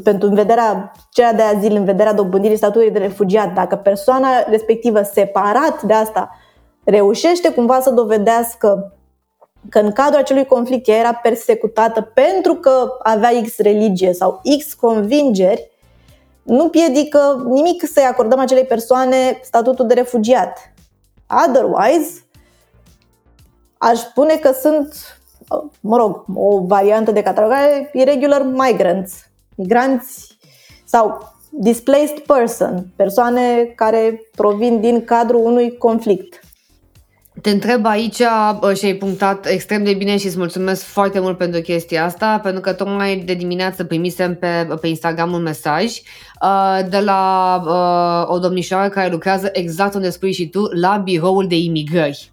pentru 0.03 0.27
în 0.27 0.33
vederea 0.33 0.91
cererea 1.09 1.37
de 1.37 1.57
azil, 1.57 1.75
în 1.75 1.85
vederea 1.85 2.13
dobândirii 2.13 2.57
statutului 2.57 2.91
de 2.91 2.99
refugiat, 2.99 3.53
dacă 3.53 3.75
persoana 3.75 4.27
respectivă, 4.47 5.01
separat 5.01 5.81
de 5.81 5.93
asta, 5.93 6.29
reușește 6.83 7.51
cumva 7.53 7.79
să 7.79 7.89
dovedească 7.89 8.93
că 9.69 9.79
în 9.79 9.91
cadrul 9.91 10.19
acelui 10.19 10.45
conflict 10.45 10.87
ea 10.87 10.97
era 10.97 11.13
persecutată 11.13 12.01
pentru 12.01 12.53
că 12.53 12.89
avea 13.03 13.29
X 13.43 13.57
religie 13.57 14.13
sau 14.13 14.41
X 14.57 14.73
convingeri, 14.73 15.71
nu 16.43 16.69
piedică 16.69 17.45
nimic 17.47 17.87
să-i 17.87 18.03
acordăm 18.03 18.39
acelei 18.39 18.65
persoane 18.65 19.39
statutul 19.41 19.87
de 19.87 19.93
refugiat. 19.93 20.73
Otherwise, 21.47 22.25
aș 23.77 23.99
spune 23.99 24.35
că 24.35 24.51
sunt, 24.51 24.93
mă 25.79 25.97
rog, 25.97 26.25
o 26.35 26.59
variantă 26.65 27.11
de 27.11 27.21
catalogare 27.21 27.89
irregular 27.93 28.41
migrants, 28.41 29.13
migranți 29.55 30.37
sau 30.85 31.33
displaced 31.49 32.19
person, 32.19 32.85
persoane 32.95 33.73
care 33.75 34.21
provin 34.35 34.81
din 34.81 35.03
cadrul 35.03 35.45
unui 35.45 35.77
conflict. 35.77 36.39
Te 37.41 37.49
întreb 37.49 37.85
aici 37.85 38.21
și 38.75 38.85
ai 38.85 38.93
punctat 38.93 39.45
extrem 39.45 39.83
de 39.83 39.93
bine 39.93 40.17
și 40.17 40.25
îți 40.25 40.37
mulțumesc 40.37 40.83
foarte 40.83 41.19
mult 41.19 41.37
pentru 41.37 41.61
chestia 41.61 42.05
asta, 42.05 42.39
pentru 42.43 42.61
că 42.61 42.73
tocmai 42.73 43.17
de 43.17 43.33
dimineață 43.33 43.83
primisem 43.83 44.35
pe, 44.35 44.67
pe 44.81 44.87
Instagram 44.87 45.31
un 45.31 45.41
mesaj 45.41 45.83
uh, 46.41 46.79
de 46.89 46.99
la 46.99 47.61
uh, 47.65 48.35
o 48.35 48.39
domnișoară 48.39 48.89
care 48.89 49.11
lucrează 49.11 49.49
exact 49.53 49.93
unde 49.93 50.09
spui 50.09 50.31
și 50.33 50.49
tu, 50.49 50.61
la 50.79 51.01
biroul 51.03 51.47
de 51.47 51.57
imigrări 51.57 52.32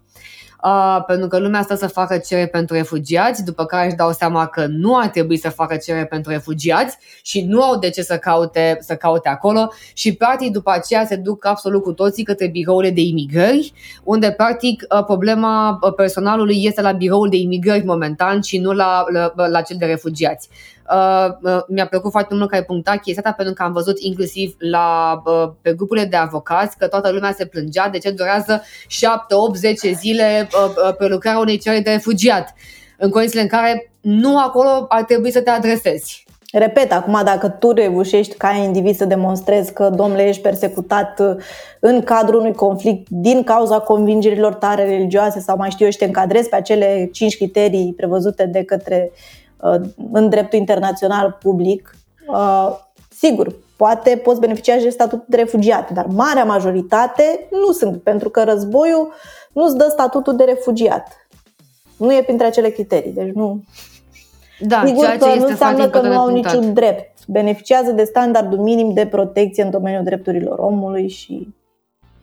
uh, 0.63 1.03
pentru 1.07 1.27
că 1.27 1.39
lumea 1.39 1.59
asta 1.59 1.75
să 1.75 1.87
facă 1.87 2.17
cerere 2.17 2.47
pentru 2.47 2.75
refugiați, 2.75 3.43
după 3.43 3.65
care 3.65 3.85
își 3.85 3.95
dau 3.95 4.11
seama 4.11 4.45
că 4.45 4.65
nu 4.69 4.97
ar 4.97 5.07
trebui 5.07 5.37
să 5.37 5.49
facă 5.49 5.75
cerere 5.75 6.05
pentru 6.05 6.31
refugiați 6.31 6.97
și 7.21 7.45
nu 7.45 7.63
au 7.63 7.79
de 7.79 7.89
ce 7.89 8.01
să 8.01 8.17
caute, 8.17 8.77
să 8.79 8.95
caute 8.95 9.29
acolo 9.29 9.71
și 9.93 10.15
practic 10.15 10.51
după 10.51 10.71
aceea 10.71 11.05
se 11.05 11.15
duc 11.15 11.45
absolut 11.45 11.83
cu 11.83 11.93
toții 11.93 12.23
către 12.23 12.47
birourile 12.47 12.93
de 12.93 13.01
imigrări, 13.01 13.73
unde 14.03 14.31
practic 14.31 14.83
uh, 14.95 15.03
problema 15.03 15.79
uh, 15.81 15.93
personalului 15.93 16.63
este 16.63 16.81
la 16.81 16.91
biroul 16.91 17.29
de 17.29 17.37
imigrări 17.37 17.85
momentan 17.85 18.41
și 18.41 18.57
nu 18.57 18.71
la, 18.71 19.05
la, 19.11 19.47
la 19.47 19.61
cel 19.61 19.75
de 19.79 19.85
refugiați. 19.85 20.49
Uh, 20.89 21.27
uh, 21.41 21.59
mi-a 21.67 21.87
plăcut 21.87 22.11
foarte 22.11 22.33
mult 22.35 22.49
că 22.49 22.55
ai 22.55 22.63
punctat 22.63 22.95
chestia 22.95 23.21
asta 23.25 23.35
pentru 23.35 23.53
că 23.53 23.63
am 23.63 23.71
văzut 23.71 23.99
inclusiv 23.99 24.55
la, 24.57 25.21
uh, 25.25 25.51
pe 25.61 25.73
grupurile 25.73 26.05
de 26.05 26.15
avocați 26.15 26.77
că 26.77 26.87
toată 26.87 27.11
lumea 27.11 27.31
se 27.31 27.45
plângea 27.45 27.89
de 27.89 27.97
ce 27.97 28.11
durează 28.11 28.63
7, 28.87 29.35
8, 29.35 29.55
10 29.55 29.91
zile 29.91 30.47
uh, 30.53 30.73
uh, 30.87 30.95
pe 30.95 31.07
lucrarea 31.07 31.39
unei 31.39 31.57
cereri 31.57 31.83
de 31.83 31.91
refugiat 31.91 32.53
în 32.97 33.09
condițiile 33.09 33.41
în 33.41 33.47
care 33.47 33.91
nu 34.01 34.39
acolo 34.39 34.85
ar 34.87 35.03
trebui 35.03 35.31
să 35.31 35.41
te 35.41 35.49
adresezi. 35.49 36.25
repet, 36.51 36.91
acum 36.91 37.21
dacă 37.23 37.49
tu 37.49 37.71
reușești 37.71 38.35
ca 38.35 38.51
individ 38.51 38.95
să 38.95 39.05
demonstrezi 39.05 39.73
că, 39.73 39.89
domnule, 39.95 40.27
ești 40.27 40.41
persecutat 40.41 41.19
uh, 41.19 41.35
în 41.79 42.01
cadrul 42.01 42.39
unui 42.39 42.53
conflict 42.53 43.07
din 43.09 43.43
cauza 43.43 43.79
convingerilor 43.79 44.53
tare 44.53 44.83
religioase 44.83 45.39
sau 45.39 45.57
mai 45.57 45.69
știu 45.69 45.85
eu 45.85 45.91
și 45.91 45.97
te 45.97 46.05
încadrezi 46.05 46.49
pe 46.49 46.55
acele 46.55 47.09
cinci 47.11 47.37
criterii 47.37 47.93
prevăzute 47.97 48.45
de 48.45 48.63
către 48.63 49.11
uh, 49.11 49.40
în 50.11 50.29
dreptul 50.29 50.59
internațional 50.59 51.37
public, 51.41 51.95
uh, 52.27 52.69
sigur, 53.09 53.55
poate 53.77 54.21
poți 54.23 54.39
beneficia 54.39 54.77
și 54.77 54.83
de 54.83 54.89
statut 54.89 55.23
de 55.27 55.35
refugiat, 55.35 55.91
dar 55.91 56.05
marea 56.05 56.43
majoritate 56.43 57.47
nu 57.51 57.71
sunt, 57.71 58.01
pentru 58.01 58.29
că 58.29 58.43
războiul 58.43 59.13
nu-ți 59.53 59.77
dă 59.77 59.87
statutul 59.91 60.35
de 60.35 60.43
refugiat. 60.43 61.27
Nu 61.97 62.13
e 62.13 62.23
printre 62.23 62.45
acele 62.45 62.69
criterii, 62.69 63.11
deci 63.11 63.33
nu, 63.33 63.63
da, 64.59 64.83
Sigur 64.85 65.05
ceea 65.05 65.17
ce 65.17 65.27
este 65.27 65.39
nu 65.39 65.47
înseamnă 65.47 65.89
că 65.89 66.01
nu 66.01 66.17
au 66.17 66.27
punctat. 66.27 66.53
niciun 66.53 66.73
drept. 66.73 67.27
Beneficiază 67.27 67.91
de 67.91 68.03
standardul 68.03 68.59
minim 68.59 68.93
de 68.93 69.07
protecție 69.07 69.63
în 69.63 69.69
domeniul 69.69 70.03
drepturilor 70.03 70.59
omului 70.59 71.09
și 71.09 71.47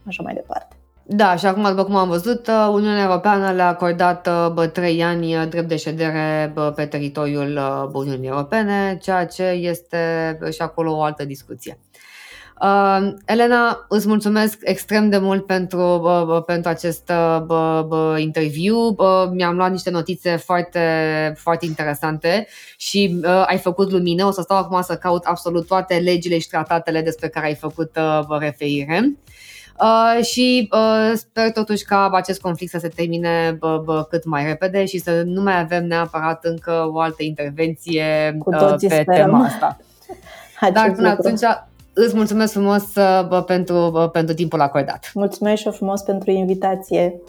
așa 0.06 0.22
mai 0.22 0.34
departe. 0.34 0.77
Da, 1.10 1.36
și 1.36 1.46
acum, 1.46 1.62
după 1.62 1.84
cum 1.84 1.96
am 1.96 2.08
văzut, 2.08 2.46
uh, 2.46 2.68
Uniunea 2.72 3.02
Europeană 3.02 3.52
le-a 3.52 3.68
acordat 3.68 4.26
uh, 4.26 4.50
bă, 4.52 4.66
trei 4.66 5.02
ani 5.02 5.36
uh, 5.36 5.48
drept 5.48 5.68
de 5.68 5.76
ședere 5.76 6.50
bă, 6.54 6.72
pe 6.76 6.86
teritoriul 6.86 7.60
Uniunii 7.92 8.28
Europene, 8.28 8.98
ceea 9.02 9.26
ce 9.26 9.42
este 9.42 9.98
și 10.52 10.62
acolo 10.62 10.96
o 10.96 11.02
altă 11.02 11.24
discuție. 11.24 11.78
Uh, 12.60 13.12
Elena, 13.24 13.86
îți 13.88 14.08
mulțumesc 14.08 14.58
extrem 14.60 15.08
de 15.08 15.18
mult 15.18 15.46
pentru, 15.46 15.80
uh, 15.80 16.42
pentru 16.44 16.70
acest 16.70 17.12
uh, 17.48 18.14
interviu. 18.16 18.76
Uh, 18.76 19.28
mi-am 19.32 19.56
luat 19.56 19.70
niște 19.70 19.90
notițe 19.90 20.36
foarte, 20.36 20.80
foarte 21.36 21.66
interesante 21.66 22.46
și 22.76 23.20
uh, 23.24 23.44
ai 23.46 23.58
făcut 23.58 23.90
lumină. 23.90 24.24
O 24.24 24.30
să 24.30 24.40
stau 24.40 24.56
acum 24.56 24.82
să 24.82 24.96
caut 24.96 25.24
absolut 25.24 25.66
toate 25.66 25.94
legile 25.94 26.38
și 26.38 26.48
tratatele 26.48 27.02
despre 27.02 27.28
care 27.28 27.46
ai 27.46 27.54
făcut 27.54 27.96
uh, 27.96 28.38
referire. 28.38 29.16
Uh, 29.80 30.24
și 30.24 30.68
uh, 30.72 31.12
sper 31.14 31.52
totuși 31.52 31.84
ca 31.84 32.10
acest 32.12 32.40
conflict 32.40 32.72
să 32.72 32.78
se 32.78 32.88
termine 32.88 33.56
bă, 33.58 33.82
bă, 33.84 34.06
cât 34.10 34.24
mai 34.24 34.44
repede 34.44 34.84
și 34.84 34.98
să 34.98 35.22
nu 35.24 35.42
mai 35.42 35.60
avem 35.60 35.86
neapărat 35.86 36.44
încă 36.44 36.90
o 36.92 37.00
altă 37.00 37.22
intervenție 37.22 38.36
Cu 38.38 38.54
uh, 38.54 38.74
pe 38.78 38.86
sperăm. 38.86 39.04
tema 39.04 39.44
asta. 39.44 39.76
Dar 40.74 40.92
până 40.92 41.08
atunci 41.08 41.40
Îți 41.92 42.16
mulțumesc 42.16 42.52
frumos 42.52 42.84
bă, 43.28 43.42
pentru, 43.46 43.90
bă, 43.90 44.08
pentru 44.08 44.34
timpul 44.34 44.60
acordat. 44.60 45.10
Mulțumesc 45.14 45.62
și 45.62 45.70
frumos 45.70 46.02
pentru 46.02 46.30
invitație. 46.30 47.20